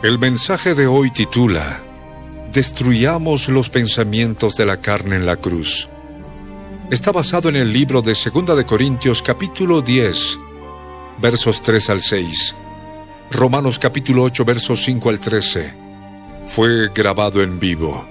El 0.00 0.20
mensaje 0.20 0.76
de 0.76 0.86
hoy 0.86 1.10
titula 1.10 1.80
Destruyamos 2.52 3.48
los 3.48 3.68
pensamientos 3.68 4.54
de 4.54 4.64
la 4.64 4.76
carne 4.76 5.16
en 5.16 5.26
la 5.26 5.34
cruz. 5.34 5.88
Está 6.88 7.10
basado 7.10 7.48
en 7.48 7.56
el 7.56 7.72
libro 7.72 8.00
de 8.00 8.14
2 8.14 8.56
de 8.56 8.64
Corintios 8.64 9.24
capítulo 9.24 9.80
10, 9.80 10.38
versos 11.20 11.62
3 11.62 11.90
al 11.90 12.00
6. 12.00 12.54
Romanos 13.32 13.80
capítulo 13.80 14.22
8, 14.22 14.44
versos 14.44 14.84
5 14.84 15.08
al 15.08 15.18
13. 15.18 15.74
Fue 16.46 16.90
grabado 16.94 17.42
en 17.42 17.58
vivo 17.58 18.06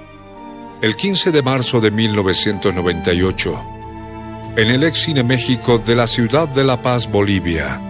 el 0.82 0.98
15 0.98 1.32
de 1.32 1.42
marzo 1.42 1.80
de 1.80 1.90
1998 1.90 3.64
en 4.58 4.70
el 4.70 4.84
ex 4.84 5.04
Cine 5.04 5.24
México 5.24 5.80
de 5.80 5.96
la 5.96 6.08
ciudad 6.08 6.50
de 6.50 6.66
La 6.66 6.82
Paz, 6.82 7.10
Bolivia, 7.10 7.82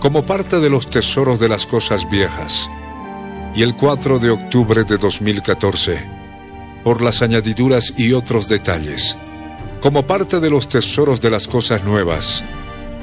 como 0.00 0.26
parte 0.26 0.58
de 0.58 0.68
los 0.68 0.90
tesoros 0.90 1.38
de 1.38 1.48
las 1.48 1.64
cosas 1.64 2.10
viejas 2.10 2.68
y 3.54 3.62
el 3.62 3.74
4 3.74 4.18
de 4.18 4.30
octubre 4.30 4.84
de 4.84 4.96
2014, 4.96 6.08
por 6.84 7.02
las 7.02 7.22
añadiduras 7.22 7.92
y 7.96 8.12
otros 8.12 8.48
detalles. 8.48 9.16
Como 9.80 10.06
parte 10.06 10.40
de 10.40 10.50
los 10.50 10.68
tesoros 10.68 11.20
de 11.20 11.30
las 11.30 11.48
cosas 11.48 11.84
nuevas, 11.84 12.42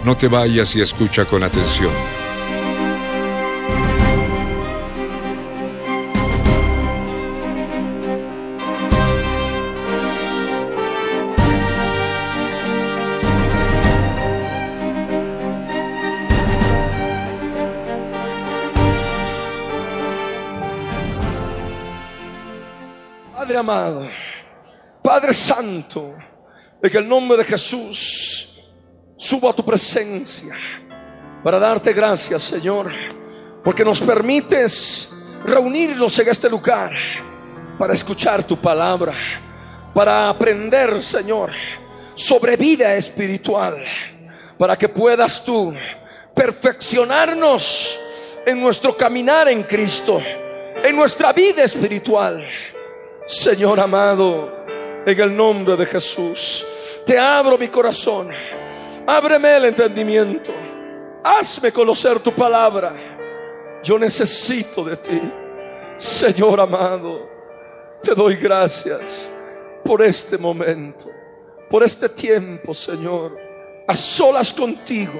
no 0.03 0.15
te 0.15 0.27
vayas 0.27 0.75
y 0.75 0.81
escucha 0.81 1.25
con 1.25 1.43
atención. 1.43 2.16
Amado, 23.57 24.07
Padre 25.01 25.33
Santo, 25.33 26.15
en 26.81 26.97
el 26.97 27.07
nombre 27.07 27.37
de 27.37 27.43
Jesús, 27.43 28.71
subo 29.15 29.49
a 29.49 29.53
tu 29.53 29.65
presencia 29.65 30.55
para 31.43 31.57
darte 31.57 31.91
gracias, 31.91 32.43
Señor, 32.43 32.91
porque 33.63 33.83
nos 33.83 33.99
permites 34.01 35.27
reunirnos 35.43 36.17
en 36.19 36.29
este 36.29 36.49
lugar 36.49 36.91
para 37.79 37.93
escuchar 37.93 38.43
tu 38.43 38.57
palabra, 38.57 39.13
para 39.93 40.29
aprender, 40.29 41.01
Señor, 41.01 41.51
sobre 42.13 42.57
vida 42.57 42.93
espiritual, 42.95 43.83
para 44.57 44.77
que 44.77 44.89
puedas 44.89 45.43
tú 45.43 45.73
perfeccionarnos 46.35 47.99
en 48.45 48.61
nuestro 48.61 48.95
caminar 48.95 49.47
en 49.47 49.63
Cristo, 49.63 50.21
en 50.83 50.95
nuestra 50.95 51.33
vida 51.33 51.63
espiritual. 51.63 52.45
Señor 53.27 53.77
amado, 53.77 54.63
en 55.05 55.19
el 55.19 55.35
nombre 55.35 55.75
de 55.75 55.85
Jesús, 55.85 56.65
te 57.05 57.19
abro 57.19 57.57
mi 57.57 57.67
corazón, 57.67 58.29
ábreme 59.05 59.57
el 59.57 59.65
entendimiento, 59.65 60.53
hazme 61.21 61.73
conocer 61.73 62.21
tu 62.21 62.31
palabra. 62.31 62.95
Yo 63.83 63.99
necesito 63.99 64.81
de 64.81 64.95
ti, 64.95 65.21
Señor 65.97 66.61
amado, 66.61 67.29
te 68.01 68.15
doy 68.15 68.37
gracias 68.37 69.29
por 69.83 70.01
este 70.01 70.37
momento, 70.37 71.11
por 71.69 71.83
este 71.83 72.07
tiempo, 72.07 72.73
Señor, 72.73 73.37
a 73.85 73.93
solas 73.93 74.53
contigo, 74.53 75.19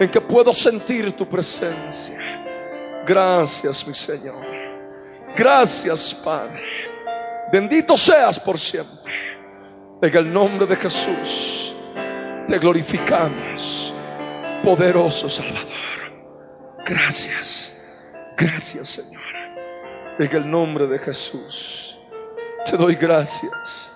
en 0.00 0.08
que 0.08 0.20
puedo 0.22 0.54
sentir 0.54 1.12
tu 1.12 1.28
presencia. 1.28 3.02
Gracias, 3.06 3.86
mi 3.86 3.92
Señor. 3.92 4.46
Gracias, 5.36 6.14
Padre. 6.14 6.62
Bendito 7.50 7.96
seas 7.96 8.38
por 8.38 8.58
siempre. 8.58 9.12
En 10.02 10.16
el 10.16 10.32
nombre 10.32 10.66
de 10.66 10.76
Jesús 10.76 11.74
te 12.46 12.58
glorificamos, 12.58 13.92
poderoso 14.62 15.28
Salvador. 15.28 15.68
Gracias, 16.84 17.76
gracias 18.36 18.88
Señor. 18.88 19.22
En 20.18 20.36
el 20.36 20.50
nombre 20.50 20.86
de 20.86 20.98
Jesús 20.98 21.98
te 22.64 22.76
doy 22.76 22.94
gracias, 22.94 23.92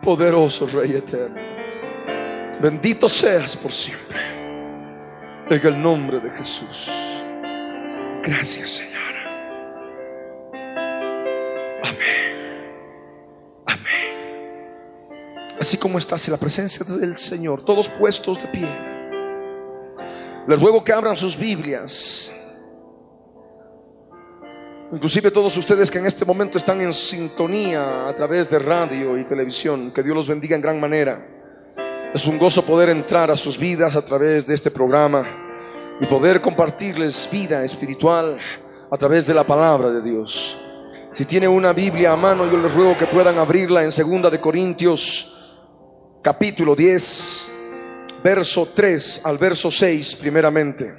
poderoso 0.00 0.66
Rey 0.66 0.92
eterno. 0.92 1.40
Bendito 2.60 3.08
seas 3.08 3.56
por 3.56 3.72
siempre. 3.72 4.18
En 5.50 5.66
el 5.66 5.82
nombre 5.82 6.20
de 6.20 6.30
Jesús. 6.30 6.90
Gracias 8.22 8.70
Señor. 8.70 9.03
Así 15.64 15.78
como 15.78 15.96
estás 15.96 16.28
en 16.28 16.32
la 16.32 16.38
presencia 16.38 16.84
del 16.84 17.16
Señor, 17.16 17.64
todos 17.64 17.88
puestos 17.88 18.40
de 18.42 18.48
pie. 18.48 18.68
Les 20.46 20.60
ruego 20.60 20.84
que 20.84 20.92
abran 20.92 21.16
sus 21.16 21.38
Biblias. 21.38 22.30
Inclusive 24.92 25.30
todos 25.30 25.56
ustedes 25.56 25.90
que 25.90 25.98
en 25.98 26.04
este 26.04 26.26
momento 26.26 26.58
están 26.58 26.82
en 26.82 26.92
sintonía 26.92 28.06
a 28.06 28.14
través 28.14 28.50
de 28.50 28.58
radio 28.58 29.18
y 29.18 29.24
televisión, 29.24 29.90
que 29.90 30.02
Dios 30.02 30.14
los 30.14 30.28
bendiga 30.28 30.54
en 30.54 30.60
gran 30.60 30.78
manera. 30.78 31.26
Es 32.12 32.26
un 32.26 32.38
gozo 32.38 32.62
poder 32.62 32.90
entrar 32.90 33.30
a 33.30 33.36
sus 33.36 33.58
vidas 33.58 33.96
a 33.96 34.04
través 34.04 34.46
de 34.46 34.52
este 34.52 34.70
programa 34.70 35.26
y 35.98 36.04
poder 36.04 36.42
compartirles 36.42 37.26
vida 37.32 37.64
espiritual 37.64 38.38
a 38.90 38.96
través 38.98 39.26
de 39.26 39.32
la 39.32 39.44
palabra 39.44 39.90
de 39.90 40.02
Dios. 40.02 40.58
Si 41.14 41.24
tiene 41.24 41.48
una 41.48 41.72
Biblia 41.72 42.12
a 42.12 42.16
mano, 42.16 42.44
yo 42.50 42.58
les 42.58 42.74
ruego 42.74 42.98
que 42.98 43.06
puedan 43.06 43.38
abrirla 43.38 43.82
en 43.82 43.90
segunda 43.90 44.28
de 44.28 44.42
Corintios 44.42 45.33
capítulo 46.24 46.74
10, 46.74 47.50
verso 48.22 48.68
3 48.74 49.20
al 49.24 49.36
verso 49.36 49.70
6 49.70 50.16
primeramente. 50.16 50.90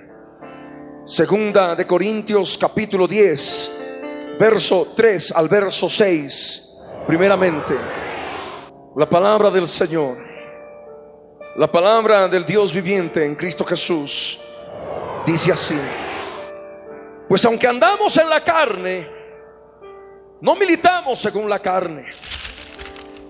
Segunda 1.04 1.74
de 1.74 1.88
Corintios 1.88 2.56
capítulo 2.56 3.08
10, 3.08 4.38
verso 4.40 4.94
3 4.96 5.32
al 5.32 5.50
verso 5.50 5.90
6 5.90 6.78
primeramente. 7.08 7.74
La 8.96 9.10
palabra 9.10 9.50
del 9.50 9.68
Señor, 9.68 10.16
la 11.56 11.72
palabra 11.72 12.28
del 12.28 12.46
Dios 12.46 12.72
viviente 12.72 13.26
en 13.26 13.34
Cristo 13.34 13.66
Jesús, 13.66 14.40
dice 15.26 15.52
así. 15.52 15.80
Pues 17.28 17.44
aunque 17.46 17.66
andamos 17.66 18.16
en 18.18 18.30
la 18.30 18.44
carne, 18.44 19.10
no 20.40 20.56
militamos 20.56 21.20
según 21.20 21.50
la 21.50 21.58
carne 21.58 22.10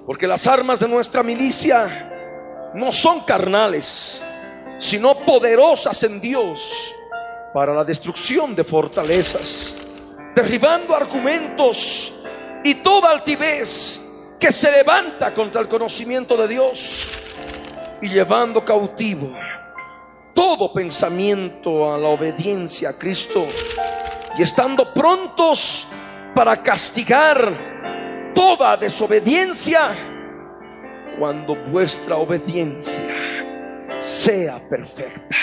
porque 0.05 0.27
las 0.27 0.45
armas 0.47 0.79
de 0.79 0.87
nuestra 0.87 1.23
milicia 1.23 2.71
no 2.73 2.91
son 2.91 3.21
carnales, 3.21 4.23
sino 4.77 5.15
poderosas 5.15 6.03
en 6.03 6.19
Dios 6.21 6.93
para 7.53 7.73
la 7.73 7.83
destrucción 7.83 8.55
de 8.55 8.63
fortalezas, 8.63 9.75
derribando 10.35 10.95
argumentos 10.95 12.13
y 12.63 12.75
toda 12.75 13.11
altivez 13.11 14.01
que 14.39 14.51
se 14.51 14.69
levanta 14.69 15.33
contra 15.33 15.61
el 15.61 15.69
conocimiento 15.69 16.35
de 16.35 16.47
Dios 16.47 17.07
y 18.01 18.09
llevando 18.09 18.63
cautivo 18.63 19.31
todo 20.35 20.73
pensamiento 20.73 21.91
a 21.93 21.97
la 21.97 22.09
obediencia 22.09 22.89
a 22.89 22.93
Cristo 22.93 23.47
y 24.37 24.43
estando 24.43 24.93
prontos 24.93 25.87
para 26.35 26.61
castigar 26.61 27.74
toda 28.35 28.77
desobediencia 28.77 29.95
cuando 31.17 31.55
vuestra 31.55 32.17
obediencia 32.17 33.15
sea 33.99 34.59
perfecta. 34.69 35.35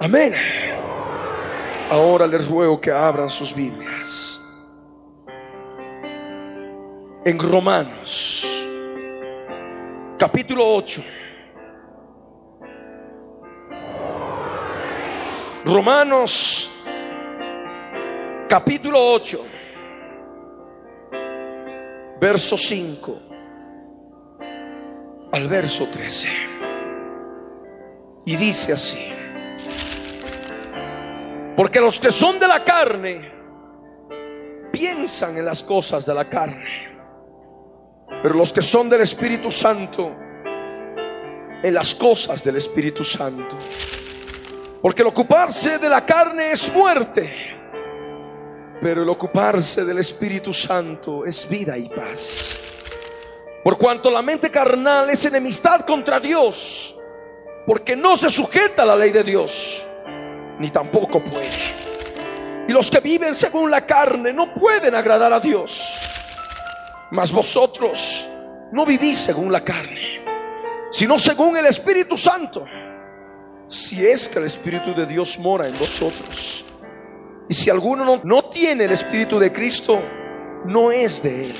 Amén. 0.00 0.34
Ahora 1.90 2.26
les 2.26 2.48
ruego 2.48 2.80
que 2.80 2.90
abran 2.90 3.30
sus 3.30 3.54
Biblias. 3.54 4.40
En 7.24 7.38
Romanos, 7.38 8.66
capítulo 10.18 10.74
8. 10.74 11.04
Romanos, 15.64 16.68
capítulo 18.48 18.98
8 18.98 19.51
verso 22.22 22.56
5 22.56 23.20
al 25.32 25.48
verso 25.48 25.88
13. 25.88 26.28
Y 28.26 28.36
dice 28.36 28.74
así, 28.74 29.12
porque 31.56 31.80
los 31.80 32.00
que 32.00 32.12
son 32.12 32.38
de 32.38 32.46
la 32.46 32.62
carne 32.62 33.32
piensan 34.70 35.36
en 35.36 35.44
las 35.44 35.64
cosas 35.64 36.06
de 36.06 36.14
la 36.14 36.28
carne, 36.28 36.92
pero 38.22 38.34
los 38.34 38.52
que 38.52 38.62
son 38.62 38.88
del 38.88 39.00
Espíritu 39.00 39.50
Santo, 39.50 40.12
en 41.60 41.74
las 41.74 41.92
cosas 41.92 42.44
del 42.44 42.54
Espíritu 42.54 43.02
Santo. 43.02 43.58
Porque 44.80 45.02
el 45.02 45.08
ocuparse 45.08 45.76
de 45.76 45.88
la 45.88 46.06
carne 46.06 46.52
es 46.52 46.72
muerte 46.72 47.61
pero 48.82 49.04
el 49.04 49.08
ocuparse 49.08 49.84
del 49.84 50.00
Espíritu 50.00 50.52
Santo 50.52 51.24
es 51.24 51.48
vida 51.48 51.78
y 51.78 51.88
paz. 51.88 52.58
Por 53.62 53.78
cuanto 53.78 54.10
la 54.10 54.22
mente 54.22 54.50
carnal 54.50 55.08
es 55.08 55.24
enemistad 55.24 55.82
contra 55.82 56.18
Dios, 56.18 56.98
porque 57.64 57.94
no 57.94 58.16
se 58.16 58.28
sujeta 58.28 58.82
a 58.82 58.86
la 58.86 58.96
ley 58.96 59.12
de 59.12 59.22
Dios, 59.22 59.86
ni 60.58 60.68
tampoco 60.70 61.22
puede. 61.22 61.48
Y 62.66 62.72
los 62.72 62.90
que 62.90 62.98
viven 62.98 63.36
según 63.36 63.70
la 63.70 63.86
carne 63.86 64.32
no 64.32 64.52
pueden 64.52 64.96
agradar 64.96 65.32
a 65.32 65.38
Dios. 65.38 66.00
Mas 67.12 67.30
vosotros 67.30 68.28
no 68.72 68.84
vivís 68.84 69.18
según 69.18 69.52
la 69.52 69.60
carne, 69.60 70.24
sino 70.90 71.20
según 71.20 71.56
el 71.56 71.66
Espíritu 71.66 72.16
Santo. 72.16 72.64
Si 73.68 74.04
es 74.04 74.28
que 74.28 74.40
el 74.40 74.46
Espíritu 74.46 74.92
de 74.92 75.06
Dios 75.06 75.38
mora 75.38 75.68
en 75.68 75.78
vosotros. 75.78 76.64
Y 77.52 77.54
si 77.54 77.68
alguno 77.68 78.22
no, 78.24 78.44
tiene 78.46 78.84
el 78.84 78.92
Espíritu 78.92 79.38
de 79.38 79.52
Cristo, 79.52 80.02
no 80.64 80.90
es 80.90 81.22
de 81.22 81.42
él. 81.42 81.54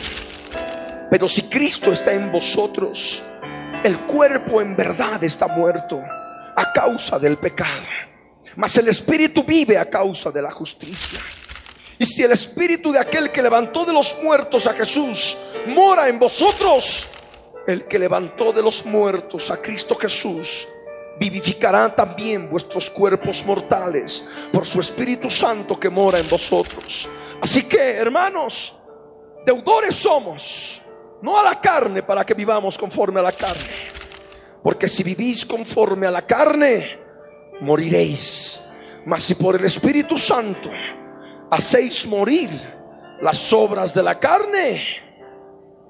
Pero 1.11 1.29
si 1.29 1.43
Cristo 1.43 1.93
está 1.93 2.15
en 2.15 2.33
vosotros, 2.33 3.23
el 3.85 3.99
cuerpo 4.07 4.63
en 4.63 4.75
verdad 4.75 5.23
está 5.23 5.49
muerto 5.49 6.01
a 6.57 6.73
causa 6.73 7.19
del 7.19 7.37
pecado, 7.37 7.85
mas 8.57 8.75
el 8.79 8.89
Espíritu 8.89 9.45
vive 9.45 9.77
a 9.77 9.85
causa 9.91 10.31
de 10.31 10.41
la 10.41 10.51
justicia. 10.51 11.21
Y 11.99 12.07
si 12.07 12.23
el 12.23 12.33
Espíritu 12.33 12.91
de 12.91 12.99
aquel 12.99 13.31
que 13.31 13.43
levantó 13.43 13.85
de 13.85 13.93
los 13.93 14.17
muertos 14.23 14.67
a 14.67 14.73
Jesús 14.73 15.37
mora 15.67 16.09
en 16.09 16.19
vosotros, 16.19 17.07
el 17.67 17.85
que 17.85 17.99
levantó 17.99 18.51
de 18.55 18.63
los 18.63 18.87
muertos 18.87 19.51
a 19.51 19.61
Cristo 19.61 19.95
Jesús 19.97 20.67
vivificará 21.19 21.95
también 21.95 22.49
vuestros 22.51 22.91
cuerpos 22.91 23.45
mortales 23.45 24.25
por 24.53 24.65
su 24.65 24.81
Espíritu 24.81 25.31
Santo 25.31 25.79
que 25.79 25.89
mora 25.89 26.19
en 26.19 26.29
vosotros. 26.29 27.09
Así 27.41 27.65
que, 27.65 27.97
hermanos, 27.97 28.75
deudores 29.45 29.95
somos, 29.95 30.83
no 31.23 31.39
a 31.39 31.43
la 31.43 31.61
carne 31.61 32.03
para 32.03 32.25
que 32.25 32.35
vivamos 32.35 32.77
conforme 32.79 33.21
a 33.21 33.25
la 33.25 33.33
carne. 33.33 33.93
Porque 34.63 34.89
si 34.89 35.03
vivís 35.03 35.45
conforme 35.45 36.07
a 36.07 36.11
la 36.11 36.23
carne, 36.23 36.99
moriréis. 37.61 38.63
Mas 39.05 39.25
si 39.25 39.35
por 39.35 39.57
el 39.57 39.65
Espíritu 39.65 40.17
Santo 40.17 40.71
hacéis 41.51 42.07
morir 42.07 42.51
las 43.21 43.53
obras 43.53 43.93
de 43.93 44.03
la 44.03 44.19
carne, 44.19 44.83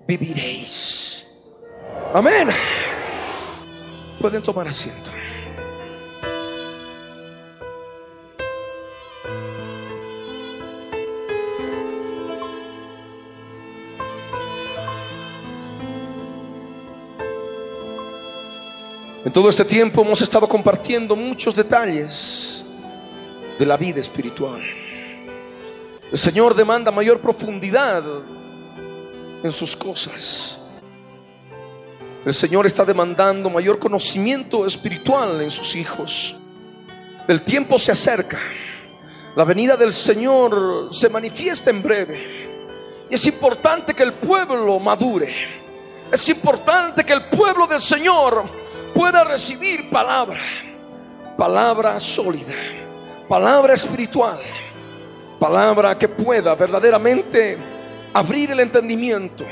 viviréis. 0.07 1.27
Amén. 2.15 2.49
Pueden 4.23 4.41
tomar 4.41 4.69
asiento. 4.69 5.11
En 19.25 19.33
todo 19.33 19.49
este 19.49 19.65
tiempo 19.65 20.03
hemos 20.03 20.23
estado 20.23 20.49
compartiendo 20.49 21.17
muchos 21.17 21.57
detalles 21.57 22.65
de 23.59 23.67
la 23.67 23.77
vida 23.77 23.99
espiritual. 23.99 24.63
El 26.13 26.19
Señor 26.19 26.55
demanda 26.55 26.93
mayor 26.93 27.19
profundidad 27.19 28.05
en 29.43 29.51
sus 29.51 29.75
cosas. 29.75 30.62
El 32.25 32.33
Señor 32.33 32.67
está 32.67 32.85
demandando 32.85 33.51
mayor 33.51 33.81
conocimiento 33.81 34.65
espiritual 34.65 35.41
en 35.41 35.51
sus 35.51 35.75
hijos. 35.75 36.37
El 37.27 37.43
tiempo 37.43 37.81
se 37.81 37.91
acerca. 37.91 38.39
La 39.35 39.45
venida 39.45 39.77
del 39.77 39.93
Señor 39.93 40.95
se 40.95 41.09
manifiesta 41.09 41.71
en 41.71 41.83
breve. 41.83 42.49
Y 43.11 43.17
es 43.17 43.27
importante 43.27 43.93
que 43.93 44.05
el 44.05 44.13
pueblo 44.13 44.79
madure. 44.79 45.35
Es 46.13 46.29
importante 46.29 47.03
que 47.03 47.13
el 47.13 47.25
pueblo 47.25 47.67
del 47.67 47.81
Señor 47.81 48.45
pueda 48.95 49.25
recibir 49.25 49.91
palabra. 49.91 50.41
Palabra 51.37 51.99
sólida. 51.99 52.55
Palabra 53.29 53.75
espiritual. 53.75 54.39
Palabra 55.41 55.99
que 55.99 56.07
pueda 56.07 56.55
verdaderamente 56.55 57.59
abrir 58.13 58.53
el 58.53 58.61
entendimiento 58.61 59.45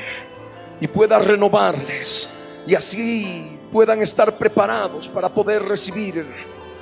y 0.80 0.86
pueda 0.86 1.18
renovarles 1.18 2.30
y 2.66 2.74
así 2.74 3.58
puedan 3.72 4.02
estar 4.02 4.36
preparados 4.36 5.08
para 5.08 5.28
poder 5.28 5.62
recibir 5.62 6.26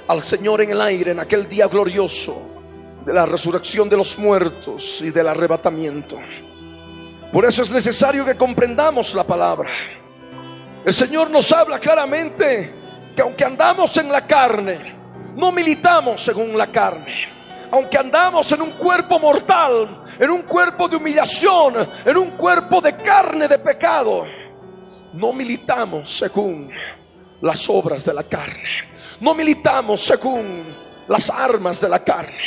al 0.07 0.23
Señor 0.23 0.63
en 0.63 0.71
el 0.71 0.81
aire 0.81 1.13
en 1.13 1.21
aquel 1.21 1.49
día 1.49 1.67
glorioso 1.69 2.41
de 3.05 3.13
la 3.13 3.27
resurrección 3.27 3.89
de 3.89 3.97
los 3.97 4.19
muertos 4.19 5.01
y 5.03 5.11
del 5.11 5.29
arrebatamiento. 5.29 6.19
Por 7.33 7.45
eso 7.45 7.63
es 7.63 7.71
necesario 7.71 8.25
que 8.25 8.37
comprendamos 8.37 9.15
la 9.15 9.25
palabra. 9.25 9.71
El 10.85 10.93
Señor 10.93 11.31
nos 11.31 11.53
habla 11.53 11.79
claramente 11.79 12.73
que 13.15 13.23
aunque 13.23 13.45
andamos 13.45 13.97
en 13.99 14.11
la 14.11 14.27
carne, 14.27 14.95
no 15.37 15.53
militamos 15.53 16.23
según 16.23 16.57
la 16.57 16.69
carne. 16.69 17.29
Aunque 17.71 17.99
andamos 17.99 18.51
en 18.53 18.63
un 18.63 18.71
cuerpo 18.71 19.19
mortal, 19.19 20.05
en 20.19 20.31
un 20.31 20.43
cuerpo 20.43 20.89
de 20.89 20.97
humillación, 20.97 21.75
en 22.05 22.17
un 22.17 22.31
cuerpo 22.31 22.81
de 22.81 22.97
carne 22.97 23.47
de 23.47 23.59
pecado, 23.59 24.25
no 25.19 25.33
militamos 25.33 26.17
según 26.17 26.71
las 27.41 27.69
obras 27.69 28.05
de 28.05 28.15
la 28.15 28.23
carne. 28.23 28.63
No 29.21 29.35
militamos 29.35 30.01
según 30.01 30.65
las 31.09 31.29
armas 31.29 31.81
de 31.81 31.89
la 31.89 32.05
carne. 32.05 32.39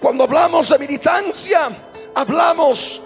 Cuando 0.00 0.24
hablamos 0.24 0.70
de 0.70 0.78
militancia, 0.78 1.68
hablamos 2.14 3.02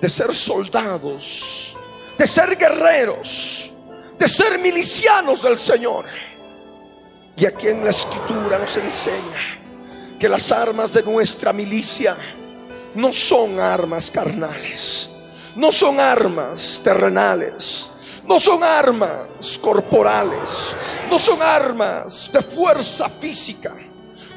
de 0.00 0.08
ser 0.08 0.34
soldados, 0.34 1.74
de 2.18 2.26
ser 2.26 2.54
guerreros, 2.56 3.70
de 4.18 4.28
ser 4.28 4.58
milicianos 4.58 5.42
del 5.42 5.56
Señor. 5.56 6.04
Y 7.34 7.46
aquí 7.46 7.68
en 7.68 7.82
la 7.82 7.90
escritura 7.90 8.58
nos 8.58 8.76
enseña 8.76 9.60
que 10.20 10.28
las 10.28 10.52
armas 10.52 10.92
de 10.92 11.02
nuestra 11.02 11.54
milicia 11.54 12.16
no 12.94 13.14
son 13.14 13.58
armas 13.60 14.10
carnales, 14.10 15.08
no 15.56 15.72
son 15.72 15.98
armas 15.98 16.82
terrenales, 16.84 17.91
no 18.32 18.40
son 18.40 18.64
armas 18.64 19.58
corporales, 19.60 20.74
no 21.10 21.18
son 21.18 21.42
armas 21.42 22.30
de 22.32 22.40
fuerza 22.40 23.06
física, 23.10 23.74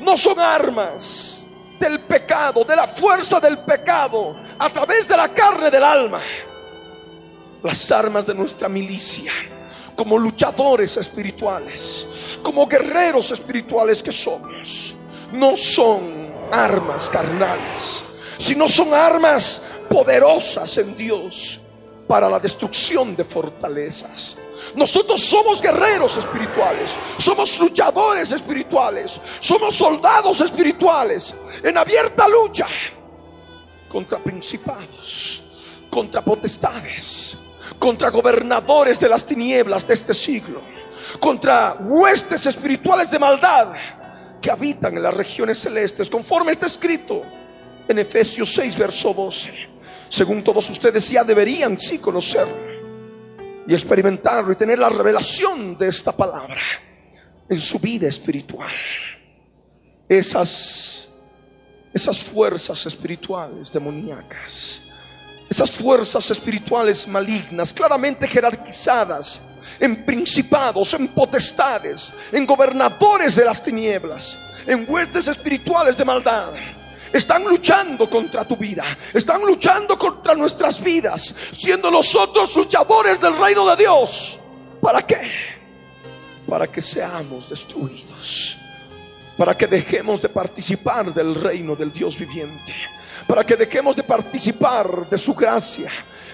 no 0.01 0.17
son 0.17 0.37
armas 0.37 1.41
del 1.79 2.01
pecado, 2.01 2.65
de 2.65 2.75
la 2.75 2.89
fuerza 2.89 3.39
del 3.39 3.59
pecado 3.59 4.35
a 4.59 4.69
través 4.69 5.07
de 5.07 5.15
la 5.15 5.29
carne 5.29 5.71
del 5.71 5.81
alma. 5.85 6.19
Las 7.63 7.89
armas 7.89 8.25
de 8.25 8.33
nuestra 8.33 8.67
milicia, 8.67 9.31
como 9.95 10.17
luchadores 10.17 10.97
espirituales, 10.97 12.05
como 12.43 12.67
guerreros 12.67 13.31
espirituales 13.31 14.03
que 14.03 14.11
somos, 14.11 14.93
no 15.31 15.55
son 15.55 16.33
armas 16.51 17.09
carnales, 17.09 18.03
sino 18.39 18.67
son 18.67 18.93
armas 18.93 19.61
poderosas 19.89 20.77
en 20.79 20.97
Dios 20.97 21.61
para 22.07 22.29
la 22.29 22.39
destrucción 22.39 23.15
de 23.15 23.23
fortalezas. 23.23 24.37
Nosotros 24.75 25.21
somos 25.21 25.61
guerreros 25.61 26.17
espirituales, 26.17 26.95
somos 27.17 27.59
luchadores 27.59 28.31
espirituales, 28.31 29.19
somos 29.39 29.75
soldados 29.75 30.41
espirituales 30.41 31.35
en 31.63 31.77
abierta 31.77 32.27
lucha 32.27 32.67
contra 33.89 34.19
principados, 34.19 35.43
contra 35.89 36.21
potestades, 36.21 37.37
contra 37.79 38.09
gobernadores 38.09 38.99
de 38.99 39.09
las 39.09 39.25
tinieblas 39.25 39.87
de 39.87 39.93
este 39.93 40.13
siglo, 40.13 40.61
contra 41.19 41.77
huestes 41.79 42.45
espirituales 42.45 43.09
de 43.09 43.19
maldad 43.19 43.69
que 44.41 44.51
habitan 44.51 44.95
en 44.97 45.03
las 45.03 45.13
regiones 45.13 45.59
celestes, 45.59 46.09
conforme 46.09 46.51
está 46.51 46.65
escrito 46.65 47.23
en 47.87 47.99
Efesios 47.99 48.53
6, 48.53 48.77
verso 48.77 49.13
12 49.13 49.74
según 50.09 50.43
todos 50.43 50.69
ustedes 50.69 51.09
ya 51.09 51.23
deberían 51.23 51.77
sí 51.77 51.99
conocerlo 51.99 52.55
y 53.67 53.73
experimentarlo 53.73 54.51
y 54.51 54.55
tener 54.55 54.79
la 54.79 54.89
revelación 54.89 55.77
de 55.77 55.87
esta 55.87 56.11
palabra 56.11 56.61
en 57.49 57.59
su 57.59 57.79
vida 57.79 58.07
espiritual. 58.07 58.71
esas, 60.07 61.09
esas 61.93 62.23
fuerzas 62.23 62.85
espirituales 62.85 63.71
demoníacas, 63.71 64.81
esas 65.49 65.71
fuerzas 65.71 66.29
espirituales 66.29 67.07
malignas, 67.07 67.73
claramente 67.73 68.27
jerarquizadas 68.27 69.41
en 69.79 70.05
principados, 70.05 70.93
en 70.93 71.07
potestades, 71.09 72.13
en 72.31 72.45
gobernadores 72.45 73.35
de 73.35 73.45
las 73.45 73.61
tinieblas, 73.61 74.37
en 74.65 74.85
huestes 74.87 75.27
espirituales 75.27 75.97
de 75.97 76.05
maldad. 76.05 76.53
Están 77.13 77.43
luchando 77.43 78.09
contra 78.09 78.45
tu 78.45 78.57
vida, 78.57 78.83
están 79.13 79.41
luchando 79.41 79.97
contra 79.97 80.35
nuestras 80.35 80.81
vidas, 80.81 81.33
siendo 81.51 81.89
nosotros 81.89 82.55
luchadores 82.55 83.19
del 83.21 83.37
reino 83.37 83.65
de 83.69 83.75
Dios. 83.75 84.39
¿Para 84.81 85.01
qué? 85.01 85.21
Para 86.47 86.67
que 86.67 86.81
seamos 86.81 87.49
destruidos, 87.49 88.57
para 89.37 89.55
que 89.55 89.67
dejemos 89.67 90.21
de 90.21 90.29
participar 90.29 91.13
del 91.13 91.35
reino 91.35 91.75
del 91.75 91.91
Dios 91.91 92.19
viviente, 92.19 92.73
para 93.27 93.43
que 93.45 93.55
dejemos 93.55 93.95
de 93.95 94.03
participar 94.03 95.09
de 95.09 95.17
su 95.17 95.33
gracia, 95.33 95.91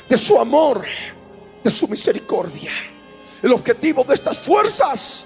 de 0.10 0.18
su 0.18 0.40
amor, 0.40 0.84
de 1.64 1.70
su 1.70 1.88
misericordia. 1.88 2.72
El 3.42 3.54
objetivo 3.54 4.04
de 4.04 4.14
estas 4.14 4.40
fuerzas 4.40 5.26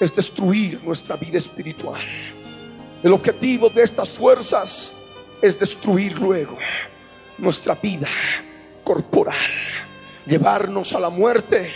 es 0.00 0.14
destruir 0.14 0.82
nuestra 0.82 1.16
vida 1.16 1.38
espiritual. 1.38 2.00
El 3.02 3.12
objetivo 3.12 3.70
de 3.70 3.82
estas 3.82 4.10
fuerzas 4.10 4.92
es 5.40 5.58
destruir 5.58 6.18
luego 6.18 6.58
nuestra 7.38 7.76
vida 7.76 8.08
corporal, 8.82 9.36
llevarnos 10.26 10.92
a 10.94 11.00
la 11.00 11.08
muerte 11.08 11.70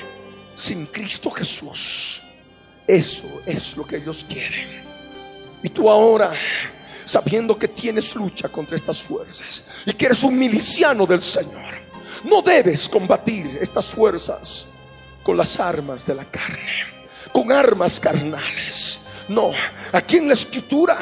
sin 0.55 0.87
Cristo 0.87 1.31
Jesús. 1.31 2.21
Eso 2.87 3.43
es 3.47 3.77
lo 3.77 3.87
que 3.87 3.99
ellos 3.99 4.27
quieren. 4.29 4.83
Y 5.63 5.69
tú 5.69 5.89
ahora, 5.89 6.33
sabiendo 7.05 7.57
que 7.57 7.69
tienes 7.69 8.17
lucha 8.17 8.49
contra 8.49 8.75
estas 8.75 9.01
fuerzas 9.01 9.65
y 9.87 9.93
que 9.93 10.07
eres 10.07 10.25
un 10.25 10.37
miliciano 10.37 11.07
del 11.07 11.23
Señor, 11.23 11.75
no 12.25 12.43
debes 12.43 12.89
combatir 12.89 13.59
estas 13.61 13.87
fuerzas 13.87 14.67
con 15.23 15.37
las 15.37 15.61
armas 15.61 16.05
de 16.05 16.17
la 16.17 16.25
carne, 16.25 17.05
con 17.33 17.53
armas 17.53 18.01
carnales. 18.01 19.02
No, 19.29 19.53
aquí 19.93 20.19
en 20.19 20.29
la 20.29 20.33
escritura 20.35 20.99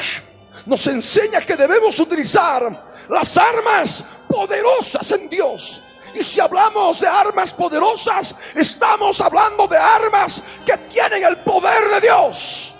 nos 0.65 0.85
enseña 0.87 1.41
que 1.41 1.55
debemos 1.55 1.99
utilizar 1.99 2.93
las 3.09 3.37
armas 3.37 4.03
poderosas 4.27 5.11
en 5.11 5.29
Dios. 5.29 5.81
Y 6.13 6.21
si 6.21 6.39
hablamos 6.39 6.99
de 6.99 7.07
armas 7.07 7.53
poderosas, 7.53 8.35
estamos 8.53 9.21
hablando 9.21 9.67
de 9.67 9.77
armas 9.77 10.43
que 10.65 10.77
tienen 10.89 11.23
el 11.23 11.37
poder 11.37 11.89
de 11.89 12.01
Dios. 12.01 12.75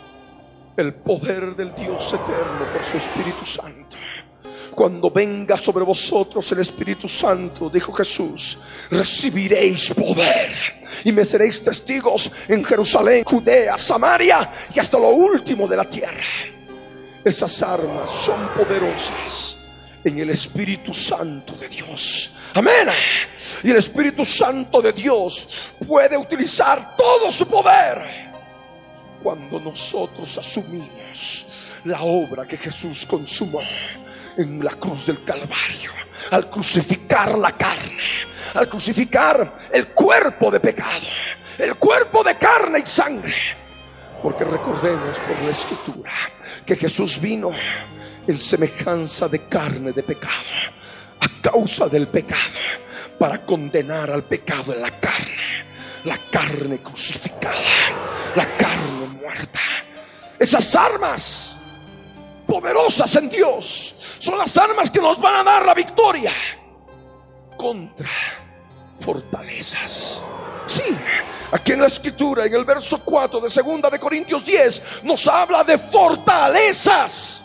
El 0.76 0.94
poder 0.96 1.56
del 1.56 1.74
Dios 1.76 2.14
eterno 2.14 2.66
por 2.74 2.84
su 2.84 2.98
Espíritu 2.98 3.46
Santo 3.46 3.98
cuando 4.72 5.10
venga 5.10 5.58
sobre 5.58 5.84
vosotros 5.84 6.52
el 6.52 6.60
Espíritu 6.60 7.08
Santo, 7.08 7.70
dijo 7.70 7.92
Jesús, 7.94 8.58
recibiréis 8.90 9.94
poder 9.94 10.82
y 11.04 11.12
me 11.12 11.26
seréis 11.26 11.62
testigos 11.62 12.32
en 12.48 12.64
Jerusalén, 12.64 13.24
Judea, 13.24 13.78
Samaria 13.78 14.52
y 14.74 14.80
hasta 14.80 14.98
lo 14.98 15.10
último 15.10 15.68
de 15.68 15.78
la 15.78 15.86
tierra. 15.86 16.24
Esas 17.24 17.62
armas 17.62 18.12
son 18.12 18.48
poderosas 18.50 19.58
en 20.04 20.20
el 20.20 20.30
Espíritu 20.32 20.94
Santo 20.94 21.54
de 21.54 21.70
Dios. 21.70 22.32
Amén. 22.54 22.90
Y 23.64 23.70
el 23.70 23.78
Espíritu 23.78 24.26
Santo 24.26 24.82
de 24.82 24.92
Dios 24.92 25.72
puede 25.88 26.18
utilizar 26.18 26.96
todo 26.96 27.32
su 27.32 27.46
poder 27.48 28.32
cuando 29.22 29.60
nosotros 29.60 30.38
asumimos 30.38 31.46
la 31.86 32.02
obra 32.02 32.48
que 32.48 32.58
Jesús 32.58 33.06
consumó 33.06 33.62
en 34.38 34.64
la 34.64 34.72
cruz 34.72 35.06
del 35.08 35.24
Calvario, 35.24 35.92
al 36.32 36.50
crucificar 36.50 37.38
la 37.38 37.52
carne, 37.52 38.04
al 38.54 38.70
crucificar 38.70 39.70
el 39.72 39.88
cuerpo 39.90 40.52
de 40.52 40.60
pecado, 40.60 41.08
el 41.58 41.76
cuerpo 41.76 42.24
de 42.24 42.38
carne 42.38 42.80
y 42.84 42.88
sangre. 42.88 43.36
Porque 44.22 44.44
recordemos 44.44 45.18
por 45.20 45.42
la 45.44 45.52
escritura 45.52 46.12
que 46.66 46.76
Jesús 46.76 47.20
vino 47.20 47.52
en 48.28 48.38
semejanza 48.38 49.28
de 49.28 49.48
carne 49.48 49.92
de 49.92 50.04
pecado, 50.04 50.34
a 51.20 51.42
causa 51.42 51.88
del 51.88 52.08
pecado, 52.08 52.40
para 53.18 53.44
condenar 53.46 54.12
al 54.12 54.24
pecado 54.24 54.74
en 54.74 54.82
la 54.82 54.92
carne, 55.00 55.66
la 56.06 56.18
carne 56.32 56.80
crucificada, 56.80 57.56
la 58.36 58.46
carne 58.58 59.08
muerta. 59.20 59.60
Esas 60.40 60.76
armas 60.76 61.56
poderosas 62.48 63.16
en 63.16 63.30
Dios 63.30 63.96
son 64.22 64.38
las 64.38 64.56
armas 64.56 64.92
que 64.92 65.02
nos 65.02 65.20
van 65.20 65.38
a 65.38 65.44
dar 65.44 65.66
la 65.66 65.74
victoria 65.74 66.32
contra 67.58 68.10
fortalezas. 69.00 70.22
Sí, 70.68 70.96
aquí 71.52 71.72
en 71.72 71.82
la 71.82 71.88
escritura, 71.88 72.46
en 72.46 72.54
el 72.54 72.64
verso 72.64 73.02
4 73.04 73.40
de 73.40 73.50
segunda 73.50 73.90
de 73.90 74.00
Corintios 74.00 74.46
10, 74.46 75.04
nos 75.04 75.28
habla 75.28 75.64
de 75.64 75.80
fortalezas. 75.80 77.44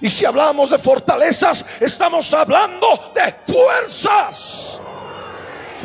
Y 0.00 0.08
si 0.08 0.24
hablamos 0.24 0.70
de 0.70 0.78
fortalezas, 0.78 1.64
estamos 1.80 2.32
hablando 2.32 3.10
de 3.12 3.52
fuerzas. 3.52 4.80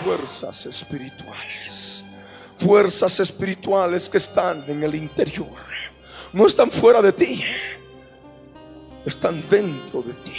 Fuerzas 0.04 0.68
espirituales. 0.68 2.06
Fuerzas 2.58 3.20
espirituales 3.20 4.08
que 4.08 4.20
están 4.20 4.66
en 4.68 4.84
el 4.84 4.94
interior. 4.94 5.48
No 6.32 6.46
están 6.46 6.70
fuera 6.70 7.02
de 7.02 7.12
ti 7.12 7.44
están 9.06 9.48
dentro 9.50 10.02
de 10.02 10.14
ti. 10.14 10.34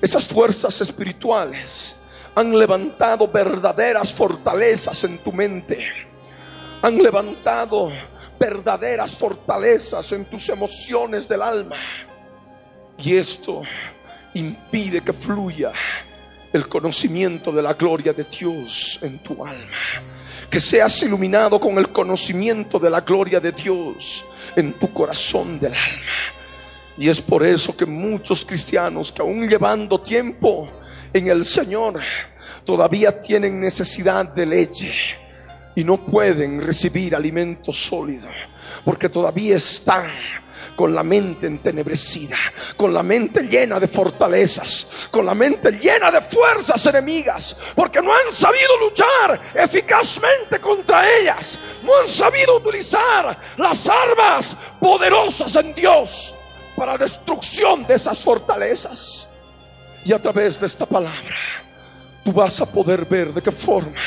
Esas 0.00 0.26
fuerzas 0.26 0.80
espirituales 0.80 1.96
han 2.34 2.58
levantado 2.58 3.28
verdaderas 3.28 4.12
fortalezas 4.12 5.04
en 5.04 5.18
tu 5.18 5.32
mente. 5.32 5.86
Han 6.82 6.98
levantado 6.98 7.90
verdaderas 8.38 9.16
fortalezas 9.16 10.10
en 10.12 10.24
tus 10.24 10.48
emociones 10.48 11.28
del 11.28 11.42
alma. 11.42 11.76
Y 12.98 13.16
esto 13.16 13.62
impide 14.34 15.02
que 15.02 15.12
fluya 15.12 15.72
el 16.52 16.68
conocimiento 16.68 17.52
de 17.52 17.62
la 17.62 17.74
gloria 17.74 18.12
de 18.12 18.24
Dios 18.24 18.98
en 19.02 19.18
tu 19.20 19.44
alma. 19.44 19.76
Que 20.50 20.60
seas 20.60 21.00
iluminado 21.02 21.60
con 21.60 21.78
el 21.78 21.90
conocimiento 21.90 22.78
de 22.78 22.90
la 22.90 23.00
gloria 23.02 23.38
de 23.38 23.52
Dios 23.52 24.24
en 24.56 24.72
tu 24.74 24.92
corazón 24.92 25.60
del 25.60 25.74
alma 25.74 26.41
y 26.96 27.08
es 27.08 27.20
por 27.20 27.44
eso 27.44 27.76
que 27.76 27.86
muchos 27.86 28.44
cristianos 28.44 29.12
que 29.12 29.22
aún 29.22 29.48
llevando 29.48 30.00
tiempo 30.00 30.68
en 31.12 31.28
el 31.28 31.44
Señor, 31.44 32.00
todavía 32.64 33.20
tienen 33.20 33.60
necesidad 33.60 34.26
de 34.26 34.46
leche 34.46 34.92
y 35.74 35.84
no 35.84 35.98
pueden 35.98 36.60
recibir 36.60 37.14
alimento 37.14 37.72
sólido, 37.72 38.28
porque 38.84 39.08
todavía 39.08 39.56
están 39.56 40.06
con 40.76 40.94
la 40.94 41.02
mente 41.02 41.46
entenebrecida, 41.46 42.36
con 42.76 42.94
la 42.94 43.02
mente 43.02 43.42
llena 43.42 43.78
de 43.78 43.88
fortalezas, 43.88 45.08
con 45.10 45.26
la 45.26 45.34
mente 45.34 45.72
llena 45.72 46.10
de 46.10 46.20
fuerzas 46.20 46.86
enemigas, 46.86 47.56
porque 47.74 48.00
no 48.00 48.12
han 48.12 48.32
sabido 48.32 48.78
luchar 48.80 49.52
eficazmente 49.54 50.58
contra 50.60 51.10
ellas, 51.18 51.58
no 51.82 51.98
han 51.98 52.06
sabido 52.06 52.56
utilizar 52.56 53.38
las 53.58 53.88
armas 53.88 54.56
poderosas 54.80 55.54
en 55.56 55.74
Dios 55.74 56.34
para 56.82 56.98
destrucción 56.98 57.86
de 57.86 57.94
esas 57.94 58.20
fortalezas. 58.20 59.28
Y 60.04 60.12
a 60.12 60.20
través 60.20 60.58
de 60.58 60.66
esta 60.66 60.84
palabra, 60.84 61.36
tú 62.24 62.32
vas 62.32 62.60
a 62.60 62.66
poder 62.66 63.04
ver 63.04 63.32
de 63.32 63.40
qué 63.40 63.52
forma 63.52 64.00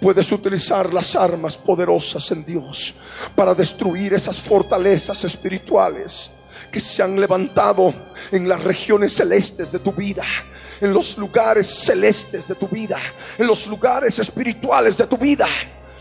puedes 0.00 0.30
utilizar 0.30 0.94
las 0.94 1.16
armas 1.16 1.56
poderosas 1.56 2.30
en 2.30 2.44
Dios 2.44 2.94
para 3.34 3.52
destruir 3.52 4.14
esas 4.14 4.40
fortalezas 4.40 5.24
espirituales 5.24 6.30
que 6.70 6.78
se 6.78 7.02
han 7.02 7.20
levantado 7.20 7.92
en 8.30 8.48
las 8.48 8.62
regiones 8.62 9.14
celestes 9.14 9.72
de 9.72 9.80
tu 9.80 9.90
vida, 9.90 10.22
en 10.80 10.92
los 10.92 11.18
lugares 11.18 11.66
celestes 11.66 12.46
de 12.46 12.54
tu 12.54 12.68
vida, 12.68 13.00
en 13.36 13.44
los 13.44 13.66
lugares 13.66 14.16
espirituales 14.20 14.96
de 14.96 15.08
tu 15.08 15.16
vida. 15.16 15.48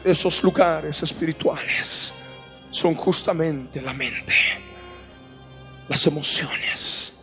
Esos 0.05 0.43
lugares 0.43 1.01
espirituales 1.01 2.13
son 2.69 2.93
justamente 2.93 3.81
la 3.81 3.93
mente 3.93 4.67
las 5.89 6.05
emociones, 6.07 7.13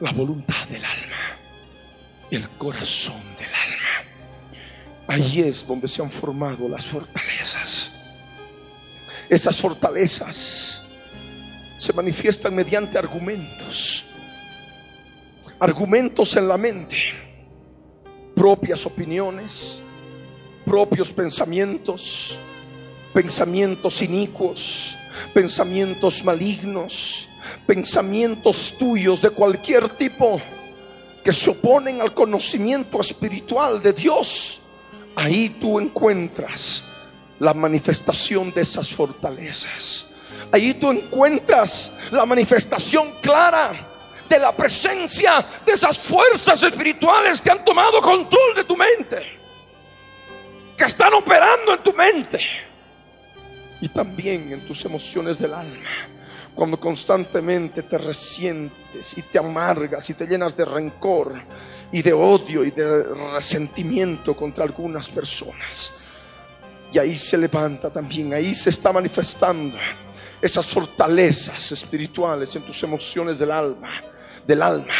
la 0.00 0.12
voluntad 0.12 0.66
del 0.68 0.84
alma 0.84 1.38
el 2.30 2.48
corazón 2.50 3.20
del 3.38 3.48
alma. 3.48 4.04
Allí 5.06 5.42
es 5.42 5.66
donde 5.66 5.88
se 5.88 6.02
han 6.02 6.10
formado 6.10 6.68
las 6.68 6.86
fortalezas. 6.86 7.90
Esas 9.28 9.56
fortalezas 9.60 10.82
se 11.78 11.92
manifiestan 11.92 12.54
mediante 12.54 12.98
argumentos. 12.98 14.04
Argumentos 15.58 16.36
en 16.36 16.46
la 16.46 16.56
mente, 16.56 16.96
propias 18.34 18.86
opiniones, 18.86 19.82
propios 20.64 21.12
pensamientos, 21.12 22.38
pensamientos 23.12 24.00
inicuos, 24.02 24.96
pensamientos 25.34 26.22
malignos, 26.22 27.28
pensamientos 27.66 28.74
tuyos 28.78 29.22
de 29.22 29.30
cualquier 29.30 29.88
tipo 29.90 30.40
que 31.22 31.32
se 31.32 31.50
oponen 31.50 32.00
al 32.00 32.14
conocimiento 32.14 33.00
espiritual 33.00 33.82
de 33.82 33.92
Dios, 33.92 34.60
ahí 35.16 35.50
tú 35.60 35.78
encuentras 35.78 36.84
la 37.38 37.54
manifestación 37.54 38.52
de 38.52 38.62
esas 38.62 38.88
fortalezas. 38.88 40.06
Ahí 40.50 40.74
tú 40.74 40.90
encuentras 40.90 41.92
la 42.10 42.24
manifestación 42.24 43.14
clara 43.20 43.86
de 44.28 44.38
la 44.38 44.54
presencia 44.54 45.44
de 45.64 45.72
esas 45.72 45.98
fuerzas 45.98 46.62
espirituales 46.62 47.40
que 47.42 47.50
han 47.50 47.64
tomado 47.64 48.00
control 48.00 48.54
de 48.54 48.64
tu 48.64 48.76
mente, 48.76 49.22
que 50.76 50.84
están 50.84 51.14
operando 51.14 51.74
en 51.74 51.82
tu 51.82 51.92
mente 51.92 52.40
y 53.80 53.88
también 53.88 54.52
en 54.52 54.66
tus 54.66 54.84
emociones 54.84 55.38
del 55.38 55.54
alma. 55.54 55.88
Cuando 56.58 56.80
constantemente 56.80 57.84
te 57.84 57.96
resientes 57.96 59.16
y 59.16 59.22
te 59.22 59.38
amargas 59.38 60.10
y 60.10 60.14
te 60.14 60.26
llenas 60.26 60.56
de 60.56 60.64
rencor 60.64 61.40
y 61.92 62.02
de 62.02 62.12
odio 62.12 62.64
y 62.64 62.72
de 62.72 63.04
resentimiento 63.04 64.34
contra 64.34 64.64
algunas 64.64 65.08
personas. 65.08 65.92
Y 66.92 66.98
ahí 66.98 67.16
se 67.16 67.38
levanta 67.38 67.92
también, 67.92 68.34
ahí 68.34 68.56
se 68.56 68.70
está 68.70 68.92
manifestando 68.92 69.78
esas 70.42 70.68
fortalezas 70.68 71.70
espirituales 71.70 72.56
en 72.56 72.62
tus 72.62 72.82
emociones 72.82 73.38
del 73.38 73.52
alma, 73.52 74.02
del 74.44 74.60
alma, 74.60 74.94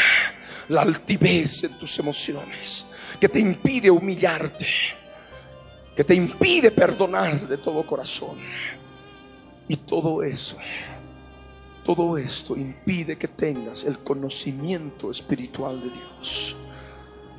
la 0.69 0.83
altivez 0.83 1.65
en 1.65 1.77
tus 1.77 1.99
emociones, 1.99 2.85
que 3.19 3.27
te 3.27 3.39
impide 3.39 3.91
humillarte, 3.91 4.65
que 5.93 6.05
te 6.05 6.15
impide 6.15 6.71
perdonar 6.71 7.49
de 7.49 7.57
todo 7.57 7.85
corazón. 7.85 8.39
Y 9.67 9.75
todo 9.75 10.23
eso, 10.23 10.57
todo 11.83 12.17
esto 12.17 12.55
impide 12.55 13.17
que 13.17 13.27
tengas 13.27 13.83
el 13.83 13.99
conocimiento 13.99 15.11
espiritual 15.11 15.81
de 15.81 15.89
Dios. 15.89 16.55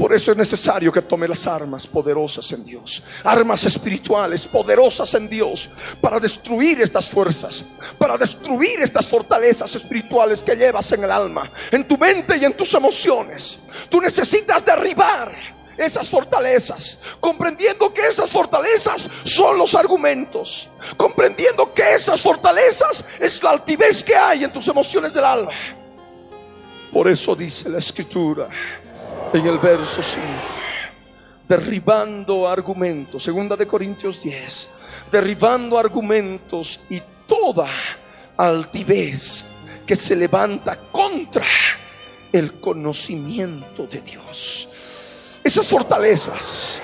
Por 0.01 0.15
eso 0.15 0.31
es 0.33 0.39
necesario 0.39 0.91
que 0.91 1.03
tome 1.03 1.29
las 1.29 1.47
armas 1.47 1.87
poderosas 1.87 2.51
en 2.53 2.65
Dios, 2.65 3.03
armas 3.23 3.67
espirituales 3.67 4.47
poderosas 4.47 5.13
en 5.13 5.29
Dios, 5.29 5.69
para 6.01 6.19
destruir 6.19 6.81
estas 6.81 7.07
fuerzas, 7.07 7.63
para 7.99 8.17
destruir 8.17 8.81
estas 8.81 9.07
fortalezas 9.07 9.75
espirituales 9.75 10.43
que 10.43 10.57
llevas 10.57 10.91
en 10.93 11.05
el 11.05 11.11
alma, 11.11 11.53
en 11.71 11.87
tu 11.87 11.99
mente 11.99 12.39
y 12.39 12.47
en 12.47 12.57
tus 12.57 12.73
emociones. 12.73 13.61
Tú 13.91 14.00
necesitas 14.00 14.65
derribar 14.65 15.60
esas 15.80 16.08
fortalezas, 16.08 16.99
comprendiendo 17.21 17.93
que 17.93 18.06
esas 18.06 18.30
fortalezas 18.30 19.08
son 19.25 19.58
los 19.58 19.75
argumentos, 19.75 20.69
comprendiendo 20.97 21.73
que 21.73 21.95
esas 21.95 22.21
fortalezas 22.21 23.04
es 23.19 23.43
la 23.43 23.50
altivez 23.50 24.04
que 24.04 24.14
hay 24.14 24.45
en 24.45 24.52
tus 24.52 24.69
emociones 24.69 25.12
del 25.14 25.25
alma. 25.25 25.52
Por 26.93 27.08
eso 27.08 27.34
dice 27.34 27.69
la 27.69 27.78
escritura, 27.78 28.49
en 29.32 29.47
el 29.47 29.58
verso 29.58 30.02
5, 30.02 30.25
derribando 31.49 32.49
argumentos, 32.49 33.23
segunda 33.23 33.56
de 33.56 33.66
Corintios 33.66 34.23
10, 34.23 34.69
derribando 35.10 35.78
argumentos 35.78 36.80
y 36.88 37.00
toda 37.26 37.69
altivez 38.36 39.47
que 39.86 39.97
se 39.97 40.16
levanta 40.16 40.78
contra 40.93 41.45
el 42.32 42.60
conocimiento 42.60 43.86
de 43.86 44.00
Dios. 44.00 44.69
Esas 45.50 45.67
fortalezas 45.67 46.80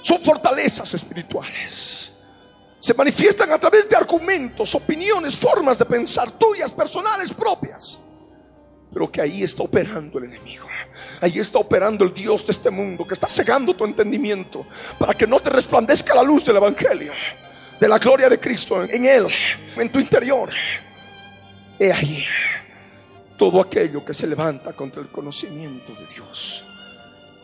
son 0.00 0.18
fortalezas 0.22 0.94
espirituales. 0.94 2.10
Se 2.80 2.94
manifiestan 2.94 3.52
a 3.52 3.58
través 3.58 3.86
de 3.86 3.94
argumentos, 3.94 4.74
opiniones, 4.74 5.36
formas 5.36 5.78
de 5.78 5.84
pensar 5.84 6.30
tuyas, 6.30 6.72
personales, 6.72 7.30
propias. 7.34 8.00
Pero 8.90 9.12
que 9.12 9.20
ahí 9.20 9.42
está 9.42 9.62
operando 9.62 10.18
el 10.18 10.24
enemigo. 10.24 10.66
Ahí 11.20 11.38
está 11.38 11.58
operando 11.58 12.02
el 12.02 12.14
Dios 12.14 12.46
de 12.46 12.52
este 12.52 12.70
mundo 12.70 13.06
que 13.06 13.12
está 13.12 13.28
cegando 13.28 13.74
tu 13.74 13.84
entendimiento 13.84 14.64
para 14.98 15.12
que 15.12 15.26
no 15.26 15.38
te 15.38 15.50
resplandezca 15.50 16.14
la 16.14 16.22
luz 16.22 16.46
del 16.46 16.56
Evangelio, 16.56 17.12
de 17.78 17.88
la 17.90 17.98
gloria 17.98 18.30
de 18.30 18.40
Cristo 18.40 18.84
en 18.84 19.04
Él, 19.04 19.26
en 19.76 19.92
tu 19.92 20.00
interior. 20.00 20.48
He 21.78 21.92
ahí 21.92 22.24
todo 23.36 23.60
aquello 23.60 24.02
que 24.02 24.14
se 24.14 24.26
levanta 24.26 24.72
contra 24.72 25.02
el 25.02 25.08
conocimiento 25.08 25.92
de 25.92 26.06
Dios 26.06 26.64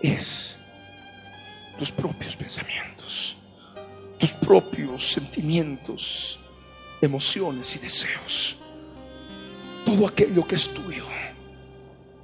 es 0.05 0.59
tus 1.79 1.91
propios 1.91 2.37
pensamientos, 2.37 3.37
tus 4.19 4.33
propios 4.33 5.13
sentimientos, 5.13 6.39
emociones 7.01 7.75
y 7.77 7.79
deseos. 7.79 8.57
Todo 9.85 10.07
aquello 10.07 10.47
que 10.47 10.55
es 10.55 10.69
tuyo 10.69 11.05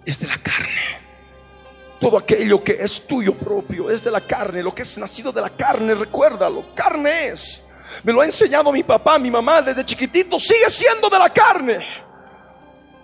es 0.05 0.19
de 0.21 0.27
la 0.27 0.39
carne. 0.39 1.01
Todo 2.01 2.17
aquello 2.17 2.65
que 2.65 2.79
es 2.81 3.07
tuyo 3.07 3.35
propio 3.35 3.91
es 3.91 4.03
de 4.03 4.11
la 4.11 4.23
carne. 4.23 4.63
Lo 4.63 4.75
que 4.75 4.83
es 4.83 4.97
nacido 4.97 5.33
de 5.33 5.43
la 5.43 5.51
carne, 5.51 5.95
recuérdalo, 5.95 6.75
carne 6.75 7.29
es. 7.29 7.67
Me 8.03 8.13
lo 8.13 8.21
ha 8.21 8.25
enseñado 8.25 8.73
mi 8.73 8.83
papá, 8.83 9.19
mi 9.19 9.31
mamá 9.31 9.61
desde 9.61 9.85
chiquitito, 9.85 10.39
sigue 10.39 10.71
siendo 10.71 11.11
de 11.11 11.19
la 11.19 11.29
carne. 11.29 11.81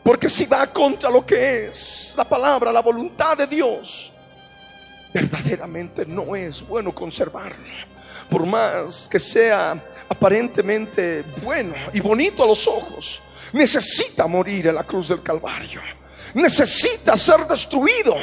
Porque 0.03 0.29
si 0.29 0.47
va 0.47 0.67
contra 0.69 1.11
lo 1.11 1.27
que 1.27 1.67
es 1.67 2.15
la 2.17 2.25
palabra, 2.25 2.73
la 2.73 2.81
voluntad 2.81 3.37
de 3.37 3.47
Dios, 3.47 4.13
verdaderamente 5.17 6.05
no 6.05 6.37
es 6.37 6.67
bueno 6.67 6.95
conservarlo. 6.95 7.65
Por 8.29 8.45
más 8.45 9.09
que 9.09 9.19
sea 9.19 9.83
aparentemente 10.09 11.25
bueno 11.43 11.75
y 11.95 12.01
bonito 12.01 12.45
a 12.45 12.47
los 12.47 12.67
ojos, 12.67 13.23
necesita 13.53 14.27
morir 14.27 14.69
en 14.69 14.75
la 14.75 14.85
cruz 14.85 15.09
del 15.09 15.23
Calvario. 15.23 15.81
Necesita 16.35 17.17
ser 17.17 17.47
destruido 17.47 18.17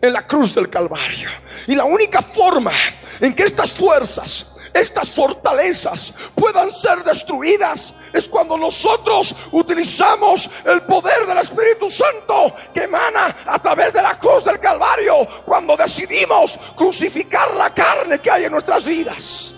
en 0.00 0.12
la 0.12 0.26
cruz 0.26 0.56
del 0.56 0.68
Calvario. 0.68 1.28
Y 1.68 1.76
la 1.76 1.84
única 1.84 2.20
forma 2.20 2.72
en 3.20 3.32
que 3.32 3.44
estas 3.44 3.72
fuerzas, 3.72 4.50
estas 4.72 5.12
fortalezas 5.12 6.12
puedan 6.34 6.72
ser 6.72 7.04
destruidas 7.04 7.94
es 8.14 8.28
cuando 8.28 8.56
nosotros 8.56 9.34
utilizamos 9.50 10.48
el 10.64 10.82
poder 10.82 11.26
del 11.26 11.38
Espíritu 11.38 11.90
Santo 11.90 12.54
que 12.72 12.84
emana 12.84 13.38
a 13.44 13.58
través 13.58 13.92
de 13.92 14.00
la 14.00 14.16
cruz 14.18 14.44
del 14.44 14.60
Calvario, 14.60 15.26
cuando 15.44 15.76
decidimos 15.76 16.58
crucificar 16.76 17.52
la 17.54 17.74
carne 17.74 18.20
que 18.20 18.30
hay 18.30 18.44
en 18.44 18.52
nuestras 18.52 18.84
vidas. 18.84 19.52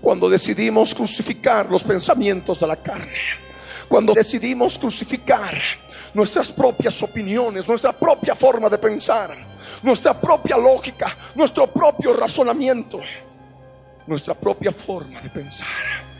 Cuando 0.00 0.28
decidimos 0.28 0.92
crucificar 0.92 1.70
los 1.70 1.84
pensamientos 1.84 2.58
de 2.58 2.66
la 2.66 2.76
carne. 2.76 3.18
Cuando 3.88 4.12
decidimos 4.12 4.76
crucificar 4.76 5.54
nuestras 6.14 6.50
propias 6.50 7.00
opiniones, 7.00 7.68
nuestra 7.68 7.92
propia 7.92 8.34
forma 8.34 8.68
de 8.68 8.78
pensar, 8.78 9.36
nuestra 9.82 10.20
propia 10.20 10.56
lógica, 10.56 11.16
nuestro 11.36 11.68
propio 11.68 12.12
razonamiento, 12.12 12.98
nuestra 14.08 14.34
propia 14.34 14.72
forma 14.72 15.20
de 15.20 15.30
pensar. 15.30 16.11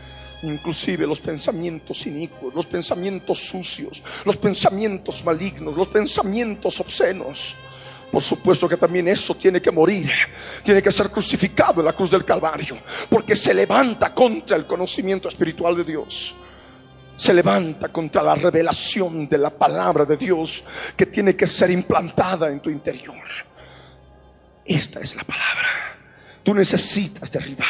Inclusive 0.43 1.07
los 1.07 1.19
pensamientos 1.19 2.05
inicuos, 2.05 2.53
los 2.53 2.65
pensamientos 2.65 3.39
sucios, 3.39 4.03
los 4.25 4.37
pensamientos 4.37 5.23
malignos, 5.23 5.75
los 5.75 5.87
pensamientos 5.87 6.79
obscenos. 6.79 7.55
Por 8.11 8.21
supuesto 8.21 8.69
que 8.69 8.77
también 8.77 9.07
eso 9.07 9.33
tiene 9.35 9.61
que 9.61 9.71
morir, 9.71 10.11
tiene 10.63 10.83
que 10.83 10.91
ser 10.91 11.09
crucificado 11.09 11.81
en 11.81 11.85
la 11.85 11.93
cruz 11.93 12.11
del 12.11 12.23
Calvario, 12.23 12.77
porque 13.09 13.35
se 13.35 13.53
levanta 13.53 14.13
contra 14.13 14.55
el 14.55 14.67
conocimiento 14.67 15.29
espiritual 15.29 15.75
de 15.77 15.83
Dios 15.83 16.35
se 17.15 17.33
levanta 17.33 17.89
contra 17.89 18.23
la 18.23 18.35
revelación 18.35 19.27
de 19.27 19.37
la 19.37 19.51
palabra 19.51 20.05
de 20.05 20.17
Dios 20.17 20.63
que 20.97 21.05
tiene 21.05 21.35
que 21.35 21.47
ser 21.47 21.69
implantada 21.69 22.49
en 22.49 22.59
tu 22.59 22.69
interior. 22.69 23.23
Esta 24.65 24.99
es 24.99 25.15
la 25.15 25.23
palabra. 25.23 25.67
Tú 26.43 26.53
necesitas 26.53 27.31
derribar, 27.31 27.67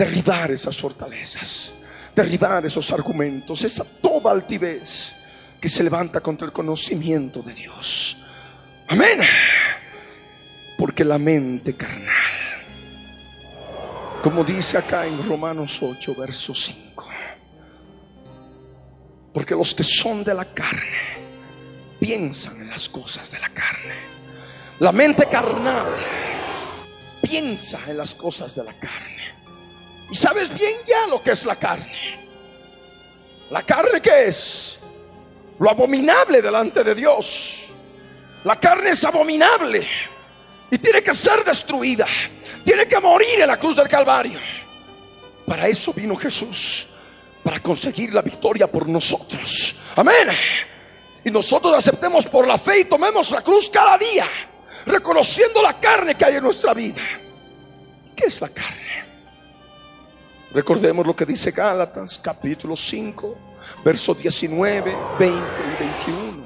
derribar 0.00 0.50
esas 0.50 0.78
fortalezas, 0.78 1.74
derribar 2.16 2.64
esos 2.64 2.90
argumentos, 2.90 3.62
esa 3.64 3.84
toda 3.84 4.30
altivez 4.30 5.14
que 5.60 5.68
se 5.68 5.82
levanta 5.82 6.22
contra 6.22 6.46
el 6.46 6.54
conocimiento 6.54 7.42
de 7.42 7.52
Dios. 7.52 8.16
Amén. 8.88 9.20
Porque 10.78 11.04
la 11.04 11.18
mente 11.18 11.76
carnal, 11.76 12.14
como 14.22 14.42
dice 14.42 14.78
acá 14.78 15.06
en 15.06 15.22
Romanos 15.22 15.78
8, 15.82 16.14
verso 16.14 16.54
5, 16.54 17.06
porque 19.34 19.54
los 19.54 19.74
que 19.74 19.84
son 19.84 20.24
de 20.24 20.32
la 20.32 20.46
carne 20.46 21.18
piensan 21.98 22.62
en 22.62 22.70
las 22.70 22.88
cosas 22.88 23.30
de 23.30 23.38
la 23.38 23.50
carne. 23.50 23.96
La 24.78 24.92
mente 24.92 25.26
carnal 25.26 25.88
piensa 27.20 27.80
en 27.86 27.98
las 27.98 28.14
cosas 28.14 28.54
de 28.54 28.64
la 28.64 28.72
carne. 28.72 29.39
Y 30.10 30.14
sabes 30.14 30.52
bien 30.54 30.76
ya 30.86 31.06
lo 31.06 31.22
que 31.22 31.32
es 31.32 31.44
la 31.44 31.56
carne. 31.56 32.20
La 33.50 33.62
carne 33.62 34.00
que 34.00 34.26
es 34.26 34.78
lo 35.58 35.70
abominable 35.70 36.40
delante 36.40 36.82
de 36.82 36.94
Dios. 36.94 37.70
La 38.44 38.56
carne 38.56 38.90
es 38.90 39.04
abominable 39.04 39.86
y 40.70 40.78
tiene 40.78 41.02
que 41.02 41.14
ser 41.14 41.44
destruida. 41.44 42.06
Tiene 42.64 42.86
que 42.86 42.98
morir 43.00 43.40
en 43.40 43.48
la 43.48 43.58
cruz 43.58 43.76
del 43.76 43.88
Calvario. 43.88 44.38
Para 45.46 45.68
eso 45.68 45.92
vino 45.92 46.16
Jesús 46.16 46.86
para 47.42 47.60
conseguir 47.60 48.12
la 48.14 48.22
victoria 48.22 48.66
por 48.66 48.88
nosotros. 48.88 49.74
Amén. 49.96 50.28
Y 51.24 51.30
nosotros 51.30 51.74
aceptemos 51.74 52.26
por 52.26 52.46
la 52.46 52.58
fe 52.58 52.80
y 52.80 52.84
tomemos 52.84 53.30
la 53.30 53.42
cruz 53.42 53.70
cada 53.70 53.98
día, 53.98 54.26
reconociendo 54.86 55.62
la 55.62 55.78
carne 55.78 56.16
que 56.16 56.24
hay 56.24 56.36
en 56.36 56.44
nuestra 56.44 56.74
vida. 56.74 57.02
¿Qué 58.16 58.26
es 58.26 58.40
la 58.40 58.48
carne? 58.48 58.89
Recordemos 60.52 61.06
lo 61.06 61.14
que 61.14 61.24
dice 61.24 61.52
Gálatas 61.52 62.18
capítulo 62.18 62.76
5, 62.76 63.36
versos 63.84 64.18
19, 64.18 64.96
20 65.16 65.38
y 65.38 65.84
21. 66.08 66.44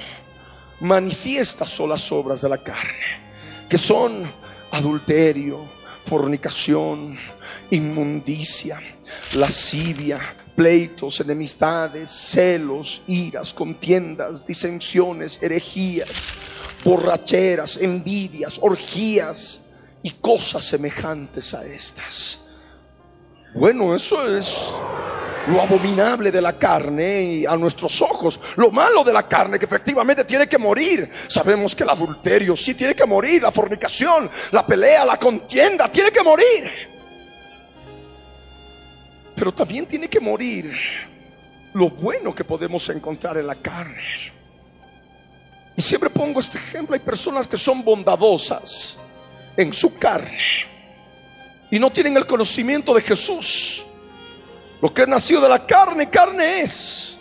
Manifiesta 0.80 1.64
son 1.64 1.88
las 1.88 2.12
obras 2.12 2.42
de 2.42 2.50
la 2.50 2.62
carne, 2.62 3.22
que 3.66 3.78
son 3.78 4.30
adulterio, 4.72 5.60
fornicación, 6.04 7.16
inmundicia, 7.70 8.78
lascivia, 9.36 10.20
pleitos, 10.54 11.20
enemistades, 11.20 12.10
celos, 12.10 13.00
iras, 13.06 13.54
contiendas, 13.54 14.44
disensiones, 14.44 15.42
herejías, 15.42 16.34
borracheras, 16.84 17.78
envidias, 17.78 18.58
orgías 18.60 19.62
y 20.02 20.10
cosas 20.10 20.62
semejantes 20.62 21.54
a 21.54 21.64
estas. 21.64 22.43
Bueno, 23.54 23.94
eso 23.94 24.36
es 24.36 24.74
lo 25.46 25.62
abominable 25.62 26.32
de 26.32 26.40
la 26.40 26.58
carne 26.58 27.22
y 27.22 27.46
a 27.46 27.56
nuestros 27.56 28.02
ojos, 28.02 28.40
lo 28.56 28.72
malo 28.72 29.04
de 29.04 29.12
la 29.12 29.28
carne 29.28 29.60
que 29.60 29.64
efectivamente 29.64 30.24
tiene 30.24 30.48
que 30.48 30.58
morir. 30.58 31.08
Sabemos 31.28 31.76
que 31.76 31.84
el 31.84 31.90
adulterio 31.90 32.56
sí 32.56 32.74
tiene 32.74 32.96
que 32.96 33.06
morir, 33.06 33.42
la 33.42 33.52
fornicación, 33.52 34.28
la 34.50 34.66
pelea, 34.66 35.04
la 35.04 35.16
contienda, 35.18 35.90
tiene 35.90 36.10
que 36.10 36.22
morir. 36.22 36.68
Pero 39.36 39.52
también 39.52 39.86
tiene 39.86 40.08
que 40.08 40.18
morir 40.18 40.72
lo 41.74 41.90
bueno 41.90 42.34
que 42.34 42.42
podemos 42.42 42.88
encontrar 42.88 43.36
en 43.38 43.46
la 43.46 43.54
carne. 43.54 44.32
Y 45.76 45.82
siempre 45.82 46.10
pongo 46.10 46.40
este 46.40 46.58
ejemplo, 46.58 46.94
hay 46.94 47.00
personas 47.00 47.46
que 47.46 47.56
son 47.56 47.84
bondadosas 47.84 48.98
en 49.56 49.72
su 49.72 49.96
carne 49.96 50.73
y 51.70 51.78
no 51.78 51.90
tienen 51.90 52.16
el 52.16 52.26
conocimiento 52.26 52.94
de 52.94 53.00
Jesús. 53.00 53.84
Lo 54.80 54.92
que 54.92 55.02
es 55.02 55.08
nacido 55.08 55.40
de 55.40 55.48
la 55.48 55.64
carne, 55.66 56.10
carne 56.10 56.60
es. 56.60 57.18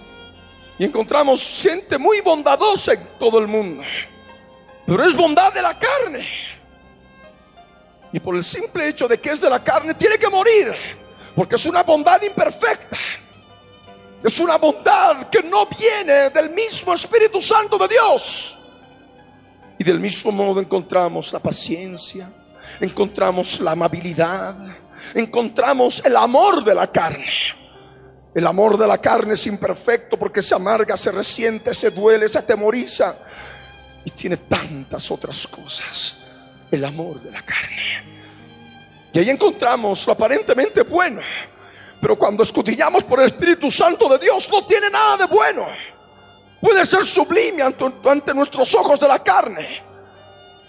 Y 0.77 0.85
encontramos 0.85 1.61
gente 1.61 1.97
muy 1.97 2.21
bondadosa 2.21 2.93
en 2.93 3.07
todo 3.19 3.39
el 3.39 3.47
mundo. 3.47 3.83
Pero 4.85 5.03
es 5.03 5.15
bondad 5.15 5.53
de 5.53 5.61
la 5.61 5.77
carne. 5.77 6.25
Y 8.11 8.19
por 8.19 8.35
el 8.35 8.43
simple 8.43 8.87
hecho 8.87 9.07
de 9.07 9.19
que 9.19 9.31
es 9.31 9.41
de 9.41 9.49
la 9.49 9.63
carne, 9.63 9.93
tiene 9.93 10.17
que 10.17 10.29
morir. 10.29 10.73
Porque 11.35 11.55
es 11.55 11.65
una 11.65 11.83
bondad 11.83 12.21
imperfecta. 12.21 12.97
Es 14.23 14.39
una 14.39 14.57
bondad 14.57 15.29
que 15.29 15.41
no 15.41 15.65
viene 15.65 16.29
del 16.29 16.51
mismo 16.51 16.93
Espíritu 16.93 17.41
Santo 17.41 17.77
de 17.77 17.87
Dios. 17.87 18.57
Y 19.77 19.83
del 19.83 19.99
mismo 19.99 20.31
modo 20.31 20.59
encontramos 20.61 21.33
la 21.33 21.39
paciencia, 21.39 22.31
encontramos 22.79 23.59
la 23.59 23.71
amabilidad, 23.71 24.55
encontramos 25.13 26.01
el 26.05 26.15
amor 26.15 26.63
de 26.63 26.75
la 26.75 26.91
carne. 26.91 27.27
El 28.33 28.47
amor 28.47 28.77
de 28.77 28.87
la 28.87 28.97
carne 28.97 29.35
es 29.35 29.45
imperfecto 29.45 30.17
porque 30.17 30.41
se 30.41 30.55
amarga, 30.55 30.97
se 30.97 31.11
resiente, 31.11 31.73
se 31.73 31.91
duele, 31.91 32.27
se 32.27 32.39
atemoriza 32.39 33.15
y 34.03 34.09
tiene 34.09 34.37
tantas 34.37 35.11
otras 35.11 35.45
cosas. 35.47 36.17
El 36.71 36.83
amor 36.83 37.21
de 37.21 37.31
la 37.31 37.43
carne. 37.43 38.13
Y 39.13 39.19
ahí 39.19 39.29
encontramos 39.29 40.07
lo 40.07 40.13
aparentemente 40.13 40.81
bueno. 40.81 41.21
Pero 42.01 42.17
cuando 42.17 42.41
escudillamos 42.41 43.03
por 43.03 43.19
el 43.19 43.27
Espíritu 43.27 43.69
Santo 43.69 44.09
de 44.09 44.17
Dios, 44.17 44.49
no 44.51 44.65
tiene 44.65 44.89
nada 44.89 45.17
de 45.17 45.25
bueno. 45.25 45.67
Puede 46.59 46.85
ser 46.85 47.05
sublime 47.05 47.61
ante, 47.61 47.85
ante 48.05 48.33
nuestros 48.33 48.73
ojos 48.73 48.99
de 48.99 49.07
la 49.07 49.19
carne. 49.19 49.92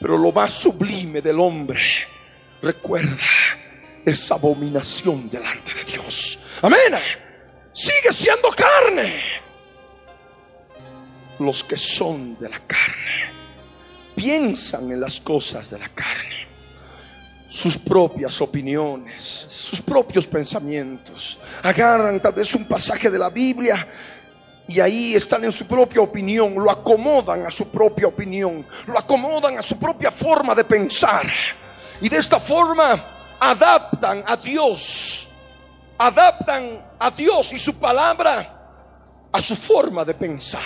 Pero 0.05 0.19
lo 0.19 0.33
más 0.33 0.53
sublime 0.53 1.23
del 1.23 1.41
hombre, 1.41 1.81
recuerda, 2.61 3.17
es 4.05 4.31
abominación 4.31 5.31
delante 5.31 5.73
de 5.73 5.83
Dios. 5.83 6.39
Amén. 6.61 6.95
Sigue 7.73 8.13
siendo 8.13 8.51
carne. 8.51 9.15
Los 11.39 11.65
que 11.65 11.79
son 11.79 12.39
de 12.39 12.51
la 12.51 12.61
carne 12.67 13.33
piensan 14.15 14.93
en 14.93 15.01
las 15.01 15.19
cosas 15.23 15.71
de 15.71 15.79
la 15.79 15.89
carne 15.89 16.49
sus 17.49 17.79
propias 17.79 18.43
opiniones, 18.43 19.47
sus 19.49 19.81
propios 19.81 20.27
pensamientos. 20.27 21.39
Agarran 21.63 22.21
tal 22.21 22.33
vez 22.35 22.55
un 22.55 22.67
pasaje 22.67 23.09
de 23.09 23.19
la 23.19 23.31
Biblia 23.31 23.87
y 24.67 24.81
ahí 24.81 25.15
están 25.15 25.45
en 25.45 25.53
su 25.53 25.67
propia 25.67 26.01
opinión, 26.01 26.55
lo 26.55 26.71
acomodan 26.71 27.47
a 27.47 27.51
su 27.51 27.69
propia 27.69 28.07
opinión, 28.07 28.67
lo 28.87 28.99
acomodan 28.99 29.59
a 29.59 29.63
su 29.63 29.79
propia 29.79 30.11
forma 30.11 30.55
de 30.55 30.65
pensar. 30.65 31.27
Y 32.01 32.09
de 32.09 32.19
esta 32.19 32.41
forma 32.41 33.37
adaptan 33.39 34.25
a 34.27 34.37
Dios, 34.37 35.29
adaptan 35.99 36.85
a 36.99 37.11
Dios 37.11 37.53
y 37.53 37.59
su 37.59 37.75
palabra 37.79 39.29
a 39.31 39.41
su 39.41 39.55
forma 39.57 40.05
de 40.05 40.15
pensar. 40.15 40.63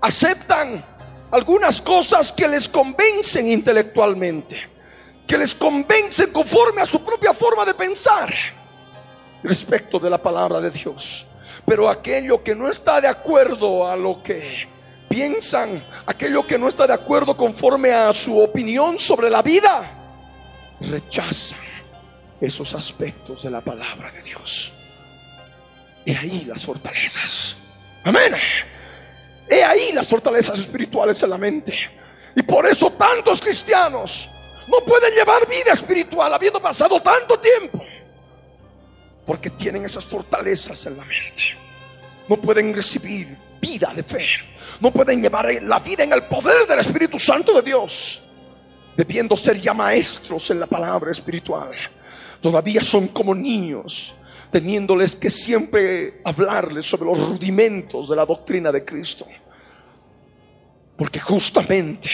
Aceptan 0.00 0.84
algunas 1.30 1.82
cosas 1.82 2.32
que 2.32 2.46
les 2.46 2.68
convencen 2.68 3.50
intelectualmente 3.50 4.78
que 5.28 5.36
les 5.36 5.54
convence 5.54 6.32
conforme 6.32 6.80
a 6.80 6.86
su 6.86 7.04
propia 7.04 7.34
forma 7.34 7.64
de 7.66 7.74
pensar 7.74 8.32
respecto 9.42 9.98
de 9.98 10.08
la 10.08 10.16
palabra 10.16 10.58
de 10.58 10.70
Dios. 10.70 11.26
Pero 11.68 11.90
aquello 11.90 12.42
que 12.42 12.54
no 12.54 12.70
está 12.70 13.00
de 13.00 13.08
acuerdo 13.08 13.86
a 13.86 13.94
lo 13.94 14.22
que 14.22 14.66
piensan, 15.08 15.84
aquello 16.06 16.46
que 16.46 16.58
no 16.58 16.66
está 16.66 16.86
de 16.86 16.94
acuerdo 16.94 17.36
conforme 17.36 17.92
a 17.92 18.12
su 18.12 18.38
opinión 18.38 18.98
sobre 18.98 19.28
la 19.28 19.42
vida, 19.42 19.90
rechazan 20.80 21.58
esos 22.40 22.72
aspectos 22.74 23.42
de 23.42 23.50
la 23.50 23.60
palabra 23.60 24.10
de 24.12 24.22
Dios. 24.22 24.72
Y 26.06 26.14
ahí 26.14 26.44
las 26.46 26.64
fortalezas. 26.64 27.56
Amén. 28.02 28.34
He 29.50 29.62
ahí 29.62 29.92
las 29.92 30.08
fortalezas 30.08 30.58
espirituales 30.58 31.22
en 31.22 31.30
la 31.30 31.38
mente. 31.38 31.74
Y 32.34 32.42
por 32.42 32.66
eso 32.66 32.90
tantos 32.92 33.42
cristianos 33.42 34.30
no 34.66 34.78
pueden 34.86 35.14
llevar 35.14 35.46
vida 35.46 35.72
espiritual 35.72 36.32
habiendo 36.32 36.62
pasado 36.62 37.00
tanto 37.00 37.38
tiempo. 37.38 37.84
Porque 39.28 39.50
tienen 39.50 39.84
esas 39.84 40.06
fortalezas 40.06 40.86
en 40.86 40.96
la 40.96 41.04
mente. 41.04 41.42
No 42.30 42.38
pueden 42.38 42.72
recibir 42.72 43.36
vida 43.60 43.92
de 43.94 44.02
fe. 44.02 44.24
No 44.80 44.90
pueden 44.90 45.20
llevar 45.20 45.52
la 45.64 45.78
vida 45.80 46.04
en 46.04 46.14
el 46.14 46.22
poder 46.22 46.66
del 46.66 46.78
Espíritu 46.78 47.18
Santo 47.18 47.52
de 47.52 47.60
Dios. 47.60 48.22
Debiendo 48.96 49.36
ser 49.36 49.60
ya 49.60 49.74
maestros 49.74 50.48
en 50.50 50.60
la 50.60 50.66
palabra 50.66 51.12
espiritual. 51.12 51.72
Todavía 52.40 52.80
son 52.80 53.08
como 53.08 53.34
niños 53.34 54.14
teniéndoles 54.50 55.14
que 55.14 55.28
siempre 55.28 56.22
hablarles 56.24 56.86
sobre 56.86 57.10
los 57.10 57.28
rudimentos 57.28 58.08
de 58.08 58.16
la 58.16 58.24
doctrina 58.24 58.72
de 58.72 58.82
Cristo. 58.82 59.26
Porque 60.96 61.20
justamente 61.20 62.08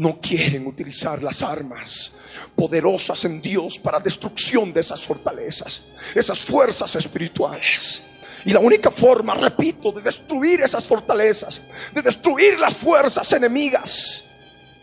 no 0.00 0.18
quieren 0.18 0.66
utilizar 0.66 1.22
las 1.22 1.42
armas 1.42 2.16
poderosas 2.56 3.22
en 3.26 3.42
Dios 3.42 3.78
para 3.78 4.00
destrucción 4.00 4.72
de 4.72 4.80
esas 4.80 5.02
fortalezas, 5.02 5.84
esas 6.14 6.40
fuerzas 6.40 6.96
espirituales. 6.96 8.02
Y 8.46 8.52
la 8.54 8.60
única 8.60 8.90
forma, 8.90 9.34
repito, 9.34 9.92
de 9.92 10.00
destruir 10.00 10.62
esas 10.62 10.86
fortalezas, 10.86 11.60
de 11.92 12.00
destruir 12.00 12.58
las 12.58 12.74
fuerzas 12.74 13.30
enemigas, 13.34 14.24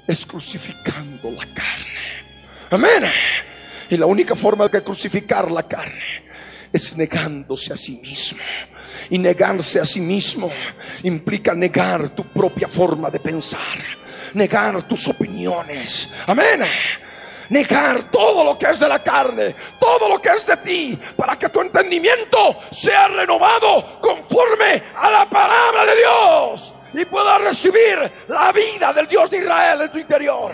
es 0.07 0.23
crucificando 0.23 1.31
la 1.31 1.47
carne. 1.47 2.27
Amén. 2.69 3.11
Y 3.89 3.97
la 3.97 4.05
única 4.05 4.35
forma 4.35 4.67
de 4.67 4.83
crucificar 4.83 5.49
la 5.49 5.63
carne 5.63 6.25
es 6.71 6.95
negándose 6.95 7.73
a 7.73 7.75
sí 7.75 7.97
mismo. 8.03 8.39
Y 9.09 9.17
negarse 9.17 9.79
a 9.79 9.85
sí 9.85 9.99
mismo 9.99 10.51
implica 11.01 11.55
negar 11.55 12.09
tu 12.13 12.23
propia 12.23 12.67
forma 12.67 13.09
de 13.09 13.19
pensar 13.19 14.06
negar 14.33 14.83
tus 14.83 15.07
opiniones. 15.07 16.13
Amén. 16.27 16.63
Negar 17.49 18.11
todo 18.11 18.43
lo 18.43 18.57
que 18.57 18.69
es 18.69 18.79
de 18.79 18.89
la 18.89 19.01
carne, 19.01 19.55
todo 19.79 20.09
lo 20.09 20.21
que 20.21 20.29
es 20.29 20.45
de 20.45 20.57
ti, 20.57 20.99
para 21.15 21.37
que 21.37 21.49
tu 21.49 21.61
entendimiento 21.61 22.59
sea 22.71 23.07
renovado 23.07 23.99
conforme 24.01 24.83
a 24.95 25.09
la 25.09 25.29
palabra 25.29 25.85
de 25.85 25.95
Dios 25.95 26.73
y 26.93 27.05
puedas 27.05 27.41
recibir 27.41 28.11
la 28.27 28.51
vida 28.51 28.91
del 28.93 29.07
Dios 29.07 29.29
de 29.29 29.37
Israel 29.37 29.81
en 29.81 29.91
tu 29.91 29.97
interior. 29.97 30.51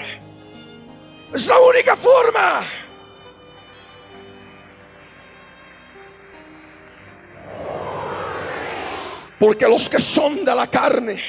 Es 1.33 1.47
la 1.47 1.59
única 1.59 1.95
forma. 1.95 2.61
Porque 9.39 9.67
los 9.67 9.89
que 9.89 9.99
son 9.99 10.45
de 10.45 10.55
la 10.55 10.67
carne, 10.67 11.19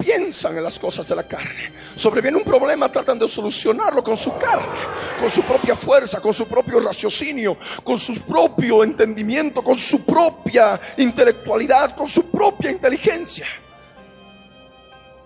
piensan 0.00 0.56
en 0.56 0.64
las 0.64 0.78
cosas 0.78 1.06
de 1.06 1.14
la 1.14 1.24
carne. 1.24 1.72
Sobreviene 1.94 2.38
un 2.38 2.44
problema, 2.44 2.90
tratan 2.90 3.18
de 3.18 3.28
solucionarlo 3.28 4.02
con 4.02 4.16
su 4.16 4.36
carne, 4.38 4.78
con 5.18 5.28
su 5.28 5.42
propia 5.42 5.76
fuerza, 5.76 6.20
con 6.20 6.32
su 6.32 6.48
propio 6.48 6.80
raciocinio, 6.80 7.58
con 7.84 7.98
su 7.98 8.14
propio 8.22 8.82
entendimiento, 8.82 9.62
con 9.62 9.76
su 9.76 10.04
propia 10.04 10.80
intelectualidad, 10.96 11.94
con 11.94 12.06
su 12.06 12.30
propia 12.30 12.70
inteligencia. 12.70 13.46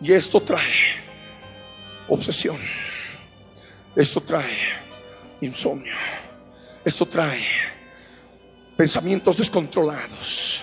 Y 0.00 0.12
esto 0.12 0.42
trae 0.42 1.02
obsesión. 2.08 2.58
Esto 3.94 4.20
trae 4.20 4.58
insomnio. 5.40 5.94
Esto 6.84 7.06
trae 7.06 7.44
pensamientos 8.76 9.36
descontrolados. 9.36 10.62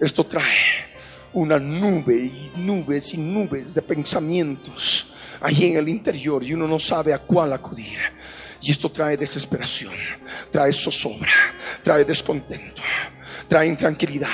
Esto 0.00 0.24
trae 0.24 0.89
una 1.32 1.58
nube 1.58 2.16
y 2.16 2.52
nubes 2.56 3.14
y 3.14 3.18
nubes 3.18 3.74
de 3.74 3.82
pensamientos 3.82 5.12
allí 5.40 5.66
en 5.66 5.76
el 5.76 5.88
interior 5.88 6.42
y 6.44 6.52
uno 6.52 6.66
no 6.66 6.78
sabe 6.78 7.12
a 7.12 7.18
cuál 7.18 7.52
acudir. 7.52 7.98
Y 8.62 8.70
esto 8.70 8.90
trae 8.90 9.16
desesperación, 9.16 9.94
trae 10.50 10.72
zozobra, 10.72 11.32
trae 11.82 12.04
descontento, 12.04 12.82
trae 13.48 13.66
intranquilidad. 13.66 14.28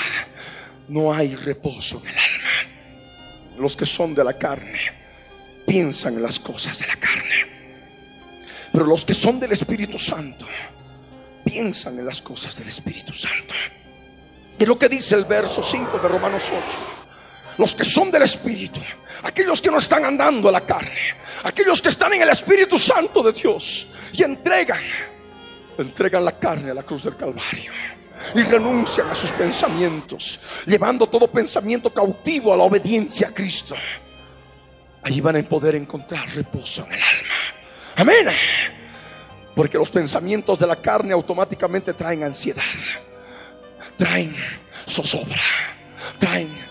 No 0.89 1.13
hay 1.13 1.35
reposo 1.35 2.01
en 2.03 2.09
el 2.09 2.19
alma. 2.19 3.59
Los 3.59 3.77
que 3.77 3.87
son 3.87 4.15
de 4.15 4.25
la 4.25 4.37
carne 4.37 4.81
piensan 5.67 6.15
en 6.15 6.23
las 6.23 6.41
cosas 6.41 6.79
de 6.79 6.87
la 6.87 6.97
carne. 6.97 7.57
Pero 8.73 8.85
los 8.85 9.05
que 9.05 9.15
son 9.15 9.39
del 9.39 9.53
Espíritu 9.53 9.99
Santo 9.99 10.47
piensan 11.45 11.99
en 11.99 12.07
las 12.07 12.21
cosas 12.21 12.57
del 12.57 12.69
Espíritu 12.69 13.13
Santo. 13.15 13.55
Y 14.59 14.65
lo 14.65 14.79
que 14.79 14.89
dice 14.89 15.15
el 15.15 15.25
verso 15.25 15.63
5 15.63 15.99
de 15.99 16.09
Romanos 16.09 16.45
8. 16.47 16.79
Los 17.59 17.75
que 17.75 17.85
son 17.85 18.11
del 18.11 18.23
Espíritu, 18.23 18.81
aquellos 19.23 19.61
que 19.61 19.71
no 19.71 19.79
están 19.79 20.05
andando 20.05 20.49
a 20.49 20.53
la 20.53 20.63
carne, 20.63 21.01
aquellos 21.45 21.81
que 21.81 21.89
están 21.89 22.13
en 22.15 22.23
el 22.23 22.29
Espíritu 22.29 22.79
Santo 22.79 23.23
de 23.23 23.33
Dios 23.33 23.87
y 24.13 24.23
entregan, 24.23 24.83
entregan 25.79 26.25
la 26.25 26.39
carne 26.39 26.71
a 26.71 26.75
la 26.75 26.83
cruz 26.83 27.05
del 27.05 27.17
Calvario 27.17 27.73
y 28.35 28.43
renuncian 28.43 29.09
a 29.11 29.15
sus 29.15 29.33
pensamientos, 29.33 30.41
llevando 30.67 31.07
todo 31.07 31.31
pensamiento 31.31 31.93
cautivo 31.93 32.53
a 32.53 32.57
la 32.57 32.65
obediencia 32.65 33.29
a 33.29 33.35
Cristo. 33.35 33.75
Allí 35.03 35.21
van 35.21 35.37
a 35.37 35.43
poder 35.43 35.77
encontrar 35.77 36.29
reposo 36.35 36.85
en 36.87 36.93
el 36.93 37.01
alma. 37.03 37.35
Amén. 37.97 38.29
Porque 39.55 39.79
los 39.79 39.91
pensamientos 39.91 40.59
de 40.59 40.67
la 40.67 40.77
carne 40.77 41.13
automáticamente 41.13 41.95
traen 41.95 42.25
ansiedad 42.25 42.63
traen 43.97 44.37
zozobra, 44.87 45.41
traen 46.19 46.67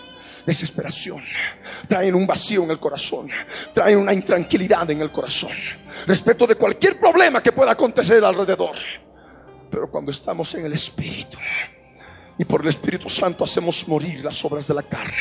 desesperación, 0.46 1.22
traen 1.88 2.14
un 2.14 2.26
vacío 2.26 2.62
en 2.62 2.70
el 2.70 2.78
corazón, 2.78 3.28
traen 3.74 3.98
una 3.98 4.14
intranquilidad 4.14 4.88
en 4.90 5.00
el 5.00 5.10
corazón, 5.10 5.50
respecto 6.06 6.46
de 6.46 6.54
cualquier 6.54 6.98
problema 6.98 7.42
que 7.42 7.52
pueda 7.52 7.72
acontecer 7.72 8.24
alrededor. 8.24 8.76
Pero 9.68 9.90
cuando 9.90 10.12
estamos 10.12 10.54
en 10.54 10.64
el 10.64 10.72
Espíritu 10.72 11.36
y 12.38 12.44
por 12.44 12.60
el 12.60 12.68
Espíritu 12.68 13.08
Santo 13.08 13.42
hacemos 13.42 13.88
morir 13.88 14.24
las 14.24 14.44
obras 14.44 14.68
de 14.68 14.74
la 14.74 14.84
carne, 14.84 15.16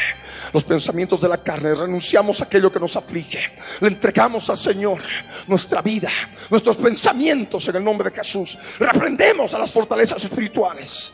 los 0.54 0.64
pensamientos 0.64 1.22
de 1.22 1.30
la 1.30 1.42
carne, 1.42 1.74
renunciamos 1.74 2.40
a 2.40 2.44
aquello 2.44 2.72
que 2.72 2.80
nos 2.80 2.96
aflige, 2.96 3.40
le 3.82 3.88
entregamos 3.88 4.48
al 4.52 4.58
Señor 4.58 5.02
nuestra 5.48 5.82
vida, 5.82 6.12
nuestros 6.52 6.78
pensamientos 6.78 7.68
en 7.68 7.78
el 7.78 7.84
nombre 7.84 8.12
de 8.12 8.18
Jesús, 8.18 8.60
reprendemos 8.78 9.54
a 9.56 9.60
las 9.60 9.74
fortalezas 9.74 10.24
espirituales 10.24 11.12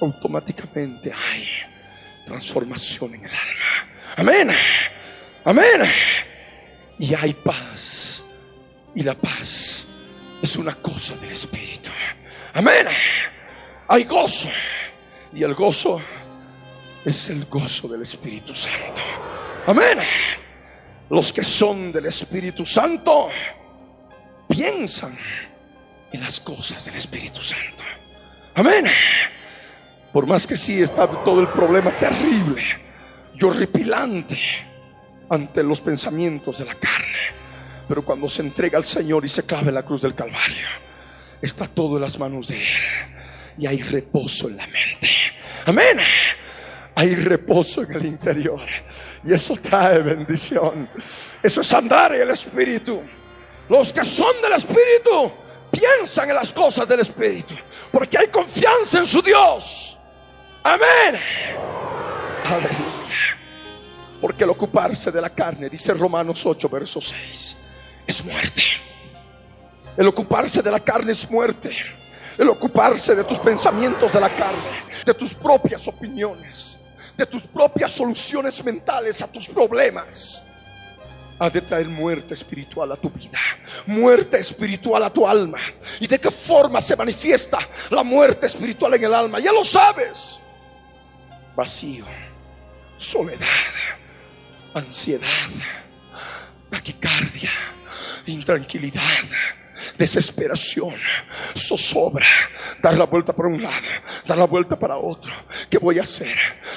automáticamente 0.00 1.12
hay 1.12 1.46
transformación 2.26 3.14
en 3.14 3.24
el 3.24 3.30
alma. 3.30 3.88
Amén. 4.16 4.50
Amén. 5.44 5.82
Y 6.98 7.14
hay 7.14 7.34
paz. 7.34 8.22
Y 8.94 9.02
la 9.02 9.14
paz 9.14 9.86
es 10.42 10.56
una 10.56 10.74
cosa 10.76 11.14
del 11.16 11.32
Espíritu. 11.32 11.90
Amén. 12.54 12.86
Hay 13.88 14.04
gozo. 14.04 14.48
Y 15.32 15.42
el 15.42 15.54
gozo 15.54 16.00
es 17.04 17.30
el 17.30 17.44
gozo 17.46 17.88
del 17.88 18.02
Espíritu 18.02 18.54
Santo. 18.54 19.00
Amén. 19.66 19.98
Los 21.08 21.32
que 21.32 21.44
son 21.44 21.92
del 21.92 22.06
Espíritu 22.06 22.64
Santo 22.66 23.28
piensan 24.48 25.18
en 26.12 26.20
las 26.20 26.40
cosas 26.40 26.84
del 26.84 26.96
Espíritu 26.96 27.40
Santo. 27.40 27.84
Amén. 28.54 28.86
Por 30.12 30.26
más 30.26 30.46
que 30.46 30.56
sí 30.56 30.82
está 30.82 31.06
todo 31.06 31.40
el 31.40 31.48
problema 31.48 31.90
terrible 31.92 32.62
y 33.34 33.44
horripilante 33.44 34.38
ante 35.28 35.62
los 35.62 35.80
pensamientos 35.80 36.58
de 36.58 36.64
la 36.64 36.74
carne. 36.74 37.40
Pero 37.86 38.04
cuando 38.04 38.28
se 38.28 38.42
entrega 38.42 38.78
al 38.78 38.84
Señor 38.84 39.24
y 39.24 39.28
se 39.28 39.44
clave 39.44 39.68
en 39.68 39.74
la 39.74 39.84
cruz 39.84 40.02
del 40.02 40.14
Calvario, 40.14 40.66
está 41.40 41.66
todo 41.66 41.96
en 41.96 42.02
las 42.02 42.18
manos 42.18 42.48
de 42.48 42.56
Él. 42.56 42.68
Y 43.58 43.66
hay 43.66 43.82
reposo 43.82 44.48
en 44.48 44.56
la 44.56 44.66
mente. 44.66 45.08
Amén. 45.66 45.98
Hay 46.94 47.14
reposo 47.14 47.82
en 47.82 47.92
el 47.92 48.06
interior. 48.06 48.60
Y 49.24 49.32
eso 49.32 49.54
trae 49.56 50.02
bendición. 50.02 50.88
Eso 51.42 51.60
es 51.60 51.72
andar 51.72 52.14
en 52.14 52.22
el 52.22 52.30
Espíritu. 52.30 53.00
Los 53.68 53.92
que 53.92 54.04
son 54.04 54.42
del 54.42 54.54
Espíritu 54.54 55.32
piensan 55.70 56.30
en 56.30 56.34
las 56.34 56.52
cosas 56.52 56.88
del 56.88 57.00
Espíritu. 57.00 57.54
Porque 57.92 58.18
hay 58.18 58.28
confianza 58.28 58.98
en 58.98 59.06
su 59.06 59.22
Dios. 59.22 59.99
Amén. 60.62 61.20
Aleluya. 62.44 63.38
Porque 64.20 64.44
el 64.44 64.50
ocuparse 64.50 65.10
de 65.10 65.20
la 65.20 65.30
carne, 65.30 65.70
dice 65.70 65.94
Romanos 65.94 66.44
8, 66.44 66.68
verso 66.68 67.00
6, 67.00 67.56
es 68.06 68.24
muerte. 68.24 68.62
El 69.96 70.06
ocuparse 70.06 70.62
de 70.62 70.70
la 70.70 70.80
carne 70.80 71.12
es 71.12 71.28
muerte. 71.30 71.74
El 72.36 72.48
ocuparse 72.48 73.14
de 73.14 73.24
tus 73.24 73.38
pensamientos 73.38 74.12
de 74.12 74.20
la 74.20 74.28
carne, 74.28 74.84
de 75.04 75.14
tus 75.14 75.34
propias 75.34 75.86
opiniones, 75.88 76.78
de 77.16 77.26
tus 77.26 77.42
propias 77.44 77.92
soluciones 77.92 78.62
mentales 78.64 79.20
a 79.22 79.26
tus 79.26 79.46
problemas, 79.46 80.42
ha 81.38 81.48
de 81.48 81.60
traer 81.62 81.88
muerte 81.88 82.34
espiritual 82.34 82.92
a 82.92 82.96
tu 82.96 83.08
vida, 83.10 83.38
muerte 83.86 84.38
espiritual 84.38 85.02
a 85.02 85.10
tu 85.10 85.26
alma. 85.26 85.58
¿Y 85.98 86.06
de 86.06 86.18
qué 86.18 86.30
forma 86.30 86.80
se 86.82 86.94
manifiesta 86.96 87.58
la 87.90 88.02
muerte 88.02 88.46
espiritual 88.46 88.94
en 88.94 89.04
el 89.04 89.14
alma? 89.14 89.38
Ya 89.38 89.52
lo 89.52 89.64
sabes 89.64 90.38
vacío, 91.60 92.06
soledad, 92.96 93.46
ansiedad, 94.72 95.50
taquicardia, 96.70 97.50
intranquilidad, 98.24 99.02
desesperación, 99.98 100.94
zozobra, 101.54 102.24
dar 102.82 102.96
la 102.96 103.04
vuelta 103.04 103.34
para 103.36 103.50
un 103.50 103.62
lado, 103.62 103.76
dar 104.26 104.38
la 104.38 104.46
vuelta 104.46 104.78
para 104.78 104.96
otro. 104.96 105.30
¿Qué 105.68 105.76
voy 105.76 105.98
a 105.98 106.02
hacer? 106.02 106.34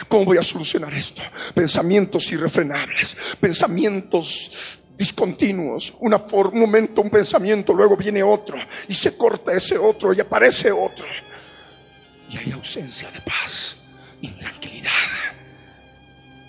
¿Cómo 0.09 0.25
voy 0.25 0.37
a 0.37 0.43
solucionar 0.43 0.93
esto? 0.93 1.21
Pensamientos 1.53 2.29
irrefrenables, 2.33 3.15
pensamientos 3.39 4.51
discontinuos, 4.97 5.93
una 6.01 6.17
un 6.17 6.59
momento 6.59 7.01
un 7.01 7.09
pensamiento, 7.09 7.73
luego 7.73 7.95
viene 7.95 8.21
otro 8.21 8.57
y 8.89 8.93
se 8.93 9.15
corta 9.15 9.53
ese 9.53 9.77
otro 9.77 10.13
y 10.13 10.19
aparece 10.19 10.73
otro. 10.73 11.05
Y 12.29 12.35
hay 12.35 12.51
ausencia 12.51 13.09
de 13.11 13.21
paz 13.21 13.77
intranquilidad. 14.23 14.52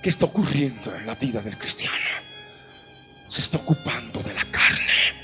¿Qué 0.05 0.11
está 0.11 0.27
ocurriendo 0.27 0.95
en 0.95 1.07
la 1.07 1.15
vida 1.15 1.41
del 1.41 1.57
cristiano? 1.57 1.97
Se 3.27 3.41
está 3.41 3.57
ocupando 3.57 4.23
de 4.23 4.35
la 4.35 4.45
carne. 4.51 5.15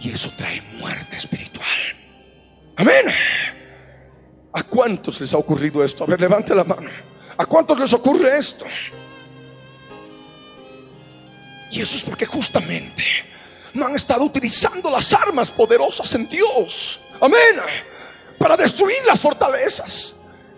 Y 0.00 0.12
eso 0.12 0.32
trae 0.34 0.62
muerte 0.78 1.18
espiritual. 1.18 1.68
Amén. 2.76 3.04
¿A 4.50 4.62
cuántos 4.62 5.20
les 5.20 5.34
ha 5.34 5.36
ocurrido 5.36 5.84
esto? 5.84 6.04
A 6.04 6.06
ver, 6.06 6.22
levante 6.22 6.54
la 6.54 6.64
mano. 6.64 6.88
¿A 7.36 7.44
cuántos 7.44 7.78
les 7.78 7.92
ocurre 7.92 8.34
esto? 8.38 8.64
Y 11.70 11.82
eso 11.82 11.98
es 11.98 12.02
porque 12.02 12.24
justamente 12.24 13.04
no 13.74 13.84
han 13.84 13.94
estado 13.94 14.24
utilizando 14.24 14.90
las 14.90 15.12
armas 15.12 15.50
poderosas 15.50 16.14
en 16.14 16.30
Dios. 16.30 16.98
Amén. 17.20 17.60
Para 18.38 18.56
destruir 18.56 19.04
las 19.06 19.20
fortalezas. 19.20 20.13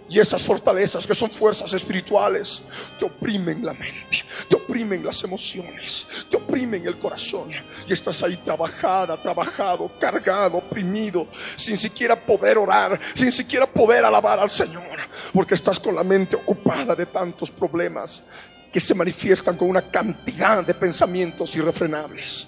Y 0.09 0.21
esas 0.21 0.45
fortalezas 0.45 1.05
que 1.05 1.14
son 1.14 1.31
fuerzas 1.31 1.73
espirituales 1.73 2.62
te 2.97 3.05
oprimen 3.05 3.64
la 3.64 3.73
mente, 3.73 4.25
te 4.49 4.55
oprimen 4.55 5.05
las 5.05 5.23
emociones, 5.25 6.07
te 6.31 6.37
oprimen 6.37 6.87
el 6.87 6.97
corazón. 6.97 7.51
Y 7.88 7.92
estás 7.92 8.23
ahí 8.23 8.37
trabajada, 8.37 9.21
trabajado, 9.21 9.90
cargado, 9.99 10.59
oprimido, 10.59 11.27
sin 11.57 11.77
siquiera 11.77 12.14
poder 12.14 12.57
orar, 12.57 13.01
sin 13.14 13.33
siquiera 13.33 13.66
poder 13.66 14.05
alabar 14.05 14.38
al 14.38 14.51
Señor, 14.51 14.97
porque 15.33 15.55
estás 15.55 15.81
con 15.81 15.97
la 15.97 16.05
mente 16.05 16.37
ocupada 16.37 16.95
de 16.95 17.07
tantos 17.07 17.51
problemas 17.51 18.25
que 18.73 18.81
se 18.81 18.95
manifiestan 18.95 19.57
con 19.57 19.69
una 19.69 19.83
cantidad 19.90 20.64
de 20.64 20.75
pensamientos 20.75 21.57
irrefrenables. 21.57 22.47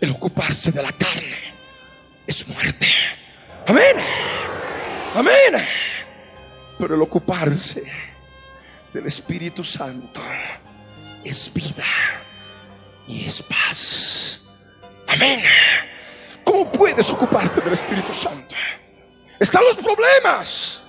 El 0.00 0.12
ocuparse 0.12 0.72
de 0.72 0.82
la 0.82 0.92
carne 0.92 1.54
es 2.26 2.46
muerte. 2.48 2.86
Amén. 3.66 3.96
Amén. 5.14 5.62
Pero 6.78 6.94
el 6.94 7.02
ocuparse 7.02 7.84
del 8.92 9.06
Espíritu 9.06 9.64
Santo 9.64 10.20
es 11.22 11.52
vida 11.52 11.84
y 13.06 13.26
es 13.26 13.42
paz. 13.42 14.42
Amén. 15.08 15.42
¿Cómo 16.44 16.70
puedes 16.70 17.10
ocuparte 17.10 17.60
del 17.60 17.72
Espíritu 17.72 18.12
Santo? 18.14 18.54
Están 19.38 19.64
los 19.64 19.76
problemas. 19.76 20.82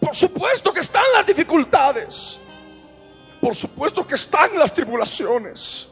Por 0.00 0.14
supuesto 0.14 0.72
que 0.72 0.80
están 0.80 1.04
las 1.14 1.26
dificultades. 1.26 2.40
Por 3.40 3.54
supuesto 3.54 4.06
que 4.06 4.14
están 4.14 4.58
las 4.58 4.72
tribulaciones. 4.72 5.88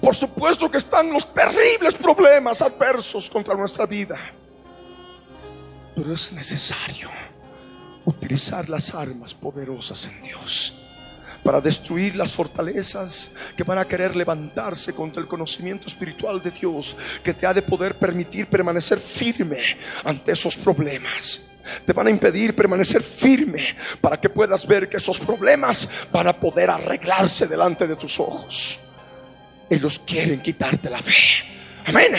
Por 0.00 0.14
supuesto 0.14 0.70
que 0.70 0.78
están 0.78 1.12
los 1.12 1.32
terribles 1.32 1.94
problemas 1.94 2.62
adversos 2.62 3.28
contra 3.30 3.54
nuestra 3.54 3.86
vida. 3.86 4.18
Pero 5.94 6.14
es 6.14 6.32
necesario 6.32 7.10
utilizar 8.04 8.68
las 8.68 8.94
armas 8.94 9.34
poderosas 9.34 10.06
en 10.06 10.22
Dios 10.22 10.74
para 11.42 11.60
destruir 11.60 12.16
las 12.16 12.32
fortalezas 12.32 13.30
que 13.56 13.62
van 13.62 13.78
a 13.78 13.84
querer 13.86 14.14
levantarse 14.14 14.92
contra 14.92 15.22
el 15.22 15.28
conocimiento 15.28 15.86
espiritual 15.86 16.42
de 16.42 16.50
Dios, 16.50 16.96
que 17.22 17.34
te 17.34 17.46
ha 17.46 17.54
de 17.54 17.62
poder 17.62 17.94
permitir 17.94 18.46
permanecer 18.46 18.98
firme 18.98 19.58
ante 20.04 20.32
esos 20.32 20.56
problemas. 20.56 21.46
Te 21.86 21.92
van 21.92 22.08
a 22.08 22.10
impedir 22.10 22.54
permanecer 22.54 23.02
firme 23.02 23.76
para 24.00 24.20
que 24.20 24.28
puedas 24.28 24.66
ver 24.66 24.88
que 24.88 24.96
esos 24.96 25.18
problemas 25.18 25.88
van 26.10 26.26
a 26.26 26.32
poder 26.32 26.70
arreglarse 26.70 27.46
delante 27.46 27.86
de 27.86 27.96
tus 27.96 28.18
ojos. 28.18 28.78
Ellos 29.68 30.00
quieren 30.04 30.40
quitarte 30.42 30.90
la 30.90 30.98
fe. 30.98 31.14
Amén. 31.86 32.14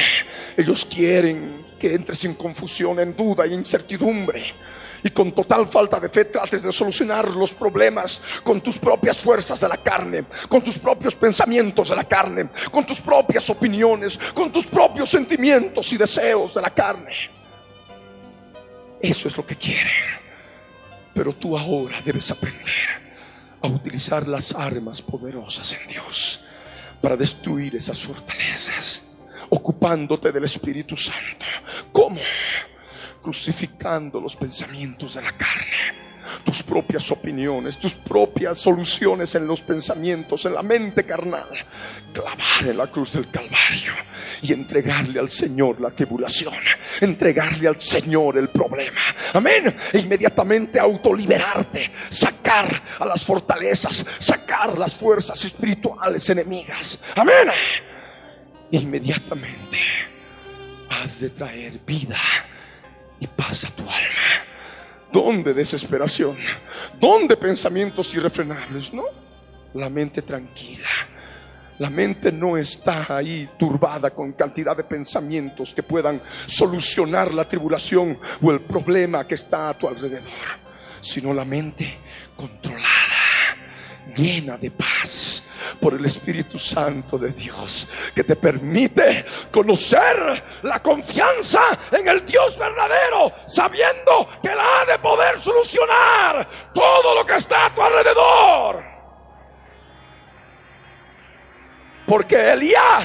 Ellos 0.55 0.85
quieren 0.85 1.65
que 1.77 1.93
entres 1.93 2.23
en 2.25 2.35
confusión, 2.35 2.99
en 2.99 3.15
duda 3.15 3.45
y 3.45 3.53
incertidumbre 3.53 4.53
y 5.03 5.09
con 5.09 5.31
total 5.31 5.67
falta 5.67 5.99
de 5.99 6.09
fe 6.09 6.25
trates 6.25 6.61
de 6.61 6.71
solucionar 6.71 7.29
los 7.29 7.53
problemas 7.53 8.21
con 8.43 8.61
tus 8.61 8.77
propias 8.77 9.17
fuerzas 9.17 9.59
de 9.59 9.67
la 9.67 9.77
carne, 9.77 10.25
con 10.47 10.63
tus 10.63 10.77
propios 10.77 11.15
pensamientos 11.15 11.89
de 11.89 11.95
la 11.95 12.03
carne, 12.03 12.49
con 12.69 12.85
tus 12.85 13.01
propias 13.01 13.49
opiniones, 13.49 14.17
con 14.33 14.51
tus 14.51 14.65
propios 14.65 15.09
sentimientos 15.09 15.91
y 15.93 15.97
deseos 15.97 16.53
de 16.53 16.61
la 16.61 16.69
carne. 16.71 17.15
Eso 19.01 19.27
es 19.27 19.35
lo 19.35 19.45
que 19.45 19.55
quieren. 19.55 20.21
Pero 21.13 21.33
tú 21.33 21.57
ahora 21.57 21.99
debes 22.03 22.29
aprender 22.31 23.01
a 23.61 23.67
utilizar 23.67 24.27
las 24.27 24.53
armas 24.53 25.01
poderosas 25.01 25.73
en 25.73 25.87
Dios 25.87 26.45
para 27.01 27.17
destruir 27.17 27.75
esas 27.75 28.01
fortalezas, 28.01 29.03
ocupándote 29.49 30.31
del 30.31 30.45
Espíritu 30.45 30.95
Santo. 30.95 31.45
¿Cómo? 31.91 32.21
Crucificando 33.21 34.19
los 34.19 34.35
pensamientos 34.35 35.13
de 35.15 35.21
la 35.21 35.37
carne 35.37 36.01
tus 36.43 36.63
propias 36.63 37.09
opiniones, 37.11 37.77
tus 37.77 37.93
propias 37.93 38.59
soluciones 38.59 39.35
en 39.35 39.47
los 39.47 39.61
pensamientos, 39.61 40.45
en 40.45 40.53
la 40.53 40.63
mente 40.63 41.03
carnal, 41.05 41.47
clavar 42.13 42.67
en 42.67 42.77
la 42.77 42.87
cruz 42.87 43.13
del 43.13 43.29
Calvario 43.29 43.93
y 44.41 44.53
entregarle 44.53 45.19
al 45.19 45.29
Señor 45.29 45.79
la 45.81 45.91
tribulación, 45.91 46.53
entregarle 46.99 47.67
al 47.67 47.79
Señor 47.79 48.37
el 48.37 48.49
problema. 48.49 49.01
Amén. 49.33 49.75
E 49.91 49.99
inmediatamente 49.99 50.79
autoliberarte, 50.79 51.91
sacar 52.09 52.81
a 52.99 53.05
las 53.05 53.23
fortalezas, 53.23 54.05
sacar 54.19 54.77
las 54.77 54.95
fuerzas 54.95 55.43
espirituales 55.45 56.29
enemigas. 56.29 56.99
Amén. 57.15 57.49
Inmediatamente 58.71 59.77
has 60.89 61.19
de 61.19 61.29
traer 61.29 61.79
vida 61.85 62.17
y 63.21 63.27
pasa 63.27 63.69
tu 63.69 63.83
alma. 63.83 64.45
¿Dónde 65.11 65.53
desesperación? 65.53 66.37
¿Dónde 66.99 67.37
pensamientos 67.37 68.13
irrefrenables? 68.13 68.93
No, 68.93 69.03
la 69.75 69.89
mente 69.89 70.23
tranquila. 70.23 70.89
La 71.77 71.89
mente 71.89 72.31
no 72.31 72.57
está 72.57 73.17
ahí 73.17 73.49
turbada 73.57 74.11
con 74.11 74.33
cantidad 74.33 74.75
de 74.75 74.83
pensamientos 74.83 75.73
que 75.73 75.83
puedan 75.83 76.21
solucionar 76.45 77.33
la 77.33 77.47
tribulación 77.47 78.19
o 78.41 78.51
el 78.51 78.61
problema 78.61 79.25
que 79.25 79.35
está 79.35 79.69
a 79.69 79.73
tu 79.77 79.87
alrededor, 79.87 80.29
sino 81.01 81.33
la 81.33 81.45
mente 81.45 81.97
controlada, 82.35 82.85
llena 84.15 84.57
de 84.57 84.71
paz 84.71 85.50
por 85.79 85.93
el 85.93 86.05
Espíritu 86.05 86.59
Santo 86.59 87.17
de 87.17 87.31
Dios, 87.31 87.87
que 88.13 88.23
te 88.23 88.35
permite 88.35 89.25
conocer 89.51 90.43
la 90.63 90.81
confianza 90.81 91.61
en 91.91 92.07
el 92.07 92.25
Dios 92.25 92.57
verdadero, 92.57 93.31
sabiendo 93.47 94.29
que 94.41 94.53
la 94.53 94.81
ha 94.81 94.85
de 94.85 94.99
poder 94.99 95.39
solucionar 95.39 96.71
todo 96.73 97.15
lo 97.15 97.25
que 97.25 97.35
está 97.35 97.67
a 97.67 97.75
tu 97.75 97.81
alrededor. 97.81 98.83
Porque 102.05 102.51
Elías 102.51 103.03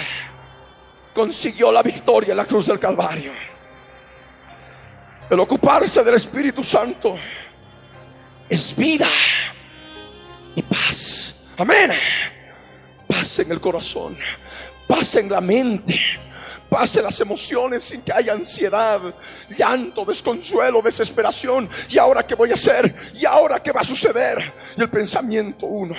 consiguió 1.14 1.70
la 1.70 1.82
victoria 1.82 2.32
en 2.32 2.36
la 2.36 2.44
cruz 2.44 2.66
del 2.66 2.78
Calvario. 2.78 3.32
El 5.30 5.40
ocuparse 5.40 6.04
del 6.04 6.14
Espíritu 6.14 6.62
Santo 6.62 7.16
es 8.48 8.76
vida 8.76 9.08
y 10.54 10.62
paz. 10.62 11.46
Amén 11.56 11.92
paz 13.06 13.38
en 13.38 13.52
el 13.52 13.60
corazón, 13.60 14.16
paz 14.86 15.16
en 15.16 15.30
la 15.30 15.40
mente, 15.40 15.98
paz 16.68 16.96
en 16.96 17.04
las 17.04 17.20
emociones 17.20 17.84
sin 17.84 18.02
que 18.02 18.12
haya 18.12 18.32
ansiedad, 18.32 19.00
llanto, 19.56 20.04
desconsuelo, 20.04 20.82
desesperación. 20.82 21.68
¿Y 21.88 21.98
ahora 21.98 22.26
qué 22.26 22.34
voy 22.34 22.50
a 22.50 22.54
hacer? 22.54 22.94
¿Y 23.14 23.24
ahora 23.24 23.62
qué 23.62 23.72
va 23.72 23.80
a 23.80 23.84
suceder? 23.84 24.52
Y 24.76 24.82
el 24.82 24.90
pensamiento 24.90 25.66
uno, 25.66 25.94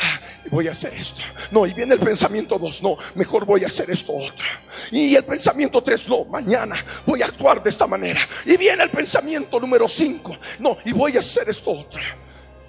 ah, 0.00 0.20
voy 0.50 0.68
a 0.68 0.72
hacer 0.72 0.94
esto. 0.94 1.22
No, 1.50 1.66
y 1.66 1.74
viene 1.74 1.94
el 1.94 2.00
pensamiento 2.00 2.58
dos, 2.58 2.82
no, 2.82 2.96
mejor 3.14 3.44
voy 3.44 3.62
a 3.62 3.66
hacer 3.66 3.90
esto 3.90 4.12
otro. 4.14 4.46
Y 4.90 5.14
el 5.14 5.24
pensamiento 5.24 5.82
tres, 5.82 6.08
no, 6.08 6.24
mañana 6.24 6.76
voy 7.06 7.22
a 7.22 7.26
actuar 7.26 7.62
de 7.62 7.70
esta 7.70 7.86
manera. 7.86 8.20
Y 8.44 8.56
viene 8.56 8.84
el 8.84 8.90
pensamiento 8.90 9.58
número 9.58 9.88
cinco, 9.88 10.36
no, 10.58 10.78
y 10.84 10.92
voy 10.92 11.16
a 11.16 11.20
hacer 11.20 11.48
esto 11.48 11.70
otro. 11.72 12.00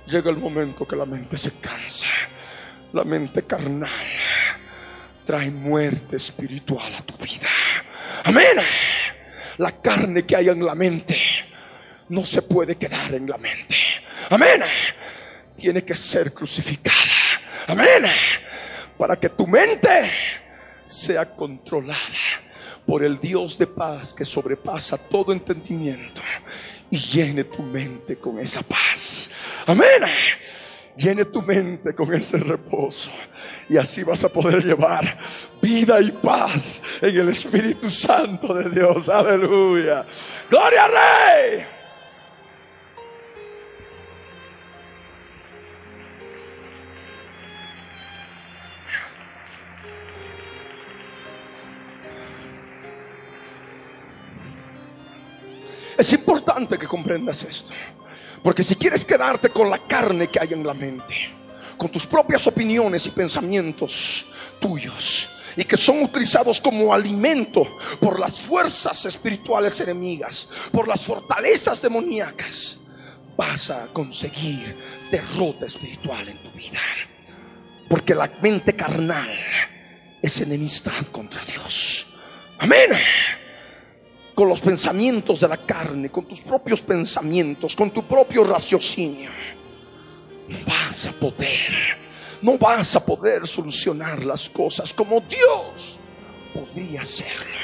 Llega 0.06 0.30
el 0.30 0.38
momento 0.38 0.86
que 0.86 0.96
la 0.96 1.06
mente 1.06 1.38
se 1.38 1.52
cansa 1.52 2.08
la 2.94 3.04
mente 3.04 3.44
carnal 3.44 3.90
trae 5.26 5.50
muerte 5.50 6.18
espiritual 6.18 6.94
a 6.96 7.02
tu 7.02 7.18
vida. 7.18 7.50
Amén. 8.24 8.58
La 9.58 9.72
carne 9.82 10.26
que 10.26 10.36
hay 10.36 10.50
en 10.50 10.66
la 10.66 10.76
mente 10.76 11.18
no 12.10 12.26
se 12.26 12.42
puede 12.42 12.76
quedar 12.76 13.14
en 13.14 13.28
la 13.28 13.38
mente. 13.38 13.76
Amén. 14.30 14.64
Tiene 15.56 15.84
que 15.84 15.96
ser 15.96 16.34
crucificada. 16.34 16.98
Amén. 17.68 18.06
Para 18.98 19.20
que 19.20 19.30
tu 19.30 19.48
mente 19.48 20.10
sea 20.86 21.26
controlada 21.26 21.98
por 22.86 23.04
el 23.04 23.20
Dios 23.20 23.58
de 23.58 23.68
paz 23.68 24.14
que 24.14 24.26
sobrepasa 24.26 24.98
todo 24.98 25.32
entendimiento 25.32 26.22
y 26.92 26.98
llene 26.98 27.46
tu 27.46 27.64
mente 27.64 28.18
con 28.18 28.40
esa 28.40 28.62
paz. 28.62 29.32
Amén. 29.66 30.04
Llene 30.96 31.26
tu 31.26 31.42
mente 31.42 31.96
con 31.96 32.14
ese 32.14 32.38
reposo. 32.38 33.10
Y 33.70 33.78
así 33.78 34.04
vas 34.04 34.24
a 34.24 34.30
poder 34.30 34.64
llevar 34.64 35.18
vida 35.62 36.00
y 36.02 36.12
paz 36.12 36.82
en 37.02 37.18
el 37.18 37.30
Espíritu 37.30 37.90
Santo 37.90 38.54
de 38.54 38.70
Dios. 38.70 39.10
Aleluya. 39.10 40.06
Gloria 40.50 40.86
al 40.86 40.92
Rey. 40.92 41.66
Es 55.98 56.12
importante 56.12 56.78
que 56.78 56.88
comprendas 56.88 57.44
esto. 57.44 57.72
Porque 58.44 58.64
si 58.64 58.76
quieres 58.76 59.06
quedarte 59.06 59.50
con 59.50 59.70
la 59.70 59.80
carne 59.80 60.28
que 60.28 60.40
hay 60.40 60.52
en 60.52 60.68
la 60.68 60.74
mente, 60.74 61.30
con 61.78 61.90
tus 61.90 62.06
propias 62.06 62.46
opiniones 62.46 63.06
y 63.08 63.12
pensamientos 63.12 64.26
tuyos, 64.60 65.30
y 65.56 65.64
que 65.64 65.78
son 65.78 66.04
utilizados 66.04 66.60
como 66.60 66.94
alimento 66.94 67.66
por 68.00 68.20
las 68.20 68.40
fuerzas 68.40 69.06
espirituales 69.06 69.80
enemigas, 69.80 70.50
por 70.72 70.88
las 70.88 71.04
fortalezas 71.04 71.82
demoníacas, 71.82 72.80
vas 73.38 73.70
a 73.70 73.88
conseguir 73.88 74.76
derrota 75.12 75.68
espiritual 75.68 76.28
en 76.28 76.38
tu 76.40 76.52
vida. 76.52 76.82
Porque 77.88 78.16
la 78.16 78.30
mente 78.42 78.76
carnal 78.76 79.32
es 80.22 80.42
enemistad 80.42 81.06
contra 81.12 81.44
Dios. 81.46 82.08
Amén 82.60 82.92
con 84.34 84.50
los 84.50 84.62
pensamientos 84.62 85.40
de 85.40 85.48
la 85.48 85.58
carne, 85.58 86.10
con 86.10 86.26
tus 86.26 86.42
propios 86.42 86.82
pensamientos, 86.82 87.76
con 87.76 87.92
tu 87.92 88.04
propio 88.04 88.44
raciocinio, 88.44 89.30
no 90.48 90.58
vas 90.66 91.06
a 91.06 91.12
poder, 91.12 91.98
no 92.42 92.58
vas 92.58 92.96
a 92.96 93.06
poder 93.06 93.48
solucionar 93.48 94.24
las 94.26 94.50
cosas 94.50 94.94
como 94.94 95.22
Dios 95.22 96.00
podría 96.54 97.02
hacerlo. 97.02 97.58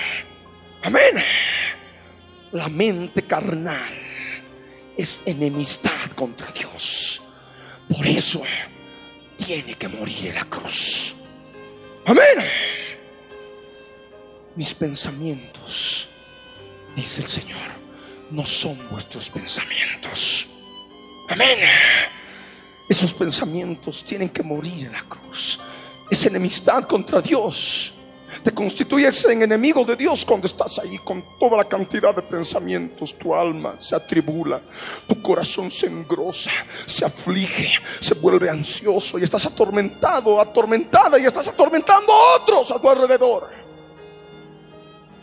Amén. 0.84 1.16
La 2.52 2.68
mente 2.68 3.24
carnal 3.24 3.94
es 4.98 5.22
enemistad 5.26 6.12
contra 6.16 6.52
Dios. 6.52 7.22
Por 7.88 8.06
eso 8.06 8.42
tiene 9.38 9.76
que 9.76 9.88
morir 9.88 10.28
en 10.28 10.36
la 10.36 10.46
cruz. 10.46 11.16
Amén. 12.06 12.46
Mis 14.56 14.74
pensamientos, 14.74 16.08
dice 17.00 17.22
el 17.22 17.28
Señor, 17.28 17.70
no 18.30 18.46
son 18.46 18.78
vuestros 18.92 19.30
pensamientos. 19.30 20.48
Amén. 21.30 21.60
Esos 22.90 23.14
pensamientos 23.14 24.04
tienen 24.04 24.30
que 24.30 24.44
morir 24.44 24.88
en 24.88 24.92
la 24.92 25.04
cruz. 25.04 25.60
Es 26.10 26.26
enemistad 26.26 26.84
contra 26.84 27.22
Dios. 27.22 27.94
Te 28.44 28.52
constituyes 28.52 29.26
en 29.26 29.44
enemigo 29.44 29.84
de 29.86 29.96
Dios 29.96 30.26
cuando 30.26 30.48
estás 30.48 30.80
ahí 30.80 30.98
con 31.00 31.24
toda 31.40 31.58
la 31.58 31.66
cantidad 31.66 32.16
de 32.16 32.22
pensamientos. 32.22 33.18
Tu 33.18 33.34
alma 33.34 33.76
se 33.80 33.96
atribula, 33.96 34.62
tu 35.08 35.22
corazón 35.22 35.72
se 35.72 35.88
engrosa, 35.88 36.52
se 36.86 37.06
aflige, 37.06 37.72
se 38.00 38.14
vuelve 38.16 38.50
ansioso 38.50 39.20
y 39.20 39.24
estás 39.24 39.46
atormentado, 39.46 40.40
atormentada 40.40 41.20
y 41.20 41.26
estás 41.26 41.48
atormentando 41.48 42.12
a 42.12 42.36
otros 42.38 42.72
a 42.72 42.80
tu 42.80 42.90
alrededor. 42.90 43.59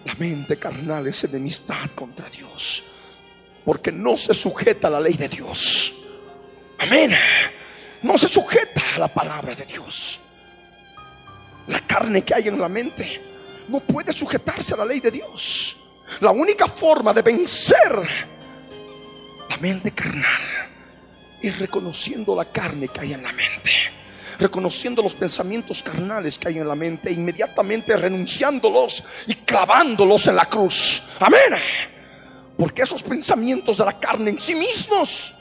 La 0.07 0.15
mente 0.15 0.57
carnal 0.57 1.07
es 1.09 1.25
enemistad 1.25 1.91
contra 1.95 2.31
Dios 2.31 2.85
porque 3.65 3.91
no 3.91 4.17
se 4.17 4.33
sujeta 4.33 4.87
a 4.87 4.93
la 4.93 5.01
ley 5.01 5.15
de 5.15 5.29
Dios. 5.29 5.93
Amén. 6.79 7.13
No 8.03 8.17
se 8.17 8.29
sujeta 8.29 8.81
a 8.95 9.01
la 9.01 9.09
palabra 9.09 9.57
de 9.57 9.65
Dios. 9.65 10.21
La 11.67 11.81
carne 11.81 12.23
que 12.23 12.33
hay 12.33 12.47
en 12.47 12.61
la 12.61 12.69
mente 12.69 13.21
no 13.67 13.81
puede 13.81 14.13
sujetarse 14.13 14.75
a 14.75 14.77
la 14.77 14.85
ley 14.85 15.01
de 15.01 15.11
Dios. 15.11 15.77
La 16.21 16.31
única 16.31 16.69
forma 16.69 17.13
de 17.13 17.23
vencer 17.23 18.09
la 19.51 19.57
mente 19.57 19.91
carnal 19.91 20.71
es 21.43 21.59
reconociendo 21.59 22.37
la 22.37 22.45
carne 22.45 22.87
que 22.87 23.01
hay 23.01 23.15
en 23.15 23.25
la 23.25 23.33
mente, 23.33 23.73
reconociendo 24.39 25.03
los 25.03 25.15
pensamientos 25.15 25.83
carnales 25.83 26.39
que 26.39 26.49
hay 26.49 26.59
en 26.59 26.69
la 26.69 26.75
mente, 26.75 27.11
inmediatamente 27.11 27.97
renunciándolos 27.97 29.05
y 29.27 29.35
clavándolos 29.35 30.27
en 30.27 30.37
la 30.37 30.47
cruz. 30.47 31.03
Amén. 31.21 31.55
Porque 32.57 32.83
esos 32.83 33.03
pensamientos 33.03 33.79
de 33.79 33.85
la 33.85 33.99
carne 33.99 34.31
en 34.31 34.41
sí 34.41 34.55
mismos 34.55 35.35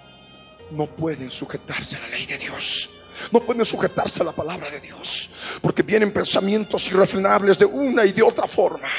no 0.72 0.88
pueden 0.88 1.32
sujetarse 1.32 1.98
a 1.98 2.02
la 2.02 2.10
ley 2.10 2.26
de 2.26 2.38
Dios. 2.38 2.90
No 3.32 3.40
pueden 3.40 3.64
sujetarse 3.64 4.22
a 4.22 4.26
la 4.26 4.34
palabra 4.34 4.70
de 4.70 4.82
Dios. 4.82 5.30
Porque 5.62 5.82
vienen 5.82 6.12
pensamientos 6.12 6.88
irrefrenables 6.88 7.58
de 7.58 7.66
una 7.66 8.06
y 8.06 8.12
de 8.12 8.22
otra 8.22 8.48
forma. 8.48 8.90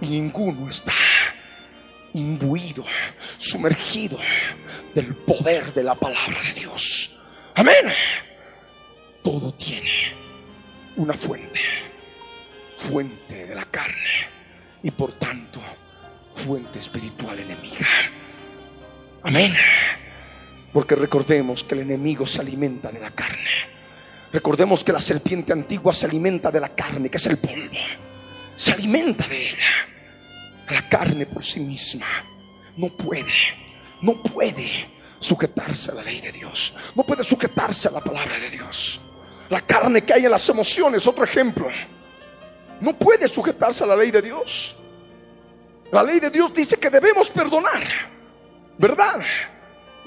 Y 0.00 0.08
ninguno 0.08 0.68
está 0.70 0.94
imbuido, 2.14 2.84
sumergido 3.36 4.18
del 4.94 5.14
poder 5.14 5.74
de 5.74 5.82
la 5.82 5.94
palabra 5.94 6.40
de 6.42 6.60
Dios. 6.60 7.18
Amén. 7.54 7.86
Todo 9.26 9.52
tiene 9.54 9.90
una 10.94 11.14
fuente. 11.14 11.58
Fuente 12.78 13.46
de 13.46 13.56
la 13.56 13.64
carne. 13.64 14.28
Y 14.84 14.92
por 14.92 15.14
tanto, 15.14 15.60
fuente 16.32 16.78
espiritual 16.78 17.40
enemiga. 17.40 17.88
Amén. 19.24 19.52
Porque 20.72 20.94
recordemos 20.94 21.64
que 21.64 21.74
el 21.74 21.80
enemigo 21.80 22.24
se 22.24 22.40
alimenta 22.40 22.92
de 22.92 23.00
la 23.00 23.10
carne. 23.10 23.50
Recordemos 24.32 24.84
que 24.84 24.92
la 24.92 25.00
serpiente 25.00 25.52
antigua 25.52 25.92
se 25.92 26.06
alimenta 26.06 26.52
de 26.52 26.60
la 26.60 26.68
carne, 26.68 27.10
que 27.10 27.16
es 27.16 27.26
el 27.26 27.38
polvo. 27.38 27.80
Se 28.54 28.74
alimenta 28.74 29.26
de 29.26 29.48
ella. 29.48 29.88
La 30.70 30.88
carne 30.88 31.26
por 31.26 31.44
sí 31.44 31.58
misma 31.58 32.06
no 32.76 32.90
puede, 32.90 33.26
no 34.02 34.22
puede 34.22 34.86
sujetarse 35.18 35.90
a 35.90 35.94
la 35.94 36.04
ley 36.04 36.20
de 36.20 36.30
Dios. 36.30 36.74
No 36.94 37.02
puede 37.02 37.24
sujetarse 37.24 37.88
a 37.88 37.90
la 37.90 38.00
palabra 38.00 38.38
de 38.38 38.50
Dios. 38.50 39.00
La 39.48 39.60
carne 39.60 40.02
que 40.02 40.12
hay 40.12 40.24
en 40.24 40.30
las 40.30 40.48
emociones, 40.48 41.06
otro 41.06 41.24
ejemplo, 41.24 41.68
no 42.80 42.92
puede 42.94 43.28
sujetarse 43.28 43.84
a 43.84 43.86
la 43.86 43.96
ley 43.96 44.10
de 44.10 44.22
Dios. 44.22 44.76
La 45.92 46.02
ley 46.02 46.18
de 46.18 46.30
Dios 46.30 46.52
dice 46.52 46.76
que 46.76 46.90
debemos 46.90 47.30
perdonar, 47.30 47.82
¿verdad? 48.76 49.22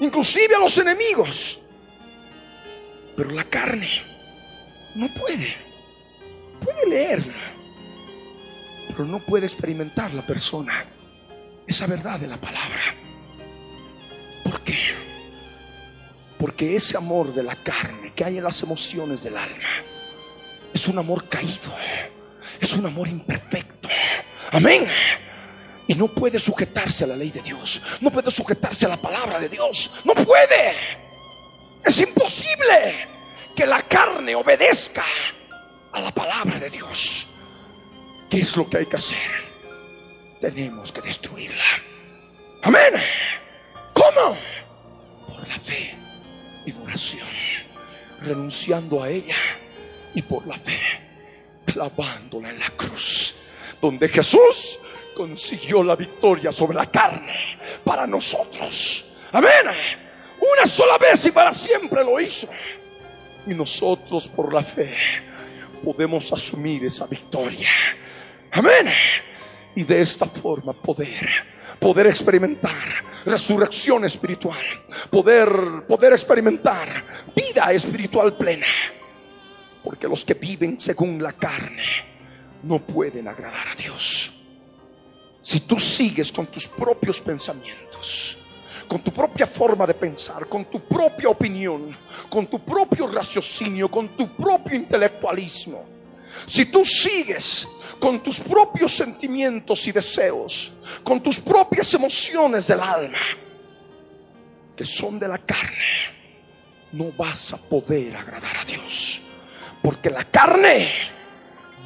inclusive 0.00 0.54
a 0.56 0.58
los 0.58 0.76
enemigos. 0.78 1.60
Pero 3.16 3.30
la 3.30 3.44
carne 3.44 3.88
no 4.94 5.08
puede. 5.08 5.56
Puede 6.60 6.86
leerla, 6.88 7.38
pero 8.88 9.06
no 9.06 9.18
puede 9.18 9.46
experimentar 9.46 10.12
la 10.12 10.20
persona 10.20 10.84
esa 11.66 11.86
verdad 11.86 12.20
de 12.20 12.26
la 12.26 12.38
palabra. 12.38 12.94
¿Por 14.44 14.60
qué? 14.60 14.76
Porque 16.40 16.74
ese 16.74 16.96
amor 16.96 17.34
de 17.34 17.42
la 17.42 17.54
carne 17.54 18.14
que 18.16 18.24
hay 18.24 18.38
en 18.38 18.44
las 18.44 18.62
emociones 18.62 19.22
del 19.22 19.36
alma 19.36 19.68
es 20.72 20.88
un 20.88 20.98
amor 20.98 21.28
caído, 21.28 21.70
es 22.58 22.72
un 22.72 22.86
amor 22.86 23.08
imperfecto. 23.08 23.90
Amén 24.50 24.88
y 25.86 25.94
no 25.96 26.06
puede 26.06 26.38
sujetarse 26.38 27.02
a 27.02 27.08
la 27.08 27.16
ley 27.16 27.32
de 27.32 27.42
Dios. 27.42 27.82
No 28.00 28.12
puede 28.12 28.30
sujetarse 28.30 28.86
a 28.86 28.90
la 28.90 28.96
palabra 28.96 29.40
de 29.40 29.48
Dios. 29.48 29.90
No 30.04 30.14
puede. 30.14 30.72
Es 31.84 32.00
imposible 32.00 33.08
que 33.56 33.66
la 33.66 33.82
carne 33.82 34.36
obedezca 34.36 35.04
a 35.92 36.00
la 36.00 36.12
palabra 36.12 36.60
de 36.60 36.70
Dios. 36.70 37.26
¿Qué 38.30 38.42
es 38.42 38.56
lo 38.56 38.70
que 38.70 38.78
hay 38.78 38.86
que 38.86 38.96
hacer? 38.96 39.18
Tenemos 40.40 40.92
que 40.92 41.00
destruirla. 41.02 41.64
Amén. 42.62 42.94
¿Cómo? 43.92 44.36
Por 45.26 45.48
la 45.48 45.58
fe 45.58 46.00
y 46.66 46.72
oración. 46.72 47.28
Renunciando 48.20 49.02
a 49.02 49.08
ella 49.08 49.36
y 50.14 50.22
por 50.22 50.46
la 50.46 50.58
fe 50.58 50.78
clavándola 51.64 52.50
en 52.50 52.58
la 52.58 52.70
cruz. 52.70 53.34
Donde 53.80 54.08
Jesús 54.08 54.78
consiguió 55.14 55.82
la 55.82 55.96
victoria 55.96 56.52
sobre 56.52 56.76
la 56.76 56.90
carne 56.90 57.34
para 57.84 58.06
nosotros. 58.06 59.06
Amén. 59.32 59.66
Una 60.40 60.66
sola 60.66 60.98
vez 60.98 61.24
y 61.26 61.30
para 61.30 61.52
siempre 61.52 62.04
lo 62.04 62.18
hizo. 62.20 62.48
Y 63.46 63.54
nosotros 63.54 64.28
por 64.28 64.52
la 64.52 64.62
fe 64.62 64.94
podemos 65.82 66.32
asumir 66.32 66.84
esa 66.84 67.06
victoria. 67.06 67.68
Amén. 68.52 68.86
Y 69.74 69.84
de 69.84 70.02
esta 70.02 70.26
forma 70.26 70.72
poder 70.72 71.49
poder 71.80 72.06
experimentar 72.06 73.00
resurrección 73.24 74.04
espiritual, 74.04 74.58
poder 75.10 75.84
poder 75.88 76.12
experimentar 76.12 77.04
vida 77.34 77.72
espiritual 77.72 78.36
plena. 78.36 78.66
Porque 79.82 80.06
los 80.06 80.24
que 80.24 80.34
viven 80.34 80.78
según 80.78 81.22
la 81.22 81.32
carne 81.32 81.82
no 82.62 82.78
pueden 82.78 83.28
agradar 83.28 83.68
a 83.68 83.74
Dios. 83.74 84.30
Si 85.42 85.60
tú 85.60 85.78
sigues 85.78 86.30
con 86.30 86.46
tus 86.46 86.68
propios 86.68 87.20
pensamientos, 87.20 88.36
con 88.86 89.00
tu 89.00 89.10
propia 89.10 89.46
forma 89.46 89.86
de 89.86 89.94
pensar, 89.94 90.46
con 90.46 90.66
tu 90.66 90.80
propia 90.80 91.30
opinión, 91.30 91.96
con 92.28 92.46
tu 92.46 92.62
propio 92.62 93.06
raciocinio, 93.06 93.90
con 93.90 94.08
tu 94.16 94.36
propio 94.36 94.76
intelectualismo, 94.76 95.86
si 96.46 96.66
tú 96.66 96.84
sigues 96.84 97.66
con 98.00 98.22
tus 98.22 98.40
propios 98.40 98.96
sentimientos 98.96 99.86
y 99.86 99.92
deseos, 99.92 100.72
con 101.04 101.22
tus 101.22 101.38
propias 101.38 101.92
emociones 101.94 102.66
del 102.66 102.80
alma, 102.80 103.18
que 104.74 104.84
son 104.84 105.18
de 105.18 105.28
la 105.28 105.38
carne, 105.38 106.18
no 106.92 107.12
vas 107.12 107.52
a 107.52 107.58
poder 107.58 108.16
agradar 108.16 108.56
a 108.56 108.64
Dios. 108.64 109.20
Porque 109.82 110.10
la 110.10 110.24
carne 110.24 110.88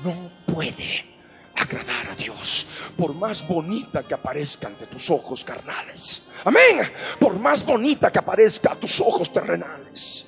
no 0.02 0.30
puede 0.46 1.04
agradar 1.54 2.10
a 2.12 2.14
Dios, 2.16 2.66
por 2.96 3.14
más 3.14 3.46
bonita 3.46 4.02
que 4.02 4.14
aparezca 4.14 4.68
ante 4.68 4.86
tus 4.86 5.10
ojos 5.10 5.44
carnales. 5.44 6.22
Amén. 6.44 6.80
Por 7.18 7.38
más 7.38 7.64
bonita 7.64 8.10
que 8.10 8.18
aparezca 8.18 8.72
a 8.72 8.76
tus 8.76 9.00
ojos 9.00 9.32
terrenales. 9.32 10.26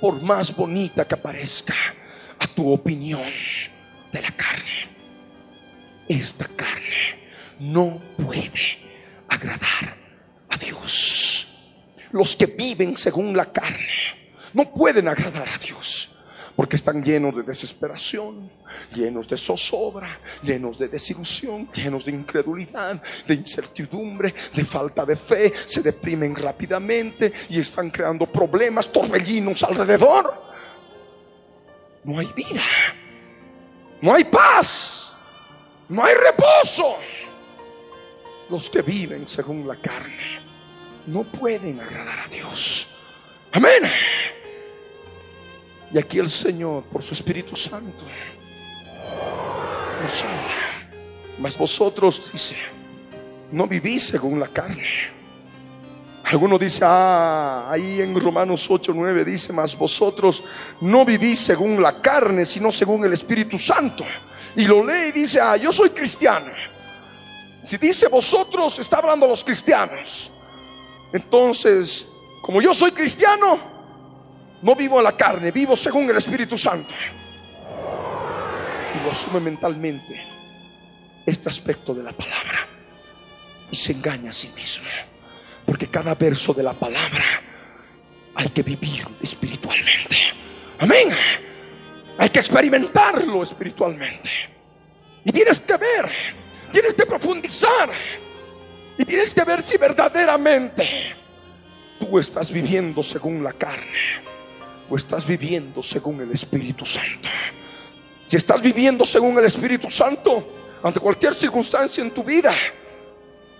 Por 0.00 0.20
más 0.22 0.54
bonita 0.54 1.06
que 1.06 1.14
aparezca 1.14 1.74
a 2.38 2.46
tu 2.46 2.72
opinión 2.72 3.32
de 4.12 4.22
la 4.22 4.30
carne. 4.30 4.97
Esta 6.08 6.46
carne 6.48 7.18
no 7.60 8.00
puede 8.16 8.78
agradar 9.28 9.96
a 10.48 10.56
Dios. 10.56 11.46
Los 12.12 12.34
que 12.34 12.46
viven 12.46 12.96
según 12.96 13.36
la 13.36 13.52
carne 13.52 13.88
no 14.54 14.72
pueden 14.72 15.08
agradar 15.08 15.48
a 15.48 15.58
Dios 15.58 16.14
porque 16.58 16.74
están 16.74 17.04
llenos 17.04 17.36
de 17.36 17.44
desesperación, 17.44 18.50
llenos 18.92 19.28
de 19.28 19.38
zozobra, 19.38 20.18
llenos 20.42 20.76
de 20.76 20.88
desilusión, 20.88 21.70
llenos 21.70 22.04
de 22.04 22.10
incredulidad, 22.10 23.00
de 23.28 23.34
incertidumbre, 23.34 24.34
de 24.52 24.64
falta 24.64 25.06
de 25.06 25.14
fe, 25.14 25.52
se 25.64 25.82
deprimen 25.82 26.34
rápidamente 26.34 27.32
y 27.48 27.60
están 27.60 27.90
creando 27.90 28.26
problemas, 28.26 28.90
torbellinos 28.90 29.62
alrededor. 29.62 30.34
No 32.02 32.18
hay 32.18 32.26
vida, 32.34 32.64
no 34.02 34.12
hay 34.12 34.24
paz, 34.24 35.07
no 35.88 36.04
hay 36.04 36.14
reposo. 36.14 36.96
Los 38.50 38.70
que 38.70 38.82
viven 38.82 39.28
según 39.28 39.68
la 39.68 39.76
carne 39.76 40.40
no 41.06 41.24
pueden 41.24 41.80
agradar 41.80 42.20
a 42.20 42.28
Dios. 42.28 42.86
Amén. 43.52 43.82
Y 45.92 45.98
aquí 45.98 46.18
el 46.18 46.28
Señor, 46.28 46.84
por 46.84 47.02
su 47.02 47.14
Espíritu 47.14 47.56
Santo, 47.56 48.04
nos 50.02 50.22
habla. 50.22 50.88
Mas 51.38 51.56
vosotros, 51.56 52.30
dice, 52.32 52.56
no 53.52 53.66
vivís 53.66 54.04
según 54.04 54.38
la 54.40 54.48
carne. 54.48 54.84
Alguno 56.24 56.58
dice, 56.58 56.80
ah, 56.84 57.70
ahí 57.70 58.02
en 58.02 58.18
Romanos 58.20 58.66
8, 58.68 58.92
9 58.94 59.24
dice, 59.24 59.52
mas 59.52 59.76
vosotros 59.76 60.44
no 60.82 61.04
vivís 61.06 61.38
según 61.38 61.80
la 61.80 62.02
carne, 62.02 62.44
sino 62.44 62.70
según 62.70 63.04
el 63.06 63.14
Espíritu 63.14 63.58
Santo. 63.58 64.04
Y 64.56 64.64
lo 64.66 64.84
lee 64.84 65.08
y 65.08 65.12
dice, 65.12 65.40
ah, 65.40 65.56
yo 65.56 65.72
soy 65.72 65.90
cristiano. 65.90 66.52
Si 67.64 67.76
dice 67.76 68.08
vosotros, 68.08 68.78
está 68.78 68.98
hablando 68.98 69.26
los 69.26 69.44
cristianos. 69.44 70.30
Entonces, 71.12 72.06
como 72.42 72.60
yo 72.62 72.72
soy 72.72 72.92
cristiano, 72.92 73.58
no 74.62 74.74
vivo 74.74 74.98
en 74.98 75.04
la 75.04 75.16
carne, 75.16 75.50
vivo 75.50 75.76
según 75.76 76.08
el 76.10 76.16
Espíritu 76.16 76.56
Santo. 76.56 76.92
Y 78.94 79.04
lo 79.04 79.12
asume 79.12 79.40
mentalmente 79.40 80.20
este 81.26 81.48
aspecto 81.48 81.94
de 81.94 82.02
la 82.02 82.12
palabra. 82.12 82.66
Y 83.70 83.76
se 83.76 83.92
engaña 83.92 84.30
a 84.30 84.32
sí 84.32 84.50
mismo. 84.56 84.88
Porque 85.66 85.88
cada 85.88 86.14
verso 86.14 86.54
de 86.54 86.62
la 86.62 86.72
palabra 86.72 87.24
hay 88.34 88.48
que 88.48 88.62
vivir 88.62 89.06
espiritualmente. 89.22 90.16
Amén. 90.78 91.08
Hay 92.18 92.30
que 92.30 92.40
experimentarlo 92.40 93.44
espiritualmente. 93.44 94.28
Y 95.24 95.30
tienes 95.30 95.60
que 95.60 95.76
ver, 95.76 96.10
tienes 96.72 96.94
que 96.94 97.06
profundizar. 97.06 97.90
Y 98.98 99.04
tienes 99.04 99.32
que 99.32 99.44
ver 99.44 99.62
si 99.62 99.76
verdaderamente 99.76 101.16
tú 102.00 102.18
estás 102.18 102.50
viviendo 102.50 103.04
según 103.04 103.44
la 103.44 103.52
carne 103.52 104.26
o 104.90 104.96
estás 104.96 105.24
viviendo 105.24 105.82
según 105.82 106.20
el 106.20 106.32
Espíritu 106.32 106.84
Santo. 106.84 107.28
Si 108.26 108.36
estás 108.36 108.60
viviendo 108.60 109.06
según 109.06 109.38
el 109.38 109.44
Espíritu 109.44 109.88
Santo, 109.88 110.78
ante 110.82 110.98
cualquier 110.98 111.34
circunstancia 111.34 112.02
en 112.02 112.10
tu 112.10 112.24
vida, 112.24 112.52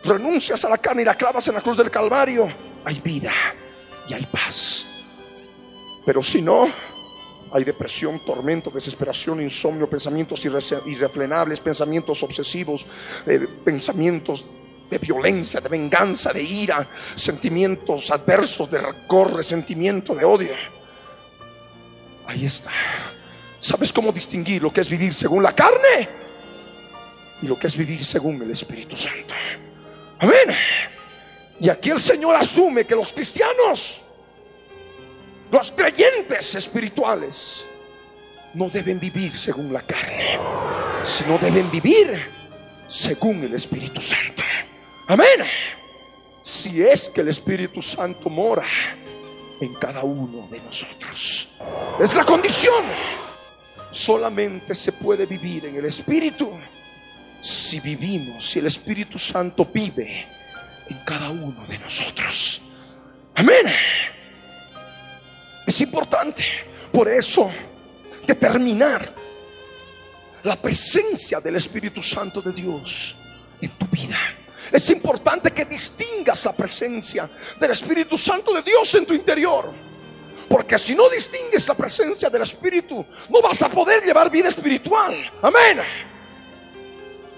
renuncias 0.04 0.64
a 0.64 0.68
la 0.68 0.78
carne 0.78 1.02
y 1.02 1.04
la 1.04 1.14
clavas 1.14 1.46
en 1.48 1.54
la 1.54 1.60
cruz 1.60 1.76
del 1.76 1.90
Calvario, 1.90 2.52
hay 2.84 3.00
vida 3.00 3.32
y 4.08 4.14
hay 4.14 4.26
paz. 4.26 4.84
Pero 6.04 6.22
si 6.22 6.42
no, 6.42 6.68
hay 7.52 7.64
depresión, 7.64 8.20
tormento, 8.20 8.70
desesperación, 8.70 9.40
insomnio, 9.40 9.88
pensamientos 9.88 10.44
irrefrenables, 10.44 11.60
pensamientos 11.60 12.22
obsesivos, 12.22 12.86
eh, 13.26 13.46
pensamientos 13.64 14.44
de 14.90 14.98
violencia, 14.98 15.60
de 15.60 15.68
venganza, 15.68 16.32
de 16.32 16.42
ira, 16.42 16.86
sentimientos 17.14 18.10
adversos, 18.10 18.70
de 18.70 18.78
rencor, 18.78 19.34
resentimiento, 19.34 20.14
de 20.14 20.24
odio. 20.24 20.54
Ahí 22.26 22.44
está. 22.44 22.70
¿Sabes 23.60 23.92
cómo 23.92 24.12
distinguir 24.12 24.62
lo 24.62 24.72
que 24.72 24.80
es 24.80 24.88
vivir 24.88 25.12
según 25.12 25.42
la 25.42 25.54
carne 25.54 26.08
y 27.42 27.46
lo 27.46 27.58
que 27.58 27.66
es 27.66 27.76
vivir 27.76 28.04
según 28.04 28.40
el 28.42 28.50
Espíritu 28.50 28.96
Santo? 28.96 29.34
Amén. 30.18 30.54
Y 31.60 31.68
aquí 31.68 31.90
el 31.90 32.00
Señor 32.00 32.36
asume 32.36 32.86
que 32.86 32.94
los 32.94 33.12
cristianos, 33.12 34.02
los 35.50 35.72
creyentes 35.72 36.54
espirituales, 36.54 37.66
no 38.54 38.68
deben 38.68 38.98
vivir 38.98 39.32
según 39.32 39.72
la 39.72 39.82
carne, 39.82 40.38
sino 41.02 41.38
deben 41.38 41.70
vivir 41.70 42.20
según 42.88 43.44
el 43.44 43.54
Espíritu 43.54 44.00
Santo. 44.00 44.42
Amén. 45.06 45.44
Si 46.42 46.82
es 46.82 47.08
que 47.08 47.20
el 47.20 47.28
Espíritu 47.28 47.82
Santo 47.82 48.28
mora 48.28 48.66
en 49.60 49.74
cada 49.74 50.02
uno 50.02 50.48
de 50.50 50.60
nosotros. 50.60 51.48
Es 52.00 52.14
la 52.14 52.24
condición. 52.24 52.84
Solamente 53.90 54.74
se 54.74 54.92
puede 54.92 55.26
vivir 55.26 55.66
en 55.66 55.76
el 55.76 55.86
Espíritu 55.86 56.52
si 57.40 57.80
vivimos, 57.80 58.50
si 58.50 58.58
el 58.58 58.66
Espíritu 58.66 59.18
Santo 59.18 59.64
vive 59.64 60.26
en 60.88 60.98
cada 61.04 61.30
uno 61.30 61.64
de 61.66 61.78
nosotros. 61.78 62.60
Amén. 63.34 63.66
Es 65.68 65.82
importante, 65.82 66.42
por 66.90 67.10
eso, 67.10 67.50
determinar 68.26 69.12
la 70.42 70.56
presencia 70.56 71.40
del 71.40 71.56
Espíritu 71.56 72.02
Santo 72.02 72.40
de 72.40 72.52
Dios 72.52 73.14
en 73.60 73.68
tu 73.72 73.84
vida. 73.88 74.16
Es 74.72 74.88
importante 74.88 75.50
que 75.50 75.66
distingas 75.66 76.42
la 76.46 76.54
presencia 76.54 77.28
del 77.60 77.70
Espíritu 77.72 78.16
Santo 78.16 78.54
de 78.54 78.62
Dios 78.62 78.94
en 78.94 79.04
tu 79.04 79.12
interior. 79.12 79.70
Porque 80.48 80.78
si 80.78 80.94
no 80.94 81.06
distingues 81.10 81.68
la 81.68 81.74
presencia 81.74 82.30
del 82.30 82.40
Espíritu, 82.40 83.04
no 83.28 83.42
vas 83.42 83.60
a 83.60 83.68
poder 83.68 84.02
llevar 84.02 84.30
vida 84.30 84.48
espiritual. 84.48 85.30
Amén. 85.42 85.82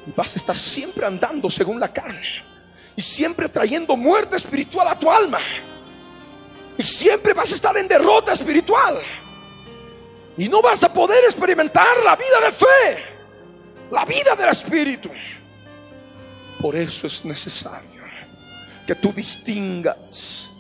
Y 0.06 0.12
vas 0.12 0.36
a 0.36 0.38
estar 0.38 0.56
siempre 0.56 1.04
andando 1.04 1.50
según 1.50 1.80
la 1.80 1.92
carne. 1.92 2.44
Y 2.94 3.02
siempre 3.02 3.48
trayendo 3.48 3.96
muerte 3.96 4.36
espiritual 4.36 4.86
a 4.86 4.96
tu 4.96 5.10
alma. 5.10 5.40
Y 6.80 6.82
siempre 6.82 7.34
vas 7.34 7.52
a 7.52 7.56
estar 7.56 7.76
en 7.76 7.86
derrota 7.86 8.32
espiritual. 8.32 9.02
Y 10.38 10.48
no 10.48 10.62
vas 10.62 10.82
a 10.82 10.90
poder 10.90 11.24
experimentar 11.24 12.02
la 12.02 12.16
vida 12.16 12.40
de 12.42 12.52
fe. 12.52 13.04
La 13.90 14.06
vida 14.06 14.34
del 14.34 14.48
Espíritu. 14.48 15.10
Por 16.58 16.74
eso 16.74 17.06
es 17.06 17.22
necesario 17.22 18.02
que 18.86 18.94
tú 18.94 19.12
distingas 19.12 20.50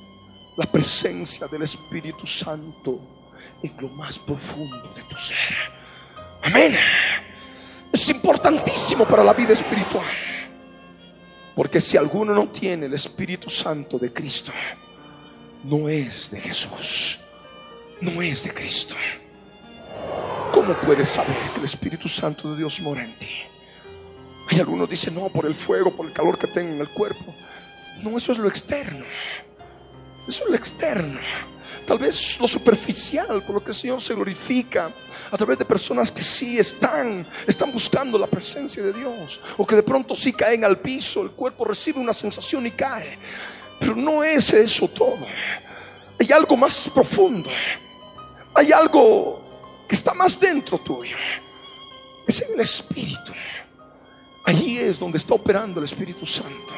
la 0.58 0.70
presencia 0.70 1.46
del 1.46 1.62
Espíritu 1.62 2.26
Santo 2.26 3.00
en 3.62 3.74
lo 3.80 3.88
más 3.88 4.18
profundo 4.18 4.92
de 4.94 5.02
tu 5.04 5.16
ser. 5.16 5.56
Amén. 6.42 6.76
Es 7.90 8.06
importantísimo 8.10 9.06
para 9.06 9.24
la 9.24 9.32
vida 9.32 9.54
espiritual. 9.54 10.04
Porque 11.56 11.80
si 11.80 11.96
alguno 11.96 12.34
no 12.34 12.50
tiene 12.50 12.84
el 12.84 12.92
Espíritu 12.92 13.48
Santo 13.48 13.98
de 13.98 14.12
Cristo, 14.12 14.52
no 15.64 15.88
es 15.88 16.30
de 16.30 16.40
Jesús, 16.40 17.18
no 18.00 18.22
es 18.22 18.44
de 18.44 18.52
Cristo. 18.52 18.94
¿Cómo 20.52 20.74
puedes 20.74 21.08
saber 21.08 21.36
que 21.52 21.58
el 21.58 21.64
Espíritu 21.64 22.08
Santo 22.08 22.52
de 22.52 22.58
Dios 22.58 22.80
mora 22.80 23.04
en 23.04 23.16
ti? 23.18 23.28
Hay 24.48 24.58
algunos 24.58 24.90
dicen, 24.90 25.14
no, 25.14 25.28
por 25.28 25.46
el 25.46 25.54
fuego, 25.54 25.94
por 25.94 26.06
el 26.06 26.12
calor 26.12 26.36
que 26.36 26.48
tengo 26.48 26.74
en 26.74 26.80
el 26.80 26.88
cuerpo. 26.88 27.34
No, 28.02 28.16
eso 28.16 28.32
es 28.32 28.38
lo 28.38 28.48
externo. 28.48 29.04
Eso 30.26 30.44
es 30.44 30.50
lo 30.50 30.56
externo. 30.56 31.20
Tal 31.86 31.98
vez 31.98 32.38
lo 32.40 32.48
superficial, 32.48 33.42
por 33.42 33.56
lo 33.56 33.64
que 33.64 33.70
el 33.70 33.74
Señor 33.74 34.00
se 34.00 34.14
glorifica 34.14 34.92
a 35.30 35.36
través 35.36 35.58
de 35.58 35.64
personas 35.64 36.10
que 36.10 36.22
sí 36.22 36.58
están, 36.58 37.26
están 37.46 37.70
buscando 37.70 38.18
la 38.18 38.26
presencia 38.26 38.82
de 38.82 38.92
Dios. 38.92 39.40
O 39.56 39.66
que 39.66 39.76
de 39.76 39.82
pronto 39.82 40.16
sí 40.16 40.32
caen 40.32 40.64
al 40.64 40.78
piso, 40.78 41.22
el 41.22 41.30
cuerpo 41.30 41.64
recibe 41.64 42.00
una 42.00 42.12
sensación 42.12 42.66
y 42.66 42.72
cae. 42.72 43.18
Pero 43.80 43.96
no 43.96 44.22
es 44.22 44.52
eso 44.52 44.86
todo. 44.86 45.26
Hay 46.20 46.30
algo 46.30 46.56
más 46.56 46.88
profundo. 46.94 47.50
Hay 48.54 48.70
algo 48.70 49.42
que 49.88 49.94
está 49.94 50.12
más 50.12 50.38
dentro 50.38 50.78
tuyo. 50.78 51.16
Es 52.26 52.42
en 52.42 52.54
el 52.54 52.60
Espíritu. 52.60 53.32
Allí 54.44 54.78
es 54.78 54.98
donde 54.98 55.18
está 55.18 55.34
operando 55.34 55.80
el 55.80 55.86
Espíritu 55.86 56.26
Santo. 56.26 56.74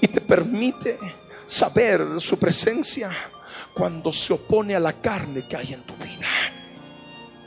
Y 0.00 0.08
te 0.08 0.20
permite 0.20 0.98
saber 1.46 2.04
su 2.18 2.38
presencia 2.38 3.10
cuando 3.72 4.12
se 4.12 4.32
opone 4.32 4.74
a 4.74 4.80
la 4.80 4.94
carne 4.94 5.46
que 5.48 5.56
hay 5.56 5.72
en 5.72 5.82
tu 5.82 5.94
vida. 5.94 6.26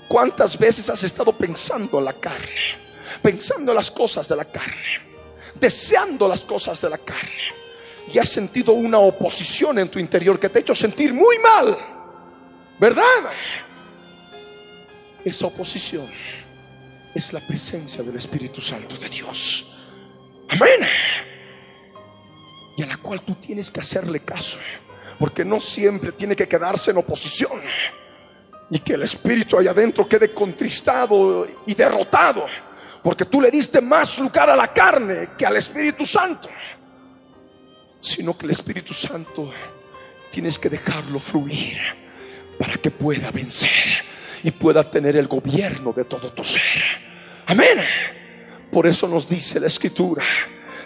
¿Cuántas 0.08 0.58
veces 0.58 0.90
has 0.90 1.04
estado 1.04 1.32
pensando 1.34 2.00
en 2.00 2.06
la 2.06 2.14
carne? 2.14 2.80
Pensando 3.22 3.72
en 3.72 3.76
las 3.76 3.92
cosas 3.92 4.28
de 4.28 4.36
la 4.36 4.46
carne. 4.46 5.00
Deseando 5.56 6.28
las 6.28 6.42
cosas 6.42 6.82
de 6.82 6.90
la 6.90 6.98
carne. 6.98 7.61
Y 8.12 8.18
has 8.18 8.30
sentido 8.30 8.74
una 8.74 9.00
oposición 9.00 9.80
en 9.80 9.90
tu 9.90 10.00
interior 10.00 10.40
que 10.40 10.50
te 10.50 10.60
ha 10.60 10.62
hecho 10.62 10.76
sentir 10.76 11.14
muy 11.14 11.38
mal. 11.40 11.78
¿Verdad? 12.80 13.32
Esa 15.24 15.48
oposición 15.48 16.10
es 17.14 17.34
la 17.34 17.40
presencia 17.42 18.04
del 18.04 18.16
Espíritu 18.16 18.62
Santo 18.62 18.98
de 18.98 19.10
Dios. 19.10 19.78
Amén. 20.50 20.82
Y 22.76 22.84
a 22.84 22.88
la 22.88 22.98
cual 22.98 23.22
tú 23.22 23.36
tienes 23.36 23.70
que 23.70 23.80
hacerle 23.80 24.22
caso. 24.22 24.58
Porque 25.20 25.46
no 25.46 25.60
siempre 25.60 26.12
tiene 26.14 26.36
que 26.36 26.48
quedarse 26.48 26.92
en 26.92 26.98
oposición. 26.98 27.62
Y 28.70 28.80
que 28.80 28.94
el 28.94 29.04
Espíritu 29.04 29.58
allá 29.58 29.72
adentro 29.72 30.08
quede 30.08 30.34
contristado 30.34 31.48
y 31.66 31.76
derrotado. 31.76 32.48
Porque 33.04 33.26
tú 33.26 33.42
le 33.42 33.52
diste 33.52 33.82
más 33.82 34.18
lugar 34.18 34.50
a 34.50 34.56
la 34.56 34.68
carne 34.68 35.30
que 35.38 35.46
al 35.46 35.58
Espíritu 35.58 36.06
Santo. 36.06 36.50
Sino 38.02 38.38
que 38.38 38.46
el 38.46 38.52
Espíritu 38.52 38.94
Santo 38.94 39.52
tienes 40.32 40.60
que 40.60 40.70
dejarlo 40.70 41.20
fluir 41.20 41.78
para 42.60 42.74
que 42.74 42.92
pueda 42.92 43.32
vencer 43.32 43.70
y 44.44 44.52
pueda 44.52 44.84
tener 44.84 45.16
el 45.16 45.28
gobierno 45.28 45.94
de 45.94 46.06
todo 46.06 46.32
tu 46.32 46.44
ser. 46.44 46.84
Amén. 47.46 47.80
Por 48.72 48.88
eso 48.88 49.08
nos 49.08 49.28
dice 49.28 49.60
la 49.60 49.68
escritura 49.68 50.24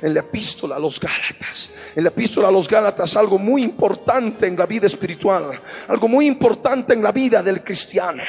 en 0.01 0.13
la 0.13 0.21
epístola 0.21 0.75
a 0.75 0.79
los 0.79 0.99
Gálatas. 0.99 1.71
En 1.95 2.03
la 2.03 2.09
epístola 2.09 2.49
a 2.49 2.51
los 2.51 2.67
Gálatas 2.67 3.15
algo 3.15 3.37
muy 3.37 3.63
importante 3.63 4.47
en 4.47 4.57
la 4.57 4.65
vida 4.65 4.87
espiritual, 4.87 5.61
algo 5.87 6.07
muy 6.07 6.27
importante 6.27 6.93
en 6.93 7.03
la 7.03 7.11
vida 7.11 7.41
del 7.41 7.63
cristiano. 7.63 8.23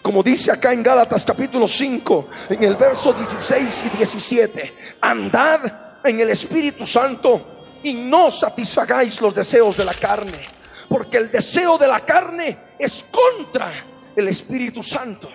Como 0.00 0.22
dice 0.22 0.52
acá 0.52 0.72
en 0.72 0.82
Gálatas 0.82 1.24
capítulo 1.24 1.66
5, 1.66 2.28
en 2.50 2.64
el 2.64 2.76
verso 2.76 3.12
16 3.12 3.84
y 3.92 3.96
17, 3.96 4.74
andad 5.00 6.00
en 6.04 6.20
el 6.20 6.30
Espíritu 6.30 6.86
Santo 6.86 7.55
y 7.86 7.94
no 7.94 8.32
satisfagáis 8.32 9.20
los 9.20 9.32
deseos 9.32 9.76
de 9.76 9.84
la 9.84 9.94
carne, 9.94 10.40
porque 10.88 11.18
el 11.18 11.30
deseo 11.30 11.78
de 11.78 11.86
la 11.86 12.00
carne 12.00 12.58
es 12.76 13.04
contra 13.04 13.72
el 14.16 14.26
Espíritu 14.26 14.82
Santo 14.82 15.30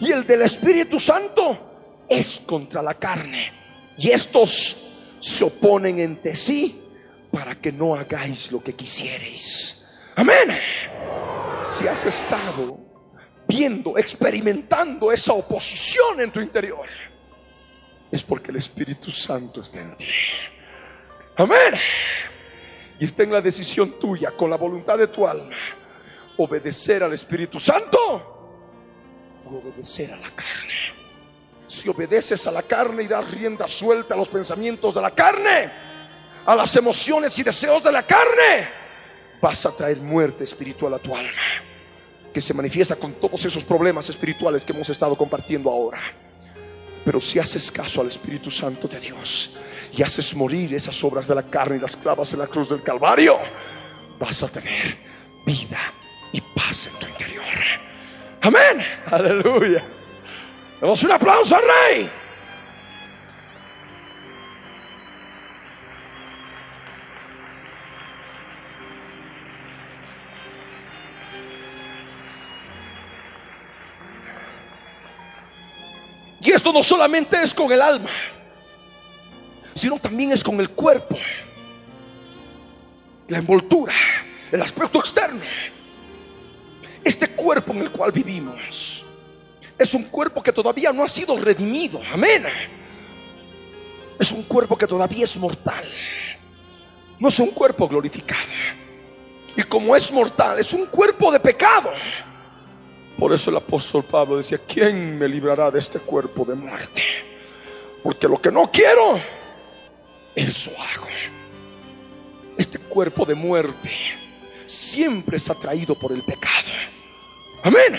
y 0.00 0.10
el 0.10 0.26
del 0.26 0.42
Espíritu 0.42 0.98
Santo 0.98 2.04
es 2.08 2.42
contra 2.44 2.82
la 2.82 2.94
carne. 2.94 3.52
Y 3.96 4.10
estos 4.10 4.76
se 5.20 5.44
oponen 5.44 6.00
entre 6.00 6.34
sí 6.34 6.82
para 7.30 7.54
que 7.54 7.70
no 7.70 7.94
hagáis 7.94 8.50
lo 8.50 8.60
que 8.60 8.74
quisierais. 8.74 9.88
Amén. 10.16 10.50
Si 11.64 11.86
has 11.86 12.04
estado 12.04 12.80
viendo, 13.46 13.96
experimentando 13.96 15.12
esa 15.12 15.34
oposición 15.34 16.20
en 16.20 16.32
tu 16.32 16.40
interior, 16.40 16.88
es 18.10 18.24
porque 18.24 18.50
el 18.50 18.56
Espíritu 18.56 19.12
Santo 19.12 19.62
está 19.62 19.80
en 19.80 19.96
ti. 19.96 20.06
Amén. 21.36 21.74
Y 22.98 23.06
está 23.06 23.22
en 23.22 23.32
la 23.32 23.40
decisión 23.40 23.98
tuya, 23.98 24.30
con 24.32 24.50
la 24.50 24.56
voluntad 24.56 24.98
de 24.98 25.08
tu 25.08 25.26
alma, 25.26 25.56
obedecer 26.36 27.02
al 27.02 27.12
Espíritu 27.12 27.58
Santo 27.58 27.98
o 29.44 29.56
obedecer 29.56 30.12
a 30.12 30.16
la 30.16 30.30
carne. 30.30 30.92
Si 31.66 31.88
obedeces 31.88 32.46
a 32.46 32.52
la 32.52 32.62
carne 32.62 33.04
y 33.04 33.08
das 33.08 33.30
rienda 33.30 33.66
suelta 33.66 34.14
a 34.14 34.16
los 34.16 34.28
pensamientos 34.28 34.94
de 34.94 35.00
la 35.00 35.10
carne, 35.10 35.72
a 36.44 36.54
las 36.54 36.76
emociones 36.76 37.38
y 37.38 37.42
deseos 37.42 37.82
de 37.82 37.92
la 37.92 38.02
carne, 38.02 38.68
vas 39.40 39.64
a 39.66 39.74
traer 39.74 39.98
muerte 39.98 40.44
espiritual 40.44 40.94
a 40.94 40.98
tu 40.98 41.16
alma 41.16 41.40
que 42.32 42.40
se 42.40 42.54
manifiesta 42.54 42.96
con 42.96 43.14
todos 43.14 43.44
esos 43.44 43.62
problemas 43.62 44.08
espirituales 44.08 44.64
que 44.64 44.72
hemos 44.72 44.88
estado 44.88 45.16
compartiendo 45.16 45.70
ahora. 45.70 46.00
Pero 47.04 47.20
si 47.20 47.38
haces 47.38 47.70
caso 47.70 48.00
al 48.00 48.08
Espíritu 48.08 48.50
Santo 48.50 48.88
de 48.88 48.98
Dios 48.98 49.56
y 49.92 50.02
haces 50.02 50.34
morir 50.34 50.74
esas 50.74 51.02
obras 51.04 51.28
de 51.28 51.34
la 51.34 51.42
carne 51.42 51.76
y 51.76 51.80
las 51.80 51.96
clavas 51.96 52.32
en 52.32 52.38
la 52.38 52.46
cruz 52.46 52.70
del 52.70 52.82
Calvario, 52.82 53.38
vas 54.18 54.42
a 54.42 54.48
tener 54.48 54.96
vida 55.44 55.80
y 56.32 56.40
paz 56.40 56.86
en 56.86 56.98
tu 56.98 57.06
interior. 57.06 57.44
Amén. 58.40 58.82
Aleluya. 59.06 59.84
Damos 60.80 61.02
un 61.02 61.12
aplauso 61.12 61.54
al 61.54 61.62
Rey. 61.62 62.10
Y 76.40 76.50
esto 76.50 76.72
no 76.72 76.82
solamente 76.82 77.40
es 77.40 77.54
con 77.54 77.70
el 77.70 77.80
alma, 77.80 78.10
sino 79.74 79.98
también 79.98 80.32
es 80.32 80.42
con 80.42 80.60
el 80.60 80.70
cuerpo, 80.70 81.16
la 83.28 83.38
envoltura, 83.38 83.94
el 84.50 84.62
aspecto 84.62 84.98
externo. 84.98 85.40
Este 87.04 87.28
cuerpo 87.28 87.72
en 87.72 87.80
el 87.80 87.90
cual 87.90 88.12
vivimos 88.12 89.04
es 89.78 89.94
un 89.94 90.04
cuerpo 90.04 90.42
que 90.42 90.52
todavía 90.52 90.92
no 90.92 91.04
ha 91.04 91.08
sido 91.08 91.36
redimido. 91.36 92.00
Amén. 92.12 92.44
Es 94.18 94.30
un 94.30 94.42
cuerpo 94.44 94.76
que 94.76 94.86
todavía 94.86 95.24
es 95.24 95.36
mortal. 95.36 95.84
No 97.18 97.28
es 97.28 97.38
un 97.38 97.48
cuerpo 97.48 97.88
glorificado. 97.88 98.40
Y 99.56 99.62
como 99.64 99.94
es 99.94 100.10
mortal, 100.12 100.58
es 100.58 100.72
un 100.72 100.86
cuerpo 100.86 101.30
de 101.30 101.40
pecado. 101.40 101.90
Por 103.18 103.32
eso 103.32 103.50
el 103.50 103.56
apóstol 103.56 104.04
Pablo 104.04 104.38
decía, 104.38 104.58
¿quién 104.66 105.18
me 105.18 105.28
librará 105.28 105.70
de 105.70 105.78
este 105.78 105.98
cuerpo 105.98 106.44
de 106.44 106.54
muerte? 106.54 107.02
Porque 108.02 108.26
lo 108.26 108.40
que 108.40 108.50
no 108.50 108.70
quiero, 108.70 109.18
eso 110.34 110.70
hago. 110.78 111.06
Este 112.56 112.78
cuerpo 112.78 113.24
de 113.24 113.34
muerte 113.34 113.90
siempre 114.66 115.36
es 115.36 115.48
atraído 115.48 115.94
por 115.94 116.12
el 116.12 116.22
pecado. 116.22 116.68
Amén. 117.62 117.98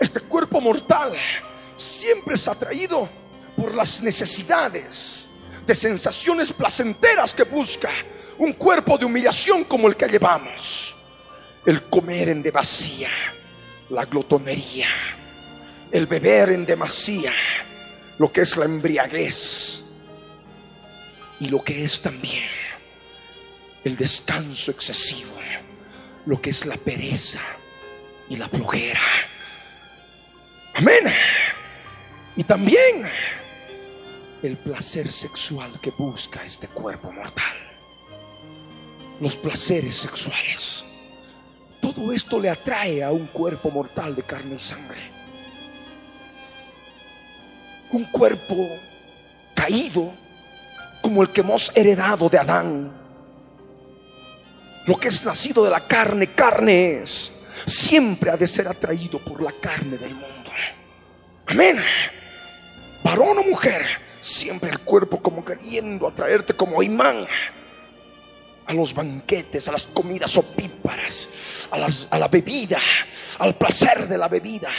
Este 0.00 0.20
cuerpo 0.20 0.60
mortal 0.60 1.16
siempre 1.76 2.34
es 2.34 2.48
atraído 2.48 3.08
por 3.56 3.74
las 3.74 4.02
necesidades 4.02 5.28
de 5.66 5.74
sensaciones 5.74 6.52
placenteras 6.52 7.34
que 7.34 7.44
busca 7.44 7.90
un 8.38 8.52
cuerpo 8.54 8.98
de 8.98 9.04
humillación 9.04 9.64
como 9.64 9.88
el 9.88 9.96
que 9.96 10.08
llevamos. 10.08 10.94
El 11.64 11.82
comer 11.84 12.30
en 12.30 12.42
demasía 12.42 13.08
la 13.90 14.06
glotonería, 14.06 14.88
el 15.90 16.06
beber 16.06 16.50
en 16.50 16.64
demasía, 16.64 17.32
lo 18.18 18.32
que 18.32 18.40
es 18.40 18.56
la 18.56 18.64
embriaguez 18.64 19.81
y 21.42 21.48
lo 21.48 21.64
que 21.64 21.82
es 21.82 22.00
también 22.00 22.48
el 23.82 23.96
descanso 23.96 24.70
excesivo, 24.70 25.32
lo 26.24 26.40
que 26.40 26.50
es 26.50 26.64
la 26.66 26.76
pereza 26.76 27.40
y 28.28 28.36
la 28.36 28.48
flojera. 28.48 29.00
Amén. 30.74 31.04
Y 32.36 32.44
también 32.44 33.02
el 34.40 34.56
placer 34.56 35.10
sexual 35.10 35.80
que 35.80 35.90
busca 35.90 36.44
este 36.44 36.68
cuerpo 36.68 37.10
mortal. 37.10 37.56
Los 39.20 39.34
placeres 39.34 39.96
sexuales. 39.96 40.84
Todo 41.80 42.12
esto 42.12 42.38
le 42.38 42.50
atrae 42.50 43.02
a 43.02 43.10
un 43.10 43.26
cuerpo 43.26 43.68
mortal 43.68 44.14
de 44.14 44.22
carne 44.22 44.54
y 44.54 44.60
sangre. 44.60 45.00
Un 47.90 48.04
cuerpo 48.04 48.68
caído 49.56 50.21
como 51.02 51.22
el 51.22 51.30
que 51.30 51.42
hemos 51.42 51.70
heredado 51.74 52.28
de 52.28 52.38
Adán. 52.38 52.92
Lo 54.86 54.96
que 54.96 55.08
es 55.08 55.24
nacido 55.24 55.64
de 55.64 55.70
la 55.70 55.86
carne, 55.86 56.34
carne 56.34 57.02
es. 57.02 57.44
Siempre 57.66 58.30
ha 58.30 58.36
de 58.36 58.46
ser 58.46 58.66
atraído 58.68 59.18
por 59.18 59.42
la 59.42 59.52
carne 59.60 59.98
del 59.98 60.14
mundo. 60.14 60.50
Amén. 61.46 61.78
Varón 63.04 63.38
o 63.38 63.42
mujer, 63.42 63.84
siempre 64.20 64.70
el 64.70 64.78
cuerpo 64.78 65.20
como 65.20 65.44
queriendo 65.44 66.08
atraerte 66.08 66.54
como 66.54 66.82
imán 66.82 67.26
a 68.64 68.72
los 68.72 68.94
banquetes, 68.94 69.68
a 69.68 69.72
las 69.72 69.84
comidas 69.84 70.36
opíparas, 70.36 71.28
a, 71.70 72.14
a 72.14 72.18
la 72.18 72.28
bebida, 72.28 72.78
al 73.38 73.54
placer 73.56 74.06
de 74.06 74.16
la 74.16 74.28
bebida, 74.28 74.70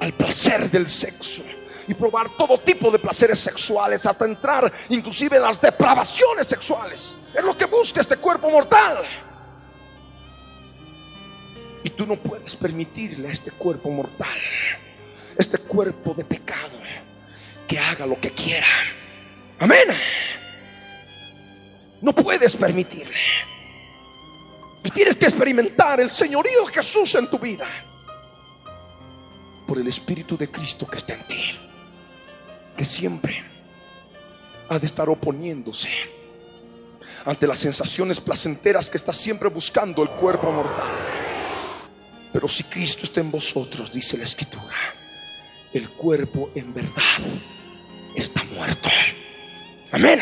al 0.00 0.12
placer 0.12 0.70
del 0.70 0.88
sexo 0.88 1.44
y 1.90 1.94
probar 1.94 2.30
todo 2.36 2.56
tipo 2.58 2.88
de 2.88 3.00
placeres 3.00 3.40
sexuales 3.40 4.06
hasta 4.06 4.24
entrar 4.24 4.72
inclusive 4.90 5.40
las 5.40 5.60
depravaciones 5.60 6.46
sexuales. 6.46 7.16
Es 7.34 7.42
lo 7.42 7.58
que 7.58 7.64
busca 7.64 8.00
este 8.00 8.16
cuerpo 8.16 8.48
mortal. 8.48 9.02
Y 11.82 11.90
tú 11.90 12.06
no 12.06 12.14
puedes 12.14 12.54
permitirle 12.54 13.26
a 13.26 13.32
este 13.32 13.50
cuerpo 13.50 13.90
mortal, 13.90 14.38
este 15.36 15.58
cuerpo 15.58 16.14
de 16.14 16.24
pecado, 16.24 16.78
que 17.66 17.76
haga 17.76 18.06
lo 18.06 18.20
que 18.20 18.30
quiera. 18.30 18.68
Amén. 19.58 19.88
No 22.02 22.12
puedes 22.12 22.54
permitirle. 22.54 23.18
Y 24.84 24.90
tienes 24.92 25.16
que 25.16 25.26
experimentar 25.26 26.00
el 26.00 26.10
señorío 26.10 26.66
de 26.66 26.72
Jesús 26.72 27.16
en 27.16 27.28
tu 27.28 27.40
vida. 27.40 27.66
Por 29.66 29.78
el 29.78 29.88
Espíritu 29.88 30.36
de 30.36 30.48
Cristo 30.48 30.86
que 30.86 30.98
está 30.98 31.14
en 31.14 31.26
ti. 31.26 31.69
Siempre 32.84 33.42
ha 34.68 34.78
de 34.78 34.86
estar 34.86 35.08
oponiéndose 35.08 35.88
ante 37.24 37.46
las 37.46 37.58
sensaciones 37.58 38.20
placenteras 38.20 38.88
que 38.88 38.96
está 38.96 39.12
siempre 39.12 39.48
buscando 39.48 40.02
el 40.02 40.10
cuerpo 40.10 40.50
mortal. 40.50 40.88
Pero 42.32 42.48
si 42.48 42.64
Cristo 42.64 43.04
está 43.04 43.20
en 43.20 43.30
vosotros, 43.30 43.92
dice 43.92 44.16
la 44.16 44.24
Escritura, 44.24 44.76
el 45.72 45.88
cuerpo 45.90 46.50
en 46.54 46.72
verdad 46.72 47.20
está 48.16 48.44
muerto. 48.44 48.88
Amén 49.92 50.20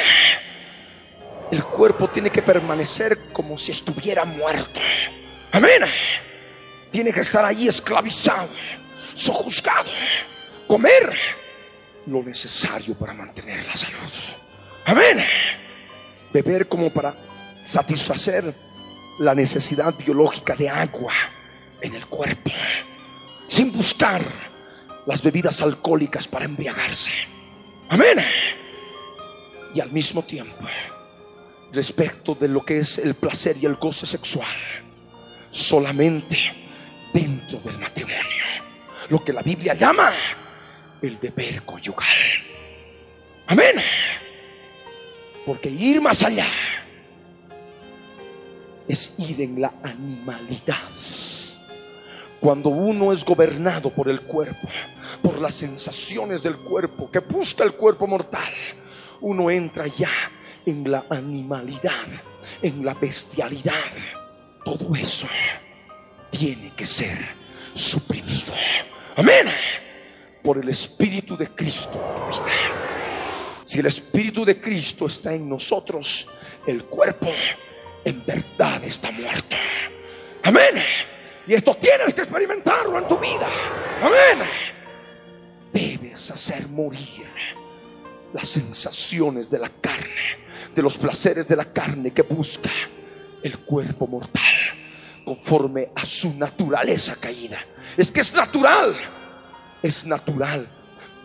el 1.51 1.65
cuerpo 1.65 2.09
tiene 2.09 2.31
que 2.31 2.43
permanecer 2.43 3.33
como 3.33 3.59
si 3.59 3.73
estuviera 3.73 4.25
muerto. 4.25 4.81
Amén. 5.53 5.83
Tiene 6.91 7.13
que 7.13 7.21
estar 7.21 7.45
allí 7.45 7.69
esclavizado, 7.69 8.51
sojuzgado, 9.15 9.91
comer 10.67 11.17
lo 12.09 12.23
necesario 12.23 12.95
para 12.95 13.13
mantener 13.13 13.67
la 13.67 13.77
salud. 13.77 14.13
Amén. 14.87 15.19
Beber 16.33 16.69
como 16.69 16.91
para 16.91 17.15
satisfacer 17.65 18.55
la 19.19 19.35
necesidad 19.35 19.95
biológica 19.97 20.55
de 20.55 20.69
agua 20.69 21.13
en 21.81 21.95
el 21.95 22.07
cuerpo, 22.07 22.51
sin 23.49 23.73
buscar 23.73 24.23
las 25.07 25.23
bebidas 25.23 25.61
alcohólicas 25.63 26.27
para 26.27 26.45
embriagarse. 26.45 27.13
Amén. 27.91 28.19
y 29.75 29.81
al 29.81 29.93
mismo 29.93 30.23
tiempo 30.23 30.67
respecto 31.73 32.35
de 32.35 32.49
lo 32.49 32.65
que 32.65 32.81
es 32.81 32.99
el 32.99 33.15
placer 33.15 33.57
y 33.61 33.67
el 33.67 33.75
goce 33.75 34.07
sexual 34.07 34.47
solamente 35.51 36.37
dentro 37.13 37.59
del 37.61 37.79
matrimonio. 37.79 38.45
Lo 39.11 39.23
que 39.23 39.33
la 39.33 39.43
Biblia 39.43 39.75
llama 39.75 40.11
el 41.03 41.19
deber 41.21 41.63
conyugal. 41.63 42.07
Amén. 43.47 43.77
Porque 45.47 45.71
ir 45.71 46.01
más 46.01 46.23
allá 46.23 46.47
es 48.87 49.15
ir 49.19 49.41
en 49.41 49.61
la 49.61 49.73
animalidad. 49.83 50.77
Cuando 52.41 52.69
uno 52.69 53.13
es 53.13 53.25
gobernado 53.25 53.91
por 53.91 54.09
el 54.09 54.21
cuerpo, 54.23 54.69
por 55.23 55.41
las 55.41 55.55
sensaciones 55.55 56.43
del 56.43 56.57
cuerpo, 56.57 57.11
que 57.11 57.19
busca 57.19 57.65
el 57.65 57.73
cuerpo 57.73 58.07
mortal, 58.07 58.53
uno 59.21 59.51
entra 59.51 59.87
ya 59.87 60.11
en 60.65 60.91
la 60.91 61.05
animalidad, 61.11 62.07
en 62.63 62.85
la 62.85 62.95
bestialidad. 62.95 63.75
Todo 64.65 64.95
eso 64.95 65.27
tiene 66.31 66.73
que 66.77 66.87
ser 66.87 67.19
suprimido. 67.75 68.53
Amén. 69.17 69.47
Por 70.49 70.57
el 70.57 70.71
Espíritu 70.71 71.37
de 71.37 71.49
Cristo 71.49 72.01
Si 73.65 73.81
el 73.81 73.85
Espíritu 73.85 74.47
de 74.47 74.59
Cristo 74.59 75.07
está 75.07 75.35
en 75.35 75.47
nosotros, 75.47 76.27
el 76.67 76.85
cuerpo 76.85 77.29
en 78.03 78.25
verdad 78.25 78.83
está 78.83 79.11
muerto. 79.11 79.55
Amén. 80.45 80.83
Y 81.47 81.53
esto 81.53 81.75
tienes 81.75 82.15
que 82.15 82.23
experimentarlo 82.23 82.99
en 82.99 83.07
tu 83.07 83.19
vida. 83.19 83.47
Amén. 84.03 84.49
Debes 85.71 86.31
hacer 86.31 86.67
morir 86.69 87.27
las 88.33 88.49
sensaciones 88.49 89.51
de 89.51 89.59
la 89.59 89.69
carne, 89.69 90.39
de 90.75 90.81
los 90.83 90.97
placeres 90.97 91.47
de 91.47 91.57
la 91.57 91.75
carne 91.75 92.13
que 92.13 92.23
busca 92.23 92.71
el 93.43 93.59
cuerpo 93.59 94.07
mortal 94.07 94.55
conforme 95.27 95.91
a 95.95 96.07
su 96.07 96.33
naturaleza 96.33 97.17
caída. 97.17 97.63
Es 97.99 98.11
que 98.11 98.21
es 98.21 98.33
natural, 98.33 99.18
es 99.83 100.07
natural 100.07 100.69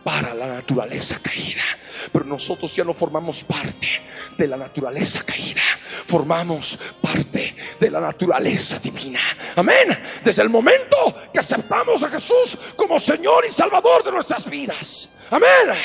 para 0.03 0.33
la 0.33 0.47
naturaleza 0.47 1.19
caída. 1.21 1.63
Pero 2.11 2.25
nosotros 2.25 2.75
ya 2.75 2.83
no 2.83 2.93
formamos 2.93 3.43
parte 3.43 3.87
de 4.37 4.47
la 4.47 4.57
naturaleza 4.57 5.23
caída. 5.23 5.61
Formamos 6.07 6.77
parte 7.01 7.55
de 7.79 7.91
la 7.91 8.01
naturaleza 8.01 8.79
divina. 8.79 9.21
Amén. 9.55 9.97
Desde 10.23 10.41
el 10.41 10.49
momento 10.49 11.29
que 11.31 11.39
aceptamos 11.39 12.03
a 12.03 12.09
Jesús 12.09 12.57
como 12.75 12.99
Señor 12.99 13.45
y 13.45 13.49
Salvador 13.49 14.03
de 14.03 14.11
nuestras 14.11 14.49
vidas. 14.49 15.09
Amén. 15.29 15.77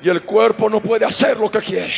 Y 0.00 0.08
el 0.08 0.22
cuerpo 0.22 0.70
no 0.70 0.80
puede 0.80 1.04
hacer 1.04 1.36
lo 1.38 1.50
que 1.50 1.58
quiere. 1.58 1.94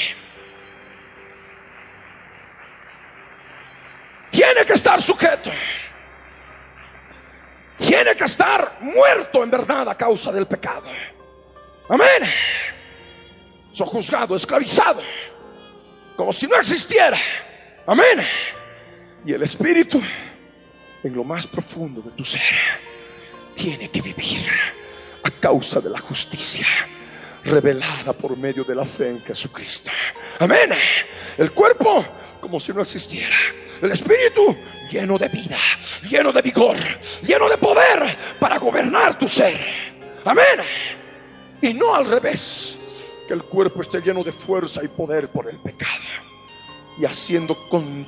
Tiene 4.30 4.64
que 4.64 4.72
estar 4.72 5.02
sujeto. 5.02 5.50
Tiene 7.80 8.14
que 8.14 8.24
estar 8.24 8.78
muerto 8.80 9.42
en 9.42 9.50
verdad 9.50 9.88
a 9.88 9.96
causa 9.96 10.30
del 10.30 10.46
pecado. 10.46 10.86
Amén. 11.88 12.22
Sojuzgado, 13.70 14.36
esclavizado, 14.36 15.00
como 16.16 16.32
si 16.32 16.46
no 16.46 16.56
existiera. 16.56 17.18
Amén. 17.86 18.20
Y 19.24 19.32
el 19.32 19.42
espíritu, 19.42 20.00
en 21.02 21.14
lo 21.14 21.24
más 21.24 21.46
profundo 21.46 22.02
de 22.02 22.10
tu 22.12 22.24
ser, 22.24 22.42
tiene 23.54 23.90
que 23.90 24.00
vivir 24.00 24.48
a 25.22 25.30
causa 25.30 25.80
de 25.80 25.90
la 25.90 25.98
justicia 25.98 26.66
revelada 27.44 28.12
por 28.12 28.36
medio 28.36 28.64
de 28.64 28.74
la 28.74 28.84
fe 28.84 29.08
en 29.08 29.20
Jesucristo. 29.22 29.90
Amén. 30.38 30.70
El 31.38 31.52
cuerpo 31.52 32.04
como 32.40 32.60
si 32.60 32.72
no 32.72 32.82
existiera. 32.82 33.36
El 33.80 33.92
espíritu 33.92 34.56
lleno 34.90 35.16
de 35.18 35.28
vida, 35.28 35.58
lleno 36.08 36.32
de 36.32 36.42
vigor, 36.42 36.76
lleno 37.22 37.48
de 37.48 37.56
poder 37.56 38.18
para 38.38 38.58
gobernar 38.58 39.18
tu 39.18 39.28
ser. 39.28 39.58
Amén. 40.24 40.60
Y 41.62 41.74
no 41.74 41.94
al 41.94 42.06
revés, 42.06 42.78
que 43.28 43.34
el 43.34 43.44
cuerpo 43.44 43.82
esté 43.82 44.00
lleno 44.00 44.24
de 44.24 44.32
fuerza 44.32 44.82
y 44.82 44.88
poder 44.88 45.28
por 45.28 45.48
el 45.48 45.56
pecado. 45.58 46.02
Y 46.98 47.04
haciendo 47.04 47.54
con 47.68 48.06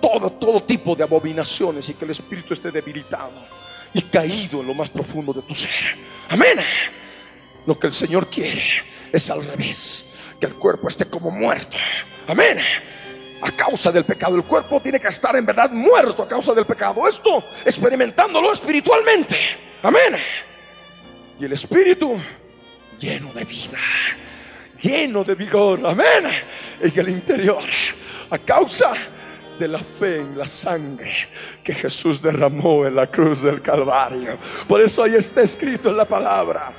todo, 0.00 0.30
todo 0.30 0.62
tipo 0.62 0.94
de 0.94 1.04
abominaciones 1.04 1.88
y 1.88 1.94
que 1.94 2.04
el 2.04 2.12
espíritu 2.12 2.54
esté 2.54 2.70
debilitado 2.70 3.32
y 3.92 4.02
caído 4.02 4.60
en 4.60 4.66
lo 4.66 4.74
más 4.74 4.90
profundo 4.90 5.32
de 5.32 5.42
tu 5.42 5.54
ser. 5.54 5.96
Amén. 6.28 6.58
Lo 7.66 7.78
que 7.78 7.88
el 7.88 7.92
Señor 7.92 8.28
quiere 8.28 8.62
es 9.12 9.30
al 9.30 9.44
revés, 9.44 10.06
que 10.40 10.46
el 10.46 10.54
cuerpo 10.54 10.88
esté 10.88 11.06
como 11.06 11.30
muerto. 11.30 11.76
Amén. 12.26 12.58
A 13.46 13.52
causa 13.52 13.92
del 13.92 14.04
pecado. 14.04 14.34
El 14.34 14.42
cuerpo 14.42 14.80
tiene 14.80 14.98
que 14.98 15.06
estar 15.06 15.36
en 15.36 15.46
verdad 15.46 15.70
muerto 15.70 16.24
a 16.24 16.28
causa 16.28 16.52
del 16.52 16.66
pecado. 16.66 17.06
Esto 17.06 17.44
experimentándolo 17.64 18.52
espiritualmente. 18.52 19.36
Amén. 19.82 20.16
Y 21.38 21.44
el 21.44 21.52
espíritu 21.52 22.18
lleno 22.98 23.32
de 23.32 23.44
vida, 23.44 23.78
lleno 24.80 25.22
de 25.22 25.36
vigor. 25.36 25.86
Amén. 25.86 26.26
En 26.80 26.98
el 26.98 27.08
interior. 27.08 27.62
A 28.30 28.38
causa 28.38 28.92
de 29.60 29.68
la 29.68 29.78
fe 29.78 30.16
en 30.16 30.36
la 30.36 30.48
sangre 30.48 31.12
que 31.62 31.72
Jesús 31.72 32.20
derramó 32.20 32.84
en 32.84 32.96
la 32.96 33.06
cruz 33.06 33.42
del 33.42 33.62
Calvario. 33.62 34.38
Por 34.66 34.80
eso 34.80 35.04
ahí 35.04 35.14
está 35.14 35.42
escrito 35.42 35.90
en 35.90 35.98
la 35.98 36.04
palabra. 36.04 36.72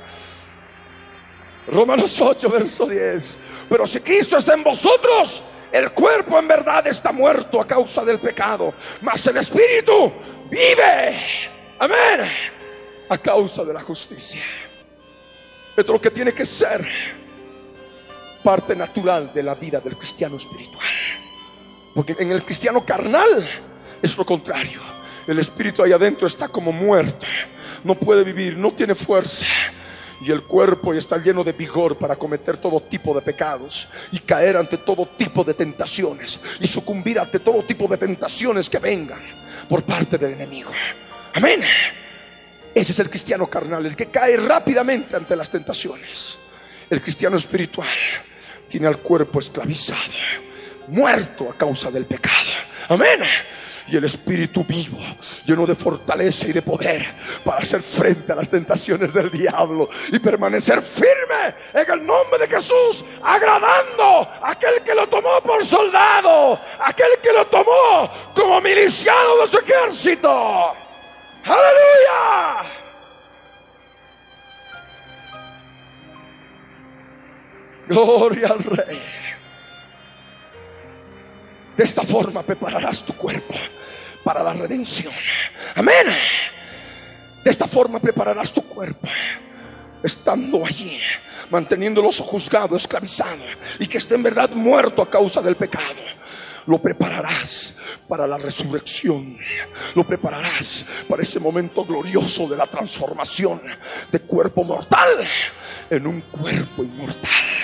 Romanos 1.66 2.20
8, 2.20 2.50
verso 2.50 2.86
10. 2.86 3.40
Pero 3.70 3.86
si 3.86 4.00
Cristo 4.00 4.36
está 4.36 4.52
en 4.52 4.64
vosotros, 4.64 5.42
el 5.72 5.92
cuerpo 5.92 6.38
en 6.38 6.48
verdad 6.48 6.86
está 6.86 7.12
muerto 7.12 7.60
a 7.60 7.66
causa 7.66 8.04
del 8.04 8.18
pecado, 8.18 8.74
mas 9.02 9.26
el 9.26 9.36
espíritu 9.36 10.12
vive. 10.50 11.16
Amén. 11.78 12.28
A 13.08 13.18
causa 13.18 13.64
de 13.64 13.72
la 13.72 13.82
justicia. 13.82 14.42
Esto 15.70 15.80
es 15.80 15.88
lo 15.88 16.00
que 16.00 16.10
tiene 16.10 16.32
que 16.32 16.44
ser 16.44 16.86
parte 18.42 18.74
natural 18.74 19.32
de 19.32 19.42
la 19.42 19.54
vida 19.54 19.80
del 19.80 19.96
cristiano 19.96 20.36
espiritual. 20.36 20.86
Porque 21.94 22.16
en 22.18 22.32
el 22.32 22.42
cristiano 22.44 22.84
carnal 22.84 23.48
es 24.02 24.16
lo 24.16 24.24
contrario. 24.24 24.80
El 25.26 25.38
espíritu 25.38 25.82
ahí 25.82 25.92
adentro 25.92 26.26
está 26.26 26.48
como 26.48 26.72
muerto. 26.72 27.26
No 27.84 27.94
puede 27.94 28.24
vivir, 28.24 28.56
no 28.56 28.72
tiene 28.72 28.94
fuerza 28.94 29.46
y 30.20 30.30
el 30.30 30.42
cuerpo 30.42 30.92
está 30.94 31.18
lleno 31.18 31.44
de 31.44 31.52
vigor 31.52 31.96
para 31.96 32.16
cometer 32.16 32.56
todo 32.56 32.80
tipo 32.80 33.14
de 33.14 33.22
pecados 33.22 33.88
y 34.10 34.18
caer 34.18 34.56
ante 34.56 34.78
todo 34.78 35.06
tipo 35.06 35.44
de 35.44 35.54
tentaciones 35.54 36.40
y 36.60 36.66
sucumbir 36.66 37.18
ante 37.18 37.40
todo 37.40 37.62
tipo 37.62 37.86
de 37.86 37.96
tentaciones 37.96 38.68
que 38.68 38.78
vengan 38.78 39.20
por 39.68 39.82
parte 39.84 40.18
del 40.18 40.32
enemigo. 40.32 40.70
Amén. 41.34 41.60
Ese 42.74 42.92
es 42.92 42.98
el 42.98 43.10
cristiano 43.10 43.46
carnal, 43.46 43.86
el 43.86 43.96
que 43.96 44.06
cae 44.06 44.36
rápidamente 44.36 45.16
ante 45.16 45.36
las 45.36 45.50
tentaciones. 45.50 46.38
El 46.90 47.00
cristiano 47.02 47.36
espiritual 47.36 47.88
tiene 48.68 48.86
al 48.86 48.98
cuerpo 48.98 49.38
esclavizado, 49.38 50.00
muerto 50.88 51.50
a 51.50 51.56
causa 51.56 51.90
del 51.90 52.06
pecado. 52.06 52.50
Amén 52.88 53.20
y 53.90 53.96
el 53.96 54.04
espíritu 54.04 54.64
vivo, 54.64 54.98
lleno 55.44 55.66
de 55.66 55.74
fortaleza 55.74 56.46
y 56.46 56.52
de 56.52 56.62
poder 56.62 57.06
para 57.44 57.58
hacer 57.58 57.82
frente 57.82 58.32
a 58.32 58.36
las 58.36 58.48
tentaciones 58.48 59.12
del 59.14 59.30
diablo 59.30 59.88
y 60.12 60.18
permanecer 60.18 60.82
firme 60.82 61.54
en 61.72 61.90
el 61.90 62.06
nombre 62.06 62.38
de 62.40 62.48
Jesús, 62.48 63.04
agradando 63.22 64.28
a 64.42 64.50
aquel 64.50 64.82
que 64.82 64.94
lo 64.94 65.06
tomó 65.08 65.40
por 65.42 65.64
soldado, 65.64 66.58
aquel 66.80 67.12
que 67.22 67.32
lo 67.32 67.46
tomó 67.46 68.10
como 68.34 68.60
miliciano 68.60 69.38
de 69.40 69.46
su 69.46 69.58
ejército. 69.58 70.74
Aleluya. 71.44 72.68
Gloria 77.88 78.48
al 78.48 78.64
Rey. 78.64 79.27
De 81.78 81.84
esta 81.84 82.02
forma 82.02 82.42
prepararás 82.42 83.04
tu 83.04 83.12
cuerpo 83.12 83.54
para 84.24 84.42
la 84.42 84.52
redención. 84.52 85.12
Amén. 85.76 86.08
De 87.44 87.48
esta 87.48 87.68
forma 87.68 88.00
prepararás 88.00 88.52
tu 88.52 88.62
cuerpo, 88.62 89.06
estando 90.02 90.66
allí, 90.66 90.98
manteniéndolo 91.50 92.10
juzgado, 92.10 92.74
esclavizado, 92.74 93.44
y 93.78 93.86
que 93.86 93.98
esté 93.98 94.16
en 94.16 94.24
verdad 94.24 94.50
muerto 94.50 95.02
a 95.02 95.08
causa 95.08 95.40
del 95.40 95.54
pecado. 95.54 96.02
Lo 96.66 96.82
prepararás 96.82 97.76
para 98.08 98.26
la 98.26 98.38
resurrección. 98.38 99.38
Lo 99.94 100.02
prepararás 100.02 100.84
para 101.08 101.22
ese 101.22 101.38
momento 101.38 101.84
glorioso 101.84 102.48
de 102.48 102.56
la 102.56 102.66
transformación 102.66 103.62
de 104.10 104.18
cuerpo 104.18 104.64
mortal 104.64 105.24
en 105.88 106.06
un 106.08 106.22
cuerpo 106.22 106.82
inmortal 106.82 107.57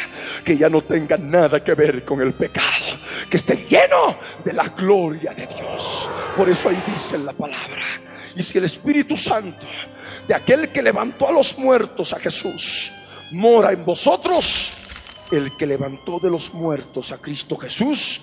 que 0.44 0.56
ya 0.56 0.68
no 0.68 0.82
tenga 0.82 1.16
nada 1.16 1.62
que 1.62 1.74
ver 1.74 2.04
con 2.04 2.20
el 2.20 2.32
pecado, 2.34 2.98
que 3.28 3.36
esté 3.36 3.66
lleno 3.68 4.18
de 4.44 4.52
la 4.52 4.68
gloria 4.68 5.32
de 5.34 5.46
Dios. 5.46 6.08
Por 6.36 6.48
eso 6.48 6.68
ahí 6.68 6.82
dice 6.86 7.18
la 7.18 7.32
palabra. 7.32 7.84
Y 8.36 8.42
si 8.42 8.58
el 8.58 8.64
Espíritu 8.64 9.16
Santo 9.16 9.66
de 10.26 10.34
aquel 10.34 10.70
que 10.70 10.82
levantó 10.82 11.28
a 11.28 11.32
los 11.32 11.56
muertos 11.58 12.12
a 12.12 12.18
Jesús 12.18 12.90
mora 13.30 13.72
en 13.72 13.84
vosotros, 13.84 14.72
el 15.30 15.56
que 15.56 15.66
levantó 15.66 16.18
de 16.18 16.30
los 16.30 16.52
muertos 16.54 17.12
a 17.12 17.18
Cristo 17.18 17.56
Jesús, 17.56 18.20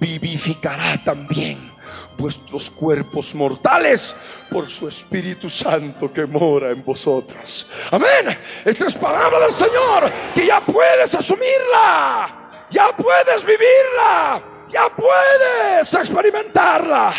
vivificará 0.00 1.02
también 1.04 1.71
vuestros 2.16 2.70
cuerpos 2.70 3.34
mortales 3.34 4.14
por 4.50 4.68
su 4.68 4.88
Espíritu 4.88 5.48
Santo 5.48 6.12
que 6.12 6.26
mora 6.26 6.70
en 6.70 6.84
vosotros. 6.84 7.66
Amén. 7.90 8.38
Esta 8.64 8.86
es 8.86 8.94
palabra 8.94 9.40
del 9.40 9.52
Señor 9.52 10.10
que 10.34 10.46
ya 10.46 10.60
puedes 10.60 11.14
asumirla, 11.14 12.66
ya 12.70 12.96
puedes 12.96 13.44
vivirla, 13.44 14.42
ya 14.70 14.88
puedes 14.94 15.94
experimentarla. 15.94 17.14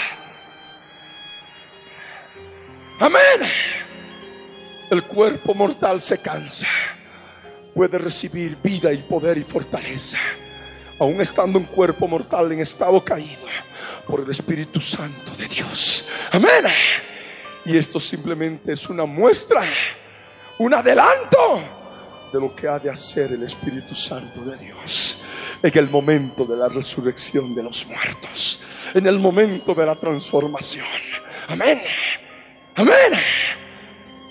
Amén. 3.00 3.42
El 4.90 5.04
cuerpo 5.04 5.54
mortal 5.56 6.02
se 6.02 6.22
cansa, 6.22 6.68
puede 7.74 7.98
recibir 7.98 8.58
vida 8.62 8.94
y 8.94 8.98
poder 8.98 9.38
y 9.38 9.44
fortaleza, 9.44 10.20
aún 11.00 11.20
estando 11.20 11.58
un 11.58 11.66
cuerpo 11.66 12.08
mortal 12.08 12.52
en 12.52 12.60
estado 12.60 13.04
caído 13.04 13.48
por 14.08 14.22
el 14.22 14.30
Espíritu 14.30 14.80
Santo 14.82 15.34
de 15.36 15.48
Dios. 15.48 16.08
Amén. 16.32 16.66
Y 17.66 17.78
esto 17.78 18.00
simplemente 18.00 18.74
es 18.74 18.90
una 18.90 19.06
muestra, 19.06 19.64
un 20.60 20.74
adelanto 20.74 21.62
de 22.32 22.40
lo 22.40 22.56
que 22.56 22.68
ha 22.68 22.80
de 22.80 22.90
hacer 22.90 23.32
el 23.32 23.44
Espíritu 23.44 23.96
Santo 23.96 24.42
de 24.42 24.58
Dios 24.58 25.20
en 25.62 25.78
el 25.78 25.90
momento 25.90 26.46
de 26.46 26.58
la 26.58 26.68
resurrección 26.68 27.56
de 27.56 27.64
los 27.64 27.86
muertos, 27.88 28.60
en 28.94 29.08
el 29.08 29.18
momento 29.18 29.74
de 29.74 29.86
la 29.86 29.96
transformación. 29.96 30.86
Amén. 31.48 31.82
Amén. 32.76 33.14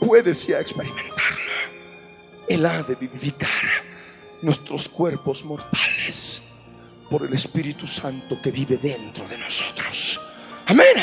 Puedes 0.00 0.46
ya 0.46 0.60
experimentarlo. 0.60 1.16
Él 2.48 2.66
ha 2.66 2.82
de 2.82 2.96
vivificar 2.96 3.48
nuestros 4.42 4.88
cuerpos 4.88 5.44
mortales 5.44 6.42
por 7.12 7.26
el 7.26 7.34
Espíritu 7.34 7.86
Santo 7.86 8.40
que 8.40 8.50
vive 8.50 8.78
dentro 8.78 9.28
de 9.28 9.36
nosotros. 9.36 10.18
Amén. 10.64 10.96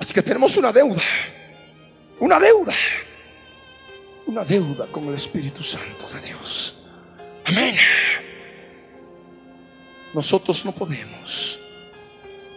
Así 0.00 0.14
que 0.14 0.22
tenemos 0.22 0.56
una 0.56 0.72
deuda, 0.72 1.02
una 2.20 2.40
deuda, 2.40 2.72
una 4.24 4.44
deuda 4.44 4.86
con 4.86 5.06
el 5.08 5.16
Espíritu 5.16 5.62
Santo 5.62 6.08
de 6.08 6.26
Dios. 6.26 6.80
Amén. 7.44 7.76
Nosotros 10.14 10.64
no 10.64 10.72
podemos 10.72 11.58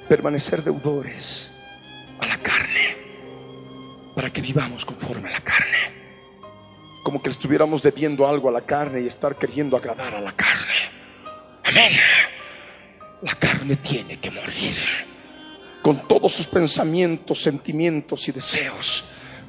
permanecer 0.08 0.64
deudores 0.64 1.52
a 2.18 2.28
la 2.28 2.38
carne 2.38 2.96
para 4.16 4.32
que 4.32 4.40
vivamos 4.40 4.86
conforme 4.86 5.28
a 5.28 5.34
la 5.34 5.42
carne. 5.42 5.80
Como 7.04 7.22
que 7.22 7.30
estuviéramos 7.30 7.84
debiendo 7.84 8.26
algo 8.26 8.48
a 8.48 8.54
la 8.54 8.62
carne 8.62 9.02
y 9.02 9.08
estar 9.08 9.36
queriendo 9.36 9.76
agradar 9.76 10.16
a 10.16 10.22
la 10.22 10.32
carne. 10.32 11.01
Amén. 11.64 11.94
La 13.22 13.36
carne 13.36 13.76
tiene 13.78 14.20
que 14.20 14.32
morir. 14.32 14.76
Con 15.82 16.08
todos 16.08 16.34
sus 16.34 16.48
pensamientos, 16.48 17.42
sentimientos 17.42 18.28
y 18.28 18.32
deseos. 18.32 19.04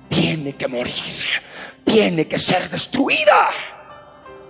Tiene 0.09 0.57
que 0.57 0.69
morir. 0.69 0.95
Tiene 1.85 2.27
que 2.27 2.39
ser 2.39 2.69
destruida 2.69 3.51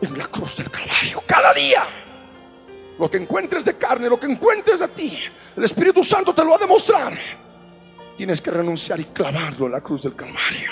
en 0.01 0.19
la 0.19 0.27
cruz 0.27 0.57
del 0.57 0.71
Calvario. 0.71 1.23
Cada 1.27 1.55
día. 1.55 1.87
Lo 2.99 3.11
que 3.11 3.17
encuentres 3.17 3.65
de 3.65 3.77
carne, 3.77 4.09
lo 4.09 4.21
que 4.21 4.27
encuentres 4.27 4.81
de 4.81 4.89
ti, 4.89 5.19
el 5.57 5.65
Espíritu 5.65 6.05
Santo 6.05 6.35
te 6.35 6.45
lo 6.45 6.51
va 6.51 6.57
a 6.57 6.61
demostrar. 6.61 7.19
Tienes 8.17 8.41
que 8.43 8.51
renunciar 8.51 9.01
y 9.01 9.05
clavarlo 9.07 9.67
en 9.67 9.73
la 9.73 9.81
cruz 9.81 10.03
del 10.03 10.15
Calvario. 10.15 10.71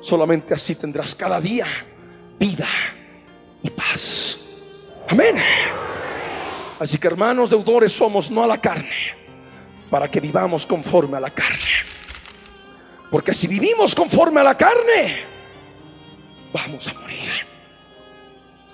Solamente 0.00 0.54
así 0.54 0.74
tendrás 0.74 1.14
cada 1.14 1.40
día 1.40 1.66
vida 2.38 2.66
y 3.62 3.70
paz. 3.70 4.38
Amén. 5.08 5.36
Así 6.78 6.98
que 6.98 7.08
hermanos 7.08 7.50
deudores 7.50 7.92
somos 7.92 8.30
no 8.30 8.42
a 8.42 8.46
la 8.46 8.60
carne, 8.60 9.14
para 9.90 10.10
que 10.10 10.20
vivamos 10.20 10.64
conforme 10.66 11.16
a 11.16 11.20
la 11.20 11.30
carne. 11.30 11.58
Porque 13.10 13.34
si 13.34 13.48
vivimos 13.48 13.94
conforme 13.94 14.40
a 14.40 14.44
la 14.44 14.56
carne, 14.56 15.24
vamos 16.52 16.86
a 16.88 16.94
morir. 16.94 17.28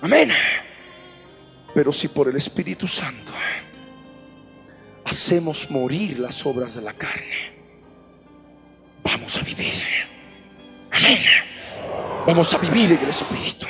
Amén. 0.01 0.31
Pero 1.73 1.91
si 1.91 2.07
por 2.07 2.29
el 2.29 2.35
Espíritu 2.35 2.87
Santo 2.87 3.33
hacemos 5.05 5.69
morir 5.69 6.19
las 6.19 6.45
obras 6.45 6.75
de 6.75 6.81
la 6.81 6.93
carne, 6.93 7.51
vamos 9.03 9.37
a 9.37 9.41
vivir. 9.41 9.73
Amén. 10.91 11.19
Vamos 12.25 12.53
a 12.53 12.57
vivir 12.57 12.91
en 12.91 12.99
el 12.99 13.09
Espíritu. 13.09 13.65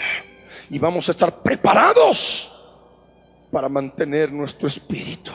Y 0.70 0.80
vamos 0.80 1.07
a 1.07 1.11
estar 1.11 1.41
preparados 1.41 2.53
para 3.51 3.70
mantener 3.70 4.32
nuestro 4.32 4.68
espíritu, 4.68 5.32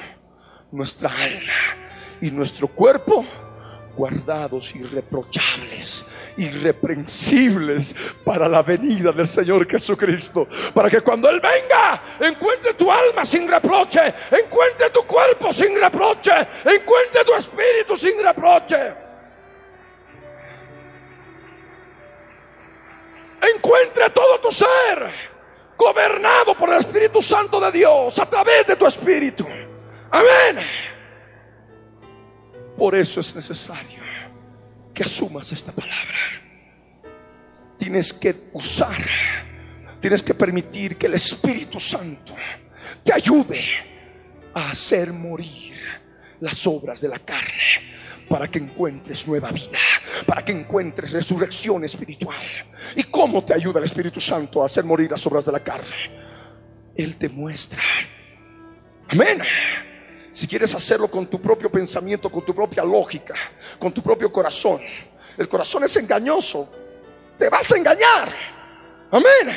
nuestra 0.71 1.11
alma 1.11 1.53
y 2.21 2.31
nuestro 2.31 2.69
cuerpo 2.69 3.25
guardados 3.97 4.75
irreprochables, 4.75 6.05
irreprensibles 6.37 7.95
para 8.25 8.49
la 8.49 8.63
venida 8.63 9.13
del 9.13 9.27
Señor 9.27 9.69
Jesucristo. 9.69 10.49
Para 10.75 10.89
que 10.89 11.01
cuando 11.01 11.29
Él 11.29 11.41
venga, 11.41 12.03
encuentre 12.21 12.75
tu 12.75 12.91
alma 12.91 13.25
sin 13.25 13.49
reproche, 13.49 14.01
encuentre 14.31 14.91
tu 14.91 15.03
cuerpo 15.03 15.53
sin 15.53 15.79
reproche, 15.79 16.33
encuentre 16.65 17.25
tu 17.25 17.35
espíritu 17.35 17.97
sin 17.97 18.23
reproche. 18.23 19.02
Encuentre 23.43 24.11
todo 24.11 24.39
tu 24.41 24.53
ser 24.53 25.11
gobernado 25.77 26.57
por 26.57 26.71
el 26.71 26.79
Espíritu 26.79 27.21
Santo 27.21 27.61
de 27.61 27.73
Dios 27.73 28.17
a 28.19 28.27
través 28.27 28.67
de 28.67 28.77
tu 28.77 28.87
espíritu. 28.87 29.47
Amén. 30.11 30.65
Por 32.77 32.95
eso 32.95 33.21
es 33.21 33.35
necesario 33.35 34.01
que 34.95 35.03
asumas 35.03 35.51
esta 35.51 35.73
palabra. 35.73 36.19
Tienes 37.79 38.13
que 38.13 38.35
usar, 38.53 38.97
tienes 40.01 40.23
que 40.23 40.35
permitir 40.35 40.97
que 40.97 41.07
el 41.07 41.15
Espíritu 41.15 41.81
Santo 41.81 42.35
te 43.03 43.13
ayude 43.13 43.65
a 44.55 44.71
hacer 44.71 45.13
morir 45.13 45.75
las 46.41 46.65
obras 46.67 47.01
de 47.01 47.09
la 47.09 47.19
carne 47.19 47.92
para 48.33 48.49
que 48.49 48.61
encuentres 48.61 49.29
nueva 49.29 49.51
vida, 49.51 49.79
para 50.25 50.43
que 50.43 50.53
encuentres 50.53 51.13
resurrección 51.13 51.85
espiritual. 51.85 52.41
¿Y 52.97 53.03
cómo 53.03 53.45
te 53.45 53.53
ayuda 53.53 53.79
el 53.79 53.85
Espíritu 53.85 54.23
Santo 54.23 54.63
a 54.63 54.65
hacer 54.65 54.85
morir 54.85 55.11
las 55.11 55.27
obras 55.27 55.45
de 55.45 55.53
la 55.53 55.61
carne? 55.61 55.95
Él 56.97 57.17
te 57.17 57.29
muestra. 57.29 57.83
Amén. 59.09 59.43
Si 60.33 60.47
quieres 60.47 60.75
hacerlo 60.75 61.11
con 61.11 61.27
tu 61.27 61.43
propio 61.43 61.71
pensamiento, 61.71 62.31
con 62.31 62.43
tu 62.43 62.55
propia 62.55 62.83
lógica, 62.83 63.35
con 63.79 63.93
tu 63.93 64.03
propio 64.03 64.33
corazón, 64.33 64.81
el 65.37 65.47
corazón 65.47 65.85
es 65.85 65.95
engañoso. 65.97 66.73
Te 67.39 67.51
vas 67.51 67.71
a 67.71 67.77
engañar. 67.77 68.33
Amén. 69.11 69.55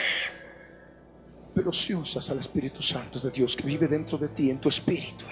Pero 1.53 1.71
si 1.71 1.93
usas 1.93 2.29
al 2.29 2.39
Espíritu 2.39 2.83
Santo 2.83 3.21
de 3.21 3.31
Dios 3.31 3.55
que 3.55 3.63
vive 3.63 3.87
dentro 3.87 4.17
de 4.17 4.27
ti, 4.27 4.49
en 4.49 4.59
tu 4.59 4.67
espíritu, 4.67 5.23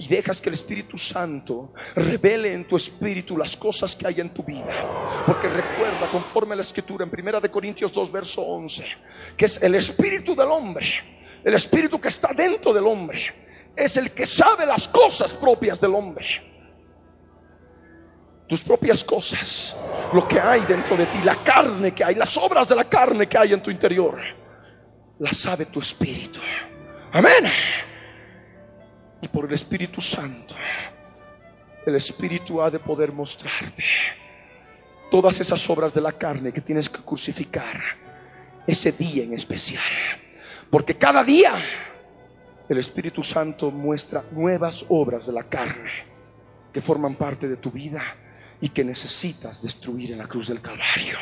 y 0.00 0.08
dejas 0.08 0.40
que 0.40 0.48
el 0.48 0.54
Espíritu 0.54 0.96
Santo 0.96 1.74
revele 1.94 2.54
en 2.54 2.66
tu 2.66 2.74
espíritu 2.74 3.36
las 3.36 3.54
cosas 3.54 3.94
que 3.94 4.06
hay 4.06 4.18
en 4.18 4.30
tu 4.30 4.42
vida. 4.42 4.72
Porque 5.26 5.46
recuerda, 5.46 6.06
conforme 6.10 6.54
a 6.54 6.56
la 6.56 6.62
escritura 6.62 7.04
en 7.04 7.10
Primera 7.10 7.38
de 7.38 7.50
Corintios 7.50 7.92
2, 7.92 8.10
verso 8.10 8.40
11, 8.40 8.82
que 9.36 9.44
es 9.44 9.62
el 9.62 9.74
espíritu 9.74 10.34
del 10.34 10.50
hombre, 10.50 10.88
el 11.44 11.52
espíritu 11.52 12.00
que 12.00 12.08
está 12.08 12.32
dentro 12.32 12.72
del 12.72 12.86
hombre, 12.86 13.20
es 13.76 13.94
el 13.98 14.12
que 14.12 14.24
sabe 14.24 14.64
las 14.64 14.88
cosas 14.88 15.34
propias 15.34 15.78
del 15.78 15.94
hombre. 15.94 16.26
Tus 18.48 18.62
propias 18.62 19.04
cosas, 19.04 19.76
lo 20.14 20.26
que 20.26 20.40
hay 20.40 20.62
dentro 20.62 20.96
de 20.96 21.04
ti, 21.04 21.18
la 21.24 21.36
carne 21.36 21.92
que 21.92 22.02
hay, 22.02 22.14
las 22.14 22.38
obras 22.38 22.66
de 22.70 22.74
la 22.74 22.88
carne 22.88 23.28
que 23.28 23.36
hay 23.36 23.52
en 23.52 23.62
tu 23.62 23.70
interior, 23.70 24.18
la 25.18 25.34
sabe 25.34 25.66
tu 25.66 25.78
espíritu. 25.78 26.40
Amén 27.12 27.44
y 29.22 29.28
por 29.28 29.46
el 29.46 29.54
Espíritu 29.54 30.00
Santo, 30.00 30.54
el 31.86 31.96
Espíritu 31.96 32.60
ha 32.60 32.70
de 32.70 32.78
poder 32.78 33.12
mostrarte 33.12 33.84
todas 35.10 35.40
esas 35.40 35.68
obras 35.68 35.92
de 35.92 36.00
la 36.00 36.12
carne 36.12 36.52
que 36.52 36.60
tienes 36.60 36.88
que 36.88 37.02
crucificar 37.02 37.80
ese 38.66 38.92
día 38.92 39.24
en 39.24 39.34
especial. 39.34 39.82
Porque 40.70 40.94
cada 40.94 41.24
día 41.24 41.54
el 42.68 42.78
Espíritu 42.78 43.24
Santo 43.24 43.70
muestra 43.70 44.22
nuevas 44.30 44.84
obras 44.88 45.26
de 45.26 45.32
la 45.32 45.42
carne 45.42 45.90
que 46.72 46.80
forman 46.80 47.16
parte 47.16 47.48
de 47.48 47.56
tu 47.56 47.70
vida 47.70 48.02
y 48.60 48.68
que 48.68 48.84
necesitas 48.84 49.60
destruir 49.60 50.12
en 50.12 50.18
la 50.18 50.28
cruz 50.28 50.48
del 50.48 50.60
Calvario. 50.60 51.18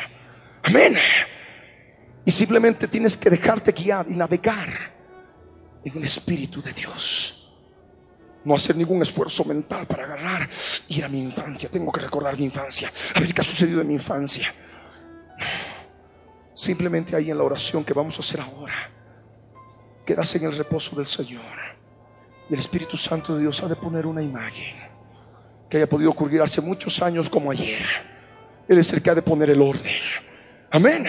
Amén. 0.63 0.95
Y 2.25 2.31
simplemente 2.31 2.87
tienes 2.87 3.17
que 3.17 3.29
dejarte 3.29 3.71
guiar 3.71 4.05
y 4.09 4.15
navegar 4.15 4.91
en 5.83 5.97
el 5.97 6.03
Espíritu 6.03 6.61
de 6.61 6.73
Dios. 6.73 7.38
No 8.45 8.55
hacer 8.55 8.75
ningún 8.75 9.01
esfuerzo 9.01 9.43
mental 9.43 9.85
para 9.85 10.05
agarrar, 10.05 10.49
ir 10.87 11.03
a 11.03 11.09
mi 11.09 11.21
infancia. 11.21 11.69
Tengo 11.69 11.91
que 11.91 12.01
recordar 12.01 12.37
mi 12.37 12.45
infancia. 12.45 12.91
A 13.13 13.19
ver 13.19 13.33
qué 13.33 13.41
ha 13.41 13.43
sucedido 13.43 13.81
en 13.81 13.87
mi 13.87 13.95
infancia. 13.95 14.53
Simplemente 16.53 17.15
ahí 17.15 17.31
en 17.31 17.37
la 17.37 17.43
oración 17.43 17.83
que 17.83 17.93
vamos 17.93 18.17
a 18.17 18.21
hacer 18.21 18.41
ahora. 18.41 18.89
quedas 20.05 20.33
en 20.35 20.45
el 20.45 20.57
reposo 20.57 20.95
del 20.95 21.05
Señor. 21.05 21.43
Y 22.49 22.53
el 22.53 22.59
Espíritu 22.59 22.97
Santo 22.97 23.35
de 23.35 23.41
Dios 23.41 23.61
ha 23.61 23.67
de 23.67 23.75
poner 23.75 24.07
una 24.07 24.23
imagen 24.23 24.75
que 25.69 25.77
haya 25.77 25.87
podido 25.87 26.09
ocurrir 26.09 26.41
hace 26.41 26.61
muchos 26.61 27.01
años 27.01 27.29
como 27.29 27.51
ayer. 27.51 27.85
Él 28.67 28.77
es 28.79 28.91
el 28.91 29.01
que 29.01 29.09
ha 29.09 29.15
de 29.15 29.21
poner 29.21 29.51
el 29.51 29.61
orden. 29.61 29.93
Amén. 30.71 31.05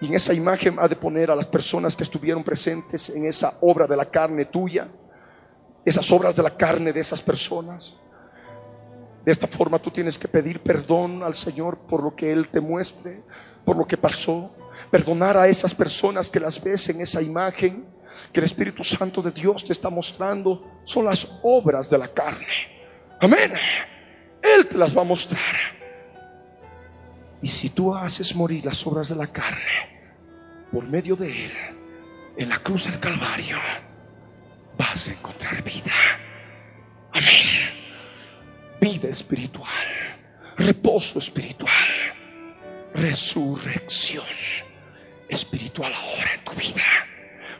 Y 0.00 0.06
en 0.06 0.14
esa 0.14 0.34
imagen 0.34 0.76
ha 0.78 0.88
de 0.88 0.96
poner 0.96 1.30
a 1.30 1.36
las 1.36 1.46
personas 1.46 1.96
que 1.96 2.02
estuvieron 2.02 2.44
presentes 2.44 3.08
en 3.10 3.24
esa 3.24 3.54
obra 3.60 3.86
de 3.86 3.96
la 3.96 4.04
carne 4.04 4.44
tuya, 4.44 4.88
esas 5.86 6.10
obras 6.10 6.34
de 6.34 6.42
la 6.42 6.50
carne 6.50 6.92
de 6.92 7.00
esas 7.00 7.22
personas. 7.22 7.94
De 9.24 9.32
esta 9.32 9.46
forma 9.46 9.78
tú 9.78 9.90
tienes 9.90 10.18
que 10.18 10.28
pedir 10.28 10.60
perdón 10.60 11.22
al 11.22 11.34
Señor 11.34 11.78
por 11.78 12.02
lo 12.02 12.14
que 12.14 12.32
Él 12.32 12.48
te 12.48 12.60
muestre, 12.60 13.22
por 13.64 13.76
lo 13.76 13.86
que 13.86 13.96
pasó. 13.96 14.50
Perdonar 14.90 15.36
a 15.36 15.48
esas 15.48 15.74
personas 15.74 16.28
que 16.28 16.40
las 16.40 16.62
ves 16.62 16.88
en 16.88 17.00
esa 17.00 17.22
imagen 17.22 17.84
que 18.32 18.40
el 18.40 18.44
Espíritu 18.44 18.82
Santo 18.82 19.22
de 19.22 19.30
Dios 19.30 19.64
te 19.64 19.72
está 19.72 19.88
mostrando. 19.88 20.82
Son 20.84 21.04
las 21.04 21.26
obras 21.42 21.88
de 21.88 21.98
la 21.98 22.08
carne. 22.08 22.46
Amén. 23.20 23.52
Él 24.42 24.66
te 24.66 24.76
las 24.76 24.96
va 24.96 25.02
a 25.02 25.04
mostrar. 25.04 25.40
Y 27.42 27.48
si 27.48 27.70
tú 27.70 27.94
haces 27.94 28.34
morir 28.34 28.64
las 28.64 28.84
obras 28.86 29.08
de 29.08 29.14
la 29.14 29.26
carne 29.26 29.60
por 30.72 30.84
medio 30.84 31.14
de 31.14 31.46
Él, 31.46 31.52
en 32.36 32.48
la 32.48 32.58
cruz 32.58 32.84
del 32.84 32.98
Calvario, 32.98 33.56
vas 34.76 35.08
a 35.08 35.12
encontrar 35.12 35.62
vida. 35.62 35.92
Amén. 37.12 37.70
Vida 38.80 39.08
espiritual, 39.08 39.68
reposo 40.58 41.18
espiritual, 41.18 41.72
resurrección 42.94 44.24
espiritual 45.28 45.92
ahora 45.92 46.34
en 46.34 46.44
tu 46.44 46.52
vida, 46.52 46.84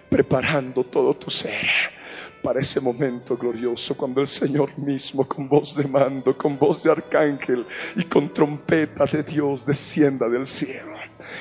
preparando 0.08 0.84
todo 0.84 1.14
tu 1.14 1.30
ser 1.30 1.96
para 2.42 2.60
ese 2.60 2.80
momento 2.80 3.36
glorioso 3.36 3.96
cuando 3.96 4.20
el 4.20 4.26
Señor 4.26 4.78
mismo 4.78 5.26
con 5.26 5.48
voz 5.48 5.74
de 5.74 5.88
mando, 5.88 6.36
con 6.36 6.58
voz 6.58 6.82
de 6.82 6.90
arcángel 6.90 7.66
y 7.96 8.04
con 8.04 8.32
trompeta 8.32 9.04
de 9.06 9.22
Dios 9.22 9.66
descienda 9.66 10.28
del 10.28 10.46
cielo. 10.46 10.95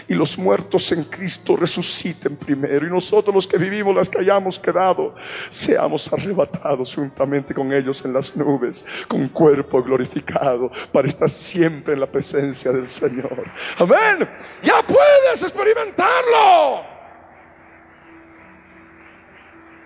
Y 0.08 0.14
los 0.14 0.38
muertos 0.38 0.92
en 0.92 1.04
Cristo 1.04 1.56
resuciten 1.56 2.36
primero. 2.36 2.86
Y 2.86 2.90
nosotros 2.90 3.34
los 3.34 3.48
que 3.48 3.58
vivimos, 3.58 3.96
las 3.96 4.10
que 4.10 4.20
hayamos 4.20 4.60
quedado, 4.60 5.16
seamos 5.50 6.12
arrebatados 6.12 6.94
juntamente 6.96 7.54
con 7.54 7.72
ellos 7.74 8.04
en 8.06 8.14
las 8.14 8.36
nubes, 8.36 8.86
con 9.08 9.28
cuerpo 9.30 9.82
glorificado, 9.84 10.72
para 10.92 11.08
estar 11.08 11.30
siempre 11.30 11.94
en 11.94 12.00
la 12.00 12.08
presencia 12.08 12.72
del 12.72 12.88
Señor. 12.88 13.44
Amén. 13.78 14.30
Ya 14.62 14.82
puedes 14.82 15.42
experimentarlo. 15.42 16.84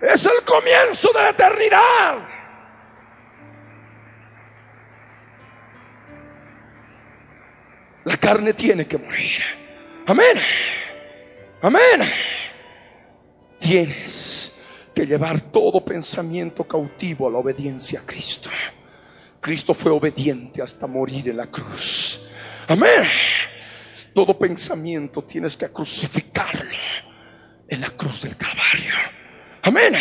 Es 0.00 0.24
el 0.24 0.42
comienzo 0.44 1.12
de 1.12 1.22
la 1.22 1.30
eternidad. 1.30 2.18
La 8.04 8.16
carne 8.16 8.54
tiene 8.54 8.86
que 8.86 8.96
morir. 8.96 9.42
Amén. 10.06 10.36
Amén. 11.62 12.00
Tienes 13.58 14.58
que 14.94 15.06
llevar 15.06 15.40
todo 15.40 15.84
pensamiento 15.84 16.64
cautivo 16.64 17.28
a 17.28 17.30
la 17.30 17.38
obediencia 17.38 18.00
a 18.00 18.06
Cristo. 18.06 18.50
Cristo 19.40 19.74
fue 19.74 19.90
obediente 19.90 20.62
hasta 20.62 20.86
morir 20.86 21.28
en 21.28 21.36
la 21.36 21.46
cruz. 21.46 22.28
Amén. 22.68 23.04
Todo 24.14 24.38
pensamiento 24.38 25.22
tienes 25.22 25.56
que 25.56 25.68
crucificarlo 25.68 26.70
en 27.68 27.80
la 27.80 27.90
cruz 27.90 28.22
del 28.22 28.36
Calvario. 28.36 28.94
Amén. 29.62 29.94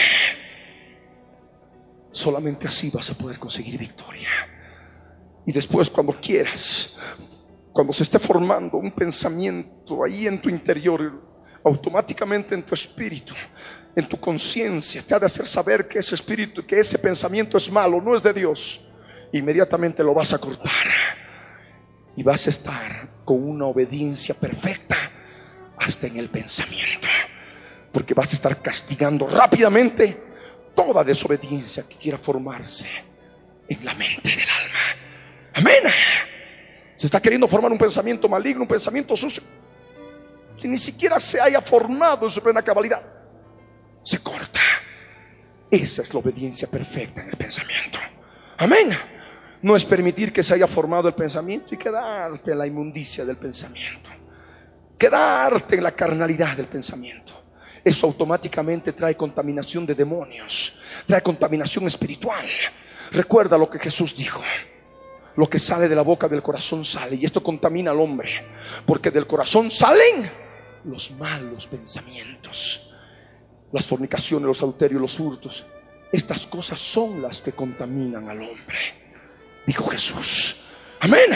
Solamente 2.11 2.67
así 2.67 2.89
vas 2.89 3.09
a 3.11 3.13
poder 3.13 3.37
conseguir 3.37 3.77
victoria. 3.77 4.29
Y 5.45 5.51
después 5.51 5.89
cuando 5.89 6.13
quieras, 6.13 6.97
cuando 7.79 7.93
se 7.93 8.03
esté 8.03 8.19
formando 8.19 8.75
un 8.75 8.91
pensamiento 8.91 10.03
ahí 10.03 10.27
en 10.27 10.41
tu 10.41 10.49
interior, 10.49 11.13
automáticamente 11.63 12.53
en 12.53 12.61
tu 12.61 12.73
espíritu, 12.73 13.33
en 13.95 14.05
tu 14.05 14.19
conciencia, 14.19 15.01
te 15.01 15.15
ha 15.15 15.19
de 15.19 15.27
hacer 15.27 15.47
saber 15.47 15.87
que 15.87 15.99
ese 15.99 16.13
espíritu, 16.13 16.65
que 16.65 16.77
ese 16.77 16.99
pensamiento 16.99 17.55
es 17.55 17.71
malo, 17.71 18.01
no 18.01 18.17
es 18.17 18.21
de 18.21 18.33
Dios. 18.33 18.81
Inmediatamente 19.31 20.03
lo 20.03 20.13
vas 20.13 20.33
a 20.33 20.39
cortar 20.39 20.69
y 22.17 22.21
vas 22.21 22.47
a 22.47 22.49
estar 22.49 23.07
con 23.23 23.41
una 23.47 23.67
obediencia 23.67 24.35
perfecta 24.35 24.97
hasta 25.77 26.07
en 26.07 26.17
el 26.17 26.27
pensamiento 26.27 27.07
porque 27.93 28.13
vas 28.13 28.29
a 28.33 28.35
estar 28.35 28.61
castigando 28.61 29.25
rápidamente 29.25 30.17
toda 30.75 31.01
desobediencia 31.05 31.87
que 31.87 31.95
quiera 31.95 32.17
formarse 32.17 32.89
en 33.69 33.85
la 33.85 33.93
mente 33.93 34.31
del 34.31 34.49
alma. 34.49 34.79
Amén. 35.53 35.93
Se 36.99 37.07
está 37.07 37.19
queriendo 37.19 37.47
formar 37.47 37.71
un 37.71 37.77
pensamiento 37.79 38.27
maligno, 38.27 38.63
un 38.63 38.67
pensamiento 38.67 39.15
sucio. 39.15 39.41
Si 40.57 40.67
ni 40.67 40.77
siquiera 40.77 41.19
se 41.19 41.39
haya 41.39 41.61
formado 41.61 42.25
en 42.25 42.31
su 42.31 42.41
plena 42.43 42.61
cabalidad, 42.61 43.01
se 44.03 44.19
corta. 44.19 44.59
Esa 45.71 46.01
es 46.03 46.13
la 46.13 46.19
obediencia 46.19 46.69
perfecta 46.69 47.21
en 47.21 47.29
el 47.29 47.37
pensamiento. 47.37 47.97
Amén. 48.57 48.91
No 49.61 49.75
es 49.75 49.85
permitir 49.85 50.33
que 50.33 50.43
se 50.43 50.53
haya 50.53 50.67
formado 50.67 51.07
el 51.07 51.13
pensamiento 51.13 51.73
y 51.73 51.77
quedarte 51.77 52.51
en 52.51 52.57
la 52.57 52.67
inmundicia 52.67 53.23
del 53.23 53.37
pensamiento. 53.37 54.09
Quedarte 54.97 55.77
en 55.77 55.83
la 55.83 55.91
carnalidad 55.91 56.57
del 56.57 56.67
pensamiento 56.67 57.39
eso 57.83 58.07
automáticamente 58.07 58.93
trae 58.93 59.15
contaminación 59.15 59.85
de 59.85 59.95
demonios, 59.95 60.77
trae 61.07 61.21
contaminación 61.21 61.87
espiritual. 61.87 62.45
Recuerda 63.11 63.57
lo 63.57 63.69
que 63.69 63.79
Jesús 63.79 64.15
dijo. 64.15 64.41
Lo 65.39 65.49
que 65.49 65.57
sale 65.57 65.87
de 65.87 65.95
la 65.95 66.01
boca 66.01 66.27
del 66.27 66.41
corazón 66.41 66.83
sale 66.83 67.15
y 67.15 67.23
esto 67.23 67.41
contamina 67.41 67.91
al 67.91 68.01
hombre, 68.01 68.43
porque 68.85 69.09
del 69.09 69.25
corazón 69.25 69.71
salen 69.71 70.29
los 70.83 71.11
malos 71.11 71.65
pensamientos, 71.65 72.93
las 73.71 73.87
fornicaciones, 73.87 74.45
los 74.45 74.61
adulterios, 74.61 74.99
los 74.99 75.17
hurtos. 75.17 75.65
Estas 76.11 76.45
cosas 76.45 76.77
son 76.77 77.21
las 77.21 77.39
que 77.39 77.53
contaminan 77.53 78.27
al 78.27 78.41
hombre, 78.41 78.79
dijo 79.65 79.87
Jesús. 79.87 80.57
Amén. 80.99 81.31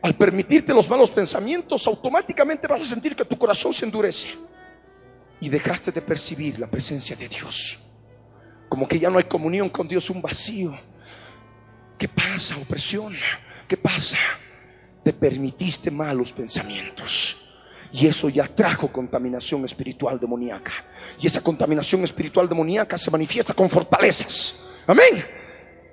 Al 0.00 0.14
permitirte 0.14 0.72
los 0.72 0.88
malos 0.88 1.10
pensamientos, 1.10 1.86
automáticamente 1.86 2.66
vas 2.66 2.80
a 2.80 2.84
sentir 2.84 3.14
que 3.14 3.26
tu 3.26 3.36
corazón 3.36 3.74
se 3.74 3.84
endurece 3.84 4.28
y 5.38 5.50
dejaste 5.50 5.92
de 5.92 6.00
percibir 6.00 6.58
la 6.58 6.66
presencia 6.66 7.14
de 7.14 7.28
Dios. 7.28 7.78
Como 8.70 8.88
que 8.88 8.98
ya 8.98 9.10
no 9.10 9.18
hay 9.18 9.24
comunión 9.24 9.68
con 9.68 9.86
Dios, 9.86 10.08
un 10.08 10.22
vacío. 10.22 10.95
¿Qué 11.98 12.08
pasa? 12.08 12.56
Opresión. 12.56 13.16
¿Qué 13.66 13.76
pasa? 13.76 14.18
Te 15.02 15.12
permitiste 15.12 15.90
malos 15.90 16.32
pensamientos. 16.32 17.36
Y 17.92 18.06
eso 18.06 18.28
ya 18.28 18.46
trajo 18.46 18.92
contaminación 18.92 19.64
espiritual 19.64 20.18
demoníaca. 20.20 20.72
Y 21.18 21.26
esa 21.26 21.40
contaminación 21.40 22.04
espiritual 22.04 22.48
demoníaca 22.48 22.98
se 22.98 23.10
manifiesta 23.10 23.54
con 23.54 23.70
fortalezas. 23.70 24.56
Amén 24.86 25.24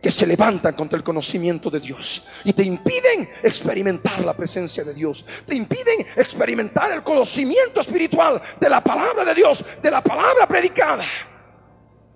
que 0.02 0.12
se 0.12 0.28
levantan 0.28 0.74
contra 0.74 0.98
el 0.98 1.04
conocimiento 1.04 1.70
de 1.70 1.80
Dios 1.80 2.26
y 2.44 2.52
te 2.52 2.62
impiden 2.62 3.30
experimentar 3.42 4.20
la 4.26 4.34
presencia 4.34 4.84
de 4.84 4.94
Dios, 4.94 5.26
te 5.48 5.56
impiden 5.56 6.06
experimentar 6.18 6.92
el 6.92 7.04
conocimiento 7.04 7.80
espiritual 7.80 8.42
de 8.60 8.70
la 8.70 8.84
palabra 8.84 9.24
de 9.24 9.34
Dios, 9.34 9.64
de 9.82 9.90
la 9.90 10.02
palabra 10.02 10.46
predicada, 10.46 11.06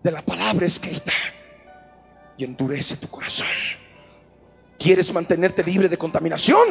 de 0.03 0.11
la 0.11 0.21
palabra 0.21 0.65
escrita 0.65 1.13
y 2.37 2.43
endurece 2.43 2.97
tu 2.97 3.07
corazón. 3.07 3.47
¿Quieres 4.77 5.11
mantenerte 5.11 5.63
libre 5.63 5.89
de 5.89 5.97
contaminación? 5.97 6.69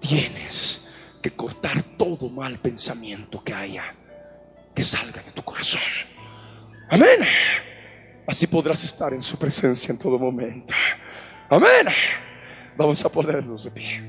Tienes 0.00 0.88
que 1.20 1.30
cortar 1.32 1.82
todo 1.96 2.28
mal 2.28 2.58
pensamiento 2.58 3.42
que 3.44 3.54
haya 3.54 3.94
que 4.74 4.82
salga 4.82 5.22
de 5.22 5.30
tu 5.32 5.42
corazón. 5.42 5.80
Amén. 6.88 7.20
Así 8.26 8.46
podrás 8.46 8.82
estar 8.84 9.12
en 9.12 9.22
su 9.22 9.36
presencia 9.36 9.92
en 9.92 9.98
todo 9.98 10.18
momento. 10.18 10.74
Amén. 11.48 11.86
Vamos 12.76 13.04
a 13.04 13.08
ponernos 13.08 13.64
de 13.64 13.70
pie. 13.70 14.02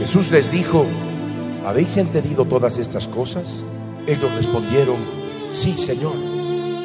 Jesús 0.00 0.30
les 0.30 0.50
dijo, 0.50 0.86
¿habéis 1.64 1.96
entendido 1.96 2.44
todas 2.44 2.78
estas 2.78 3.08
cosas? 3.08 3.64
Ellos 4.06 4.34
respondieron, 4.34 5.17
sí, 5.48 5.76
Señor. 5.76 6.14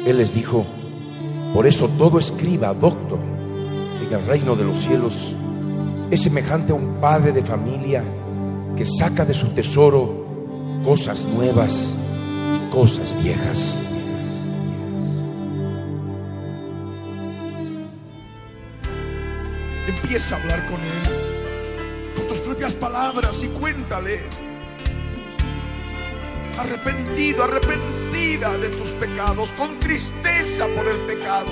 Él 0.06 0.18
les 0.18 0.34
dijo, 0.34 0.66
por 1.52 1.66
eso 1.66 1.88
todo 1.96 2.18
escriba, 2.18 2.74
doctor, 2.74 3.18
en 4.00 4.12
el 4.12 4.26
reino 4.26 4.54
de 4.54 4.64
los 4.64 4.78
cielos 4.78 5.34
es 6.10 6.22
semejante 6.22 6.72
a 6.72 6.76
un 6.76 7.00
padre 7.00 7.32
de 7.32 7.42
familia 7.42 8.04
que 8.76 8.84
saca 8.84 9.24
de 9.24 9.34
su 9.34 9.48
tesoro 9.48 10.24
cosas 10.84 11.24
nuevas 11.24 11.94
y 12.54 12.70
cosas 12.70 13.14
viejas. 13.22 13.80
Empieza 19.88 20.36
a 20.36 20.40
hablar 20.40 20.66
con 20.66 20.74
Él 20.74 21.24
con 22.16 22.28
tus 22.28 22.38
propias 22.38 22.74
palabras 22.74 23.42
y 23.42 23.48
cuéntale 23.48 24.20
arrepentido, 26.58 27.42
arrepentida 28.14 28.56
de 28.58 28.68
tus 28.68 28.90
pecados, 28.90 29.50
con 29.52 29.78
tristeza 29.80 30.66
por 30.68 30.86
el 30.86 30.96
pecado, 30.98 31.50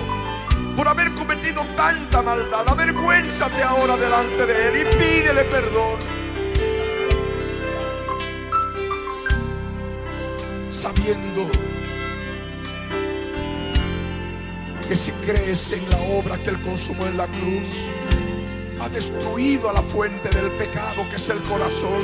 por 0.76 0.86
haber 0.86 1.12
cometido 1.12 1.64
tanta 1.76 2.22
maldad. 2.22 2.68
Avergüénzate 2.68 3.62
ahora 3.62 3.96
delante 3.96 4.46
de 4.46 4.68
Él 4.68 4.86
y 4.86 4.96
pídele 4.96 5.44
perdón. 5.44 5.98
Sabiendo 10.70 11.48
que 14.88 14.96
si 14.96 15.10
crees 15.12 15.72
en 15.72 15.88
la 15.90 15.98
obra 16.18 16.38
que 16.38 16.50
Él 16.50 16.60
consumó 16.62 17.06
en 17.06 17.16
la 17.16 17.26
cruz, 17.26 17.88
ha 18.80 18.88
destruido 18.88 19.70
a 19.70 19.72
la 19.72 19.82
fuente 19.82 20.28
del 20.28 20.50
pecado 20.52 21.08
que 21.08 21.16
es 21.16 21.28
el 21.28 21.40
corazón 21.42 22.02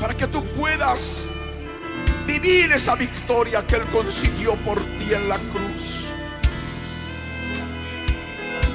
para 0.00 0.16
que 0.16 0.26
tú 0.28 0.44
puedas 0.54 1.29
vivir 2.40 2.72
esa 2.72 2.94
victoria 2.94 3.66
que 3.66 3.76
Él 3.76 3.86
consiguió 3.86 4.54
por 4.56 4.78
ti 4.98 5.14
en 5.14 5.28
la 5.28 5.36
cruz. 5.36 6.06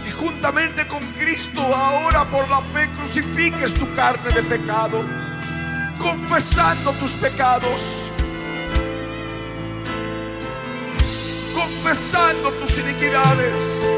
Y 0.06 0.12
juntamente 0.12 0.88
con 0.88 1.02
Cristo 1.14 1.62
ahora 1.62 2.26
por 2.26 2.48
la 2.50 2.62
fe 2.62 2.90
crucifiques 2.98 3.74
tu 3.74 3.94
carne 3.96 4.32
de 4.32 4.44
pecado, 4.44 5.04
confesando 6.00 6.92
tus 6.94 7.12
pecados, 7.14 7.82
confesando 11.54 12.52
tus 12.54 12.78
iniquidades. 12.78 13.95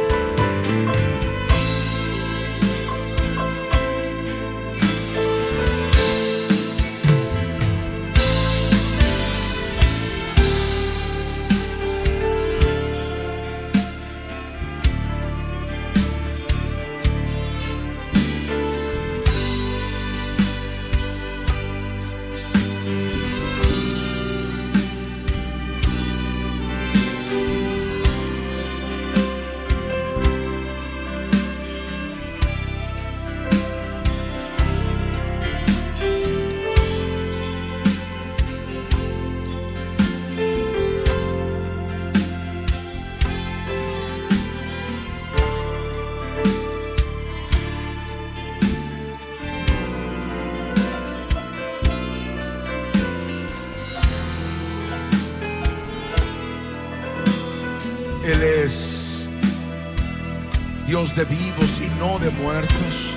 De 61.17 61.25
vivos 61.25 61.81
y 61.81 61.89
no 61.99 62.19
de 62.19 62.29
muertos. 62.29 63.11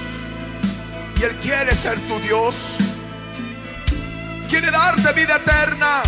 Y 1.18 1.22
Él 1.22 1.36
quiere 1.36 1.74
ser 1.74 2.01
tu 2.09 2.18
Dios. 2.20 2.55
Quiere 4.48 4.70
darte 4.70 5.12
vida 5.12 5.36
eterna. 5.36 6.03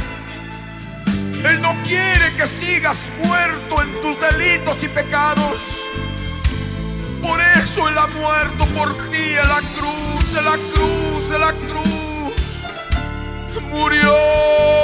Él 1.44 1.60
no 1.60 1.74
quiere 1.84 2.32
que 2.34 2.46
sigas 2.46 2.96
muerto 3.22 3.82
en 3.82 4.00
tus 4.00 4.18
delitos 4.18 4.82
y 4.82 4.88
pecados. 4.88 5.60
Por 7.20 7.38
eso 7.62 7.86
Él 7.90 7.98
ha 7.98 8.06
muerto 8.06 8.64
por 8.68 8.94
ti 9.10 9.34
en 9.42 9.48
la 9.48 9.60
cruz, 9.76 10.34
en 10.34 10.44
la 10.46 10.58
cruz, 10.72 11.30
en 11.30 11.40
la 11.42 11.52
cruz. 11.52 12.62
Murió, 13.70 14.02
murió 14.08 14.81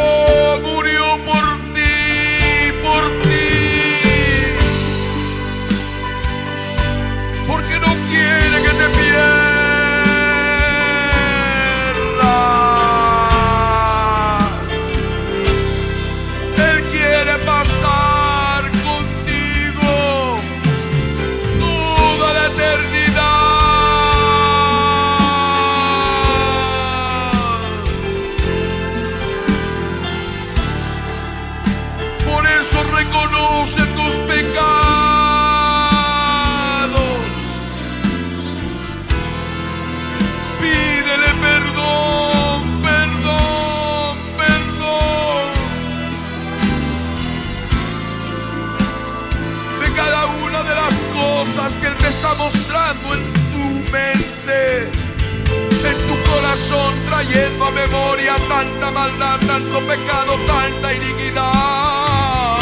corazón, 56.49 56.95
trayendo 57.07 57.65
a 57.65 57.70
memoria 57.70 58.35
tanta 58.49 58.91
maldad, 58.91 59.39
tanto 59.47 59.81
pecado, 59.81 60.33
tanta 60.47 60.95
iniquidad. 60.95 62.59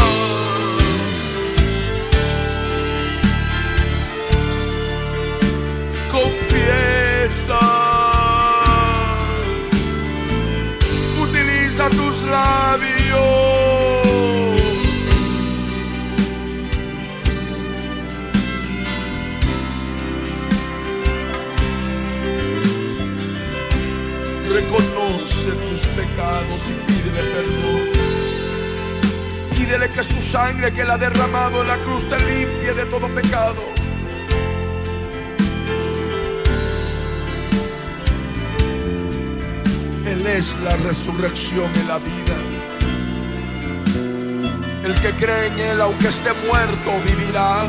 Confiesa. 6.10 7.60
Utiliza 11.20 11.88
tus 11.90 12.22
labios. 12.24 13.55
Pecados 26.16 26.62
y 26.68 26.72
pídele 26.86 27.22
perdón. 27.34 27.82
Pídele 29.50 29.90
que 29.90 30.02
su 30.02 30.20
sangre 30.20 30.72
que 30.72 30.82
él 30.82 30.90
ha 30.90 30.98
derramado 30.98 31.62
en 31.62 31.68
la 31.68 31.76
cruz 31.78 32.08
te 32.08 32.18
limpie 32.18 32.74
de 32.74 32.86
todo 32.86 33.08
pecado. 33.08 33.62
Él 40.06 40.26
es 40.26 40.56
la 40.60 40.76
resurrección 40.76 41.70
y 41.74 41.86
la 41.86 41.98
vida. 41.98 42.36
El 44.84 44.94
que 45.00 45.10
cree 45.22 45.46
en 45.48 45.58
Él, 45.58 45.80
aunque 45.80 46.08
esté 46.08 46.30
muerto, 46.48 46.92
vivirá. 47.04 47.66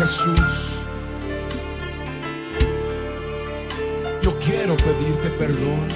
Jesús, 0.00 0.80
yo 4.22 4.34
quiero 4.38 4.74
pedirte 4.74 5.28
perdón 5.38 5.86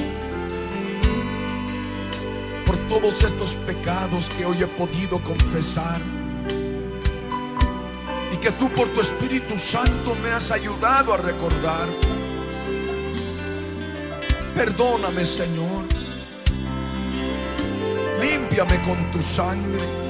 por 2.66 2.76
todos 2.86 3.22
estos 3.22 3.55
pecados 3.66 4.28
que 4.36 4.44
hoy 4.44 4.62
he 4.62 4.66
podido 4.66 5.18
confesar 5.20 6.02
y 8.31 8.36
que 8.36 8.51
tú 8.51 8.68
por 8.68 8.89
tu 8.89 9.01
Espíritu 9.01 9.59
Santo 9.59 10.14
me 10.22 10.32
has 10.32 10.51
ayudado 10.51 11.14
a 11.14 11.16
recordar. 11.16 11.89
Perdóname, 14.55 15.24
Señor. 15.24 15.86
Límpiame 18.20 18.82
con 18.82 19.10
tu 19.12 19.22
sangre 19.22 20.03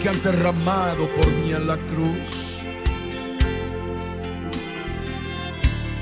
que 0.00 0.08
has 0.08 0.22
derramado 0.22 1.08
por 1.14 1.26
mí 1.26 1.52
en 1.52 1.66
la 1.66 1.76
cruz. 1.76 2.18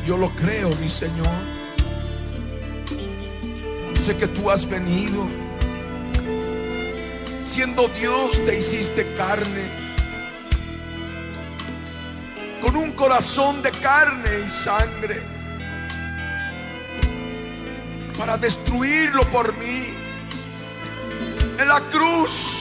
Yo 0.07 0.17
lo 0.17 0.31
creo, 0.31 0.71
mi 0.81 0.89
Señor. 0.89 1.27
Sé 3.95 4.17
que 4.17 4.29
tú 4.29 4.51
has 4.51 4.69
venido. 4.69 5.27
Siendo 7.43 7.89
Dios 7.89 8.45
te 8.45 8.59
hiciste 8.59 9.05
carne. 9.17 9.65
Con 12.61 12.77
un 12.77 12.93
corazón 12.93 13.63
de 13.63 13.71
carne 13.71 14.31
y 14.47 14.51
sangre 14.51 15.21
para 18.17 18.37
destruirlo 18.37 19.23
por 19.31 19.57
mí 19.59 19.95
en 21.59 21.69
la 21.69 21.81
cruz 21.89 22.58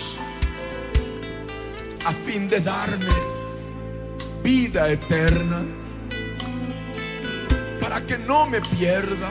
a 2.07 2.11
fin 2.13 2.47
de 2.47 2.61
darme 2.61 3.13
vida 4.41 4.89
eterna 4.89 5.65
para 7.81 7.99
que 8.05 8.17
no 8.17 8.47
me 8.47 8.61
pierda. 8.61 9.29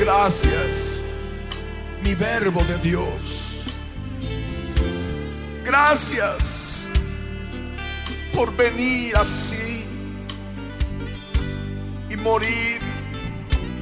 Gracias, 0.00 1.04
mi 2.02 2.16
verbo 2.16 2.60
de 2.64 2.76
Dios. 2.78 3.62
Gracias 5.64 6.88
por 8.34 8.56
venir 8.56 9.16
así 9.16 9.84
y 12.10 12.16
morir 12.16 12.80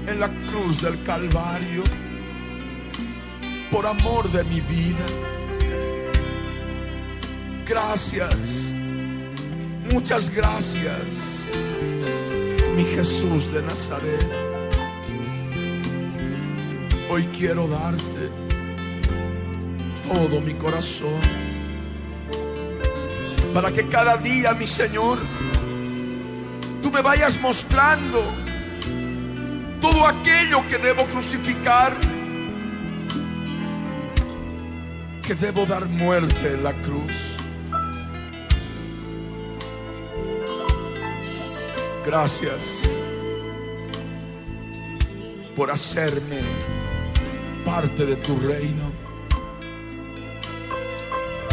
en 0.06 0.20
la 0.20 0.28
cruz 0.50 0.82
del 0.82 1.02
Calvario 1.04 1.84
por 3.70 3.86
amor 3.86 4.30
de 4.30 4.44
mi 4.44 4.60
vida. 4.60 5.35
Gracias, 7.78 8.72
muchas 9.92 10.34
gracias, 10.34 11.42
mi 12.74 12.84
Jesús 12.84 13.52
de 13.52 13.60
Nazaret. 13.60 14.32
Hoy 17.10 17.26
quiero 17.36 17.68
darte 17.68 18.30
todo 20.10 20.40
mi 20.40 20.54
corazón 20.54 21.20
para 23.52 23.70
que 23.70 23.86
cada 23.88 24.16
día, 24.16 24.54
mi 24.54 24.66
Señor, 24.66 25.18
tú 26.82 26.90
me 26.90 27.02
vayas 27.02 27.38
mostrando 27.42 28.24
todo 29.82 30.06
aquello 30.06 30.66
que 30.66 30.78
debo 30.78 31.04
crucificar, 31.04 31.94
que 35.20 35.34
debo 35.34 35.66
dar 35.66 35.84
muerte 35.84 36.54
en 36.54 36.64
la 36.64 36.72
cruz. 36.72 37.35
Gracias 42.06 42.82
por 45.56 45.70
hacerme 45.70 46.40
parte 47.64 48.06
de 48.06 48.16
tu 48.16 48.38
reino. 48.38 49.06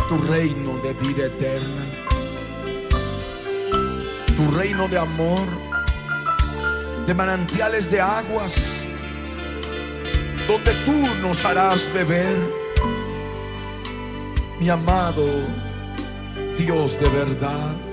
tu 0.07 0.17
reino 0.27 0.77
de 0.83 0.93
vida 0.93 1.25
eterna, 1.25 1.85
tu 4.35 4.51
reino 4.51 4.87
de 4.87 4.97
amor, 4.97 5.47
de 7.07 7.13
manantiales 7.13 7.89
de 7.89 8.01
aguas, 8.01 8.83
donde 10.47 10.73
tú 10.85 10.93
nos 11.21 11.43
harás 11.45 11.91
beber, 11.93 12.37
mi 14.59 14.69
amado 14.69 15.25
Dios 16.57 16.99
de 16.99 17.09
verdad. 17.09 17.92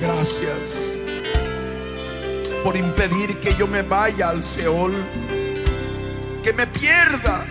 Gracias 0.00 0.96
por 2.64 2.74
impedir 2.74 3.38
que 3.38 3.54
yo 3.54 3.66
me 3.66 3.82
vaya 3.82 4.30
al 4.30 4.42
Seol, 4.42 4.94
que 6.42 6.54
me 6.54 6.66
pierda 6.66 7.44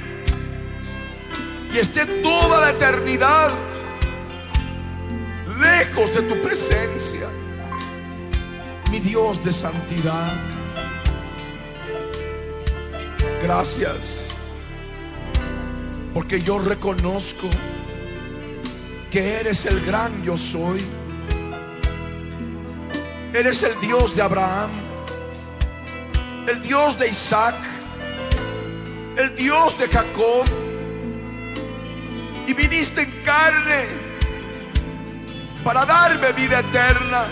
y 1.71 1.77
esté 1.77 2.05
toda 2.23 2.59
la 2.61 2.71
eternidad 2.71 3.51
lejos 5.59 6.13
de 6.15 6.23
tu 6.23 6.41
presencia, 6.41 7.27
mi 8.89 8.99
Dios 8.99 9.43
de 9.43 9.51
santidad. 9.51 10.33
Gracias, 13.43 14.29
porque 16.15 16.41
yo 16.41 16.57
reconozco 16.57 17.47
que 19.11 19.39
eres 19.39 19.65
el 19.67 19.79
gran 19.85 20.23
yo 20.23 20.35
soy. 20.35 20.83
Eres 23.33 23.63
el 23.63 23.79
Dios 23.79 24.15
de 24.15 24.21
Abraham, 24.21 24.71
el 26.47 26.61
Dios 26.61 26.97
de 26.97 27.09
Isaac, 27.09 27.55
el 29.17 29.35
Dios 29.35 29.77
de 29.77 29.87
Jacob. 29.87 30.45
Y 32.47 32.53
viniste 32.53 33.03
en 33.03 33.11
carne 33.23 33.85
para 35.63 35.85
darme 35.85 36.31
vida 36.33 36.59
eterna. 36.59 37.25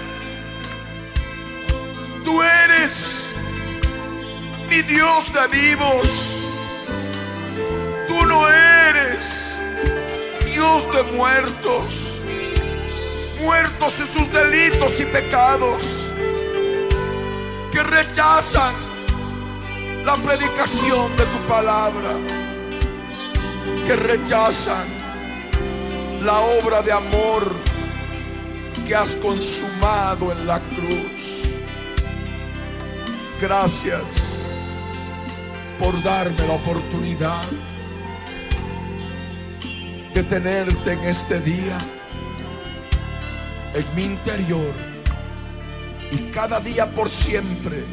Tú 2.24 2.44
eres 2.44 3.26
mi 4.70 4.82
Dios 4.84 5.34
de 5.34 5.48
vivos. 5.48 6.34
Tú 8.08 8.26
no 8.26 8.48
eres 8.48 9.56
Dios 10.46 10.94
de 10.94 11.04
muertos, 11.16 12.07
muertos 13.42 14.00
en 14.00 14.08
sus 14.08 14.32
delitos 14.32 15.00
y 15.00 15.06
pecados, 15.06 15.84
que 17.72 17.84
rechazan 17.84 18.76
la 20.06 20.16
predicación 20.16 21.16
de 21.18 21.26
tu 21.26 21.38
palabra, 21.48 22.12
que 23.86 23.96
rechazan 23.96 24.86
la 26.24 26.40
obra 26.40 26.82
de 26.82 26.92
amor 26.92 27.52
que 28.88 28.96
has 28.96 29.12
consumado 29.18 30.32
en 30.32 30.48
la 30.48 30.60
cruz. 30.62 31.44
Gracias 33.42 34.44
por 35.78 36.02
darme 36.02 36.48
la 36.48 36.54
oportunidad 36.54 37.44
de 40.14 40.24
tenerte 40.24 40.94
en 40.94 41.04
este 41.04 41.40
día, 41.42 41.78
en 43.74 43.96
mi 43.96 44.04
interior 44.06 44.74
y 46.12 46.18
cada 46.32 46.60
día 46.60 46.86
por 46.88 47.10
siempre, 47.10 47.84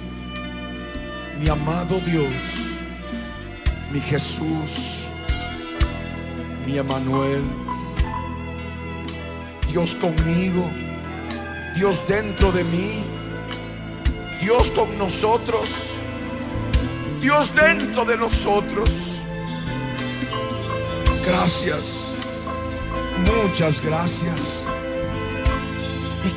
mi 1.40 1.48
amado 1.48 1.98
Dios, 2.00 2.32
mi 3.92 4.00
Jesús, 4.00 5.04
mi 6.66 6.78
Emanuel, 6.78 7.42
Dios 9.68 9.94
conmigo, 9.94 10.70
Dios 11.74 12.06
dentro 12.06 12.52
de 12.52 12.62
mí, 12.64 13.04
Dios 14.40 14.70
con 14.70 14.96
nosotros, 14.96 15.68
Dios 17.20 17.54
dentro 17.54 18.04
de 18.04 18.16
nosotros. 18.16 19.22
Gracias, 21.26 22.14
muchas 23.26 23.80
gracias. 23.80 24.66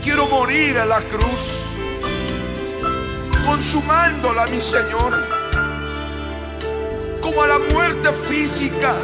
Quiero 0.08 0.26
morir 0.28 0.78
a 0.78 0.86
la 0.86 1.02
cruz, 1.02 1.66
consumándola, 3.46 4.48
mi 4.48 4.62
Señor, 4.62 5.22
como 7.20 7.44
a 7.44 7.48
la 7.48 7.60
muerte 7.60 8.14
física. 8.14 8.96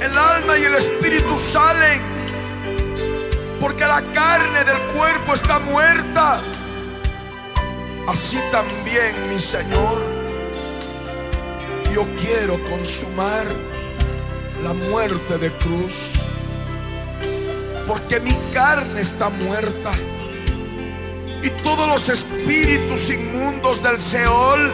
El 0.00 0.16
alma 0.16 0.56
y 0.56 0.62
el 0.62 0.76
espíritu 0.76 1.36
salen, 1.36 2.00
porque 3.60 3.84
la 3.84 4.00
carne 4.12 4.64
del 4.64 4.78
cuerpo 4.96 5.34
está 5.34 5.58
muerta. 5.58 6.40
Así 8.06 8.38
también, 8.52 9.12
mi 9.28 9.40
Señor, 9.40 10.02
yo 11.92 12.06
quiero 12.16 12.62
consumar 12.70 13.44
la 14.62 14.72
muerte 14.72 15.36
de 15.36 15.50
cruz, 15.50 16.12
porque 17.86 18.20
mi 18.20 18.34
carne 18.52 19.00
está 19.00 19.30
muerta. 19.30 19.92
Y 21.42 21.50
todos 21.62 21.88
los 21.88 22.08
espíritus 22.08 23.08
inmundos 23.10 23.82
del 23.82 23.98
Seol 23.98 24.72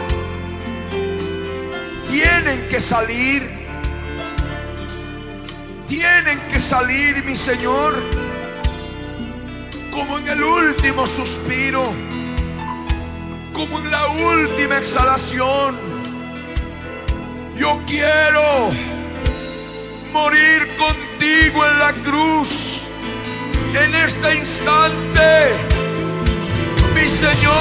tienen 2.09 2.67
que 2.67 2.79
salir, 2.79 3.49
tienen 5.87 6.39
que 6.51 6.59
salir, 6.59 7.23
mi 7.25 7.35
Señor, 7.35 7.93
como 9.91 10.17
en 10.17 10.27
el 10.27 10.43
último 10.43 11.05
suspiro, 11.05 11.83
como 13.53 13.79
en 13.79 13.91
la 13.91 14.07
última 14.07 14.77
exhalación. 14.77 15.77
Yo 17.55 17.79
quiero 17.85 18.71
morir 20.11 20.67
contigo 20.77 21.65
en 21.67 21.79
la 21.79 21.93
cruz 22.01 22.72
en 23.75 23.95
este 23.95 24.35
instante, 24.35 25.55
mi 26.93 27.09
Señor. 27.09 27.53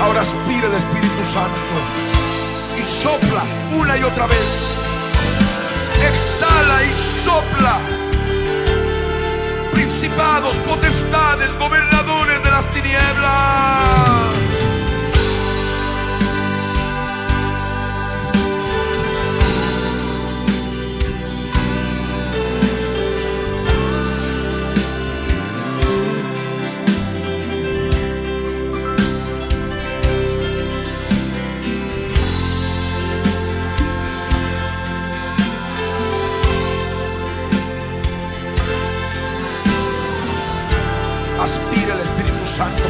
Ahora 0.00 0.20
aspira 0.20 0.68
el 0.68 0.74
Espíritu 0.74 1.24
Santo 1.24 1.74
y 2.78 2.82
sopla 2.82 3.42
una 3.72 3.96
y 3.96 4.02
otra 4.04 4.26
vez. 4.26 4.48
Exhala 5.96 6.84
y 6.84 6.94
sopla. 7.24 7.80
Principados, 9.72 10.56
potestades, 10.56 11.58
gobernadores 11.58 12.42
de 12.42 12.50
las 12.50 12.64
tinieblas. 12.72 14.57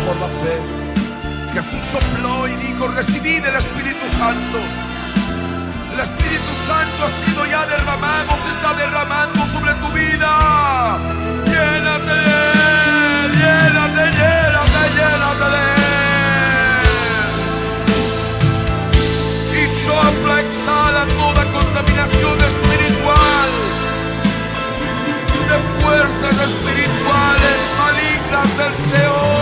Por 0.09 0.17
la 0.17 0.31
fe. 0.41 0.57
Jesús 1.53 1.85
sopló 1.85 2.49
y 2.49 2.55
dijo, 2.67 2.89
recibid 2.89 3.45
el 3.45 3.57
Espíritu 3.57 4.07
Santo. 4.17 4.59
El 5.93 6.01
Espíritu 6.01 6.53
Santo 6.67 6.99
ha 7.07 7.13
sido 7.23 7.41
ya 7.47 7.67
derramado, 7.67 8.31
se 8.45 8.51
está 8.57 8.71
derramando 8.75 9.41
sobre 9.55 9.73
tu 9.83 9.89
vida. 9.93 10.33
Llénate 11.53 12.17
de 13.97 14.07
llénate. 14.13 14.29
Y 19.61 19.63
sopla, 19.85 20.35
exhala 20.41 21.03
toda 21.21 21.43
contaminación 21.53 22.37
espiritual 22.51 23.49
de 25.51 25.57
fuerzas 25.81 26.35
espirituales 26.49 27.57
malignas 27.83 28.49
del 28.59 28.73
Seol. 28.89 29.38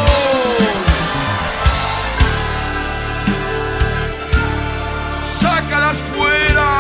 quedas 5.87 5.99
fuera. 5.99 6.71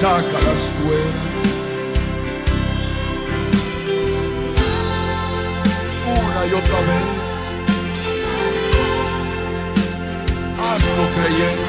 Sácalas 0.00 0.62
fuera. 0.78 1.22
Una 6.06 6.46
y 6.46 6.52
otra 6.54 6.80
vez. 6.80 7.28
Hazlo 10.58 11.04
creyendo. 11.14 11.61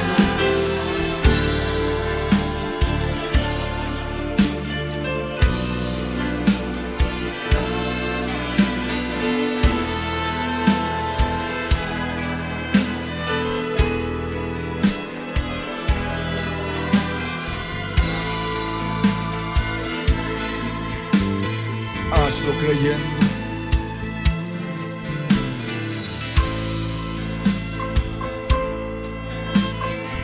Creyendo. 22.64 23.04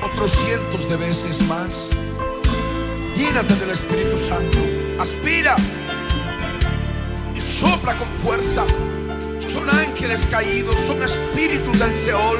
Otros 0.03 0.31
cientos 0.33 0.89
de 0.89 0.97
veces 0.97 1.43
más. 1.43 1.91
Llénate 3.17 3.55
del 3.57 3.71
Espíritu 3.71 4.19
Santo. 4.19 4.59
Aspira 4.99 5.57
y 7.35 7.41
sopla 7.41 7.95
con 7.97 8.09
fuerza. 8.19 8.65
Son 9.49 9.69
ángeles 9.69 10.27
caídos, 10.31 10.77
son 10.87 11.03
espíritus 11.03 11.79
del 11.79 11.95
Seol 11.97 12.39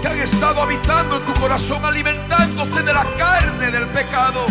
que 0.00 0.08
han 0.08 0.18
estado 0.18 0.62
habitando 0.62 1.18
en 1.18 1.26
tu 1.26 1.34
corazón, 1.34 1.84
alimentándose 1.84 2.82
de 2.82 2.92
la 2.94 3.04
carne 3.18 3.70
del 3.70 3.86
pecado 3.88 4.46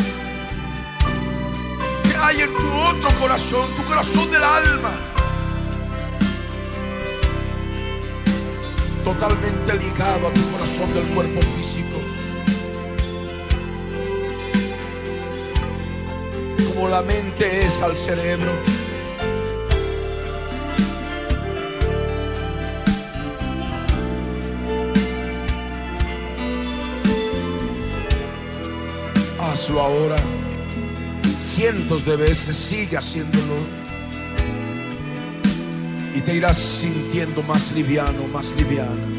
hay 2.30 2.42
en 2.42 2.54
tu 2.54 2.72
otro 2.92 3.10
corazón, 3.20 3.68
tu 3.76 3.84
corazón 3.86 4.30
del 4.30 4.44
alma. 4.44 4.92
Totalmente 9.04 9.74
ligado 9.74 10.28
a 10.28 10.32
tu 10.32 10.52
corazón 10.52 10.94
del 10.94 11.06
cuerpo 11.16 11.42
físico. 11.42 11.98
Como 16.68 16.88
la 16.88 17.02
mente 17.02 17.66
es 17.66 17.82
al 17.82 17.96
cerebro. 17.96 18.52
Hazlo 29.40 29.82
ahora 29.82 30.39
cientos 31.40 32.06
de 32.06 32.16
veces, 32.16 32.56
sigue 32.56 32.98
haciéndolo. 32.98 33.56
Y 36.16 36.22
te 36.22 36.36
irás 36.36 36.58
sintiendo 36.58 37.42
más 37.44 37.72
liviano, 37.72 38.28
más 38.28 38.54
liviana. 38.58 39.19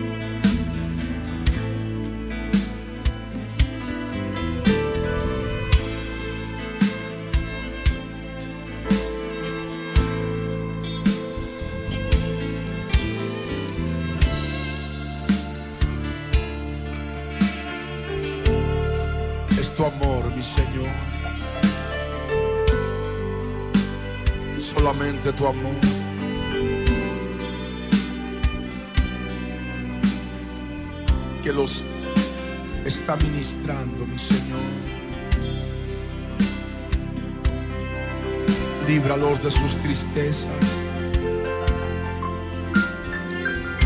De 39.42 39.50
sus 39.50 39.74
tristezas, 39.76 40.52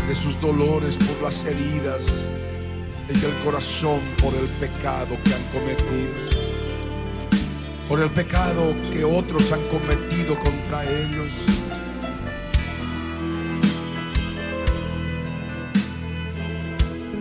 de 0.07 0.15
sus 0.15 0.39
dolores 0.41 0.97
por 0.97 1.23
las 1.23 1.45
heridas 1.45 2.27
en 3.07 3.15
el 3.15 3.33
corazón 3.43 4.01
por 4.21 4.33
el 4.33 4.47
pecado 4.59 5.17
que 5.23 5.33
han 5.33 5.43
cometido 5.53 6.45
por 7.87 7.99
el 7.99 8.09
pecado 8.09 8.73
que 8.91 9.03
otros 9.03 9.51
han 9.51 9.61
cometido 9.67 10.37
contra 10.39 10.83
ellos. 10.83 11.27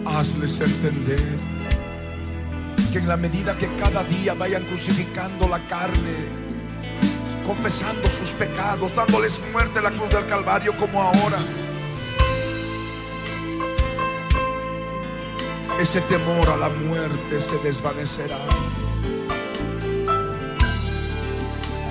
Hazles 0.06 0.60
entender 0.60 1.38
que 2.92 2.98
en 2.98 3.08
la 3.08 3.16
medida 3.16 3.58
que 3.58 3.68
cada 3.76 4.04
día 4.04 4.34
vayan 4.34 4.64
crucificando 4.64 5.48
la 5.48 5.58
carne, 5.66 6.43
confesando 7.44 8.10
sus 8.10 8.30
pecados, 8.30 8.94
dándoles 8.94 9.40
muerte 9.52 9.78
en 9.78 9.84
la 9.84 9.90
cruz 9.90 10.10
del 10.10 10.26
Calvario 10.26 10.76
como 10.76 11.02
ahora, 11.02 11.38
ese 15.80 16.00
temor 16.02 16.48
a 16.48 16.56
la 16.56 16.68
muerte 16.68 17.40
se 17.40 17.58
desvanecerá. 17.58 18.38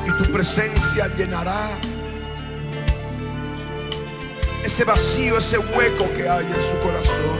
y 0.05 0.11
tu 0.11 0.31
presencia 0.31 1.07
llenará 1.15 1.69
ese 4.63 4.83
vacío, 4.83 5.37
ese 5.37 5.57
hueco 5.57 6.11
que 6.15 6.27
hay 6.27 6.45
en 6.45 6.61
su 6.61 6.79
corazón, 6.79 7.39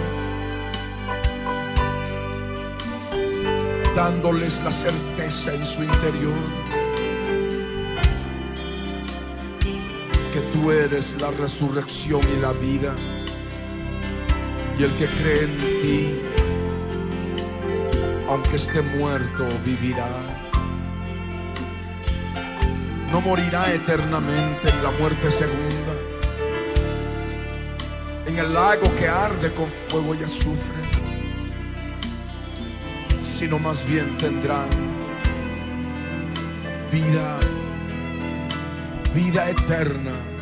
dándoles 3.96 4.62
la 4.62 4.72
certeza 4.72 5.54
en 5.54 5.66
su 5.66 5.84
interior 5.84 6.63
eres 10.72 11.20
la 11.22 11.32
resurrección 11.32 12.22
y 12.36 12.40
la 12.40 12.54
vida, 12.54 12.96
y 14.78 14.84
el 14.84 14.92
que 14.98 15.06
cree 15.08 15.44
en 15.44 15.58
ti, 15.82 16.22
aunque 18.30 18.56
esté 18.56 18.82
muerto, 18.82 19.48
vivirá. 19.66 20.10
No 23.12 23.22
morirá 23.22 23.72
eternamente 23.74 24.70
en 24.70 24.84
la 24.84 24.92
muerte 24.92 25.30
segunda, 25.30 25.94
en 28.26 28.38
el 28.38 28.54
lago 28.54 28.94
que 28.96 29.08
arde 29.08 29.54
con 29.54 29.70
fuego 29.84 30.16
y 30.16 30.24
azufre, 30.24 30.82
sino 33.20 33.60
más 33.60 33.86
bien 33.88 34.18
tendrá 34.18 34.66
vida, 36.92 37.40
vida 39.14 39.50
eterna 39.50 40.33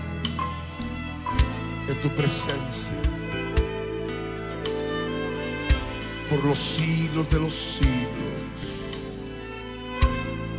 tu 1.96 2.10
presencia, 2.10 2.94
por 6.30 6.44
los 6.46 6.58
siglos 6.58 7.30
de 7.30 7.40
los 7.40 7.54
siglos, 7.54 8.12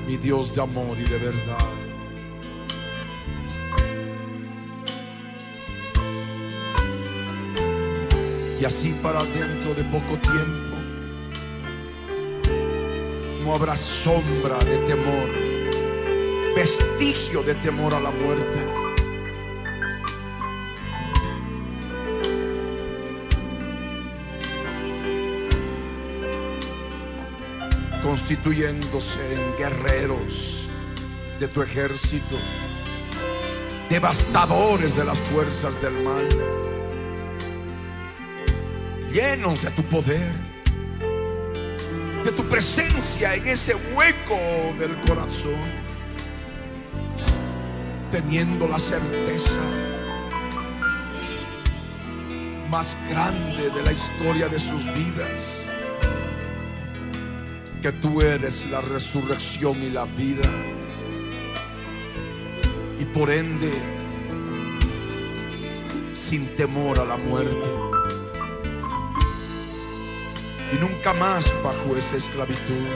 mi 0.06 0.16
Dios 0.16 0.54
de 0.54 0.62
amor 0.62 0.96
y 0.98 1.04
de 1.04 1.18
verdad. 1.18 1.68
Y 8.60 8.64
así 8.64 8.92
para 9.02 9.24
dentro 9.24 9.74
de 9.74 9.82
poco 9.84 10.16
tiempo 10.18 10.76
no 13.44 13.54
habrá 13.54 13.74
sombra 13.74 14.58
de 14.58 14.76
temor, 14.86 15.28
vestigio 16.54 17.42
de 17.42 17.54
temor 17.56 17.92
a 17.94 18.00
la 18.00 18.10
muerte. 18.10 18.81
Constituyéndose 28.12 29.18
en 29.32 29.56
guerreros 29.56 30.68
de 31.40 31.48
tu 31.48 31.62
ejército, 31.62 32.36
devastadores 33.88 34.94
de 34.94 35.02
las 35.02 35.18
fuerzas 35.18 35.80
del 35.80 35.94
mal 36.04 36.28
llenos 39.10 39.62
de 39.62 39.70
tu 39.70 39.82
poder, 39.84 40.30
de 42.22 42.32
tu 42.32 42.44
presencia 42.50 43.34
en 43.34 43.48
ese 43.48 43.74
hueco 43.74 44.38
del 44.78 44.94
corazón, 45.06 45.64
teniendo 48.10 48.68
la 48.68 48.78
certeza 48.78 49.58
más 52.68 52.94
grande 53.08 53.70
de 53.70 53.82
la 53.82 53.92
historia 53.92 54.48
de 54.48 54.58
sus 54.58 54.92
vidas, 54.92 55.61
que 57.82 57.90
tú 57.90 58.20
eres 58.22 58.70
la 58.70 58.80
resurrección 58.80 59.82
y 59.82 59.90
la 59.90 60.04
vida, 60.04 60.48
y 63.00 63.04
por 63.06 63.28
ende 63.28 63.72
sin 66.14 66.46
temor 66.54 67.00
a 67.00 67.04
la 67.04 67.16
muerte. 67.16 67.68
Y 70.72 70.76
nunca 70.78 71.12
más 71.12 71.52
bajo 71.64 71.96
esa 71.96 72.16
esclavitud. 72.18 72.86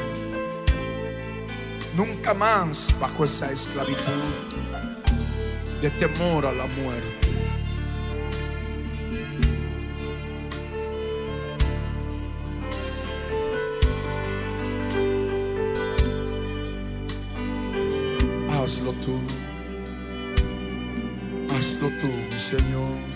Nunca 1.96 2.32
más 2.32 2.94
bajo 3.00 3.24
esa 3.24 3.50
esclavitud 3.50 4.22
de 5.82 5.90
temor 5.90 6.46
a 6.46 6.52
la 6.52 6.66
muerte. 6.66 7.25
Hazlo 18.86 19.00
tú. 19.00 19.18
Hazlo 21.52 21.88
tú, 22.00 22.38
Señor. 22.38 23.15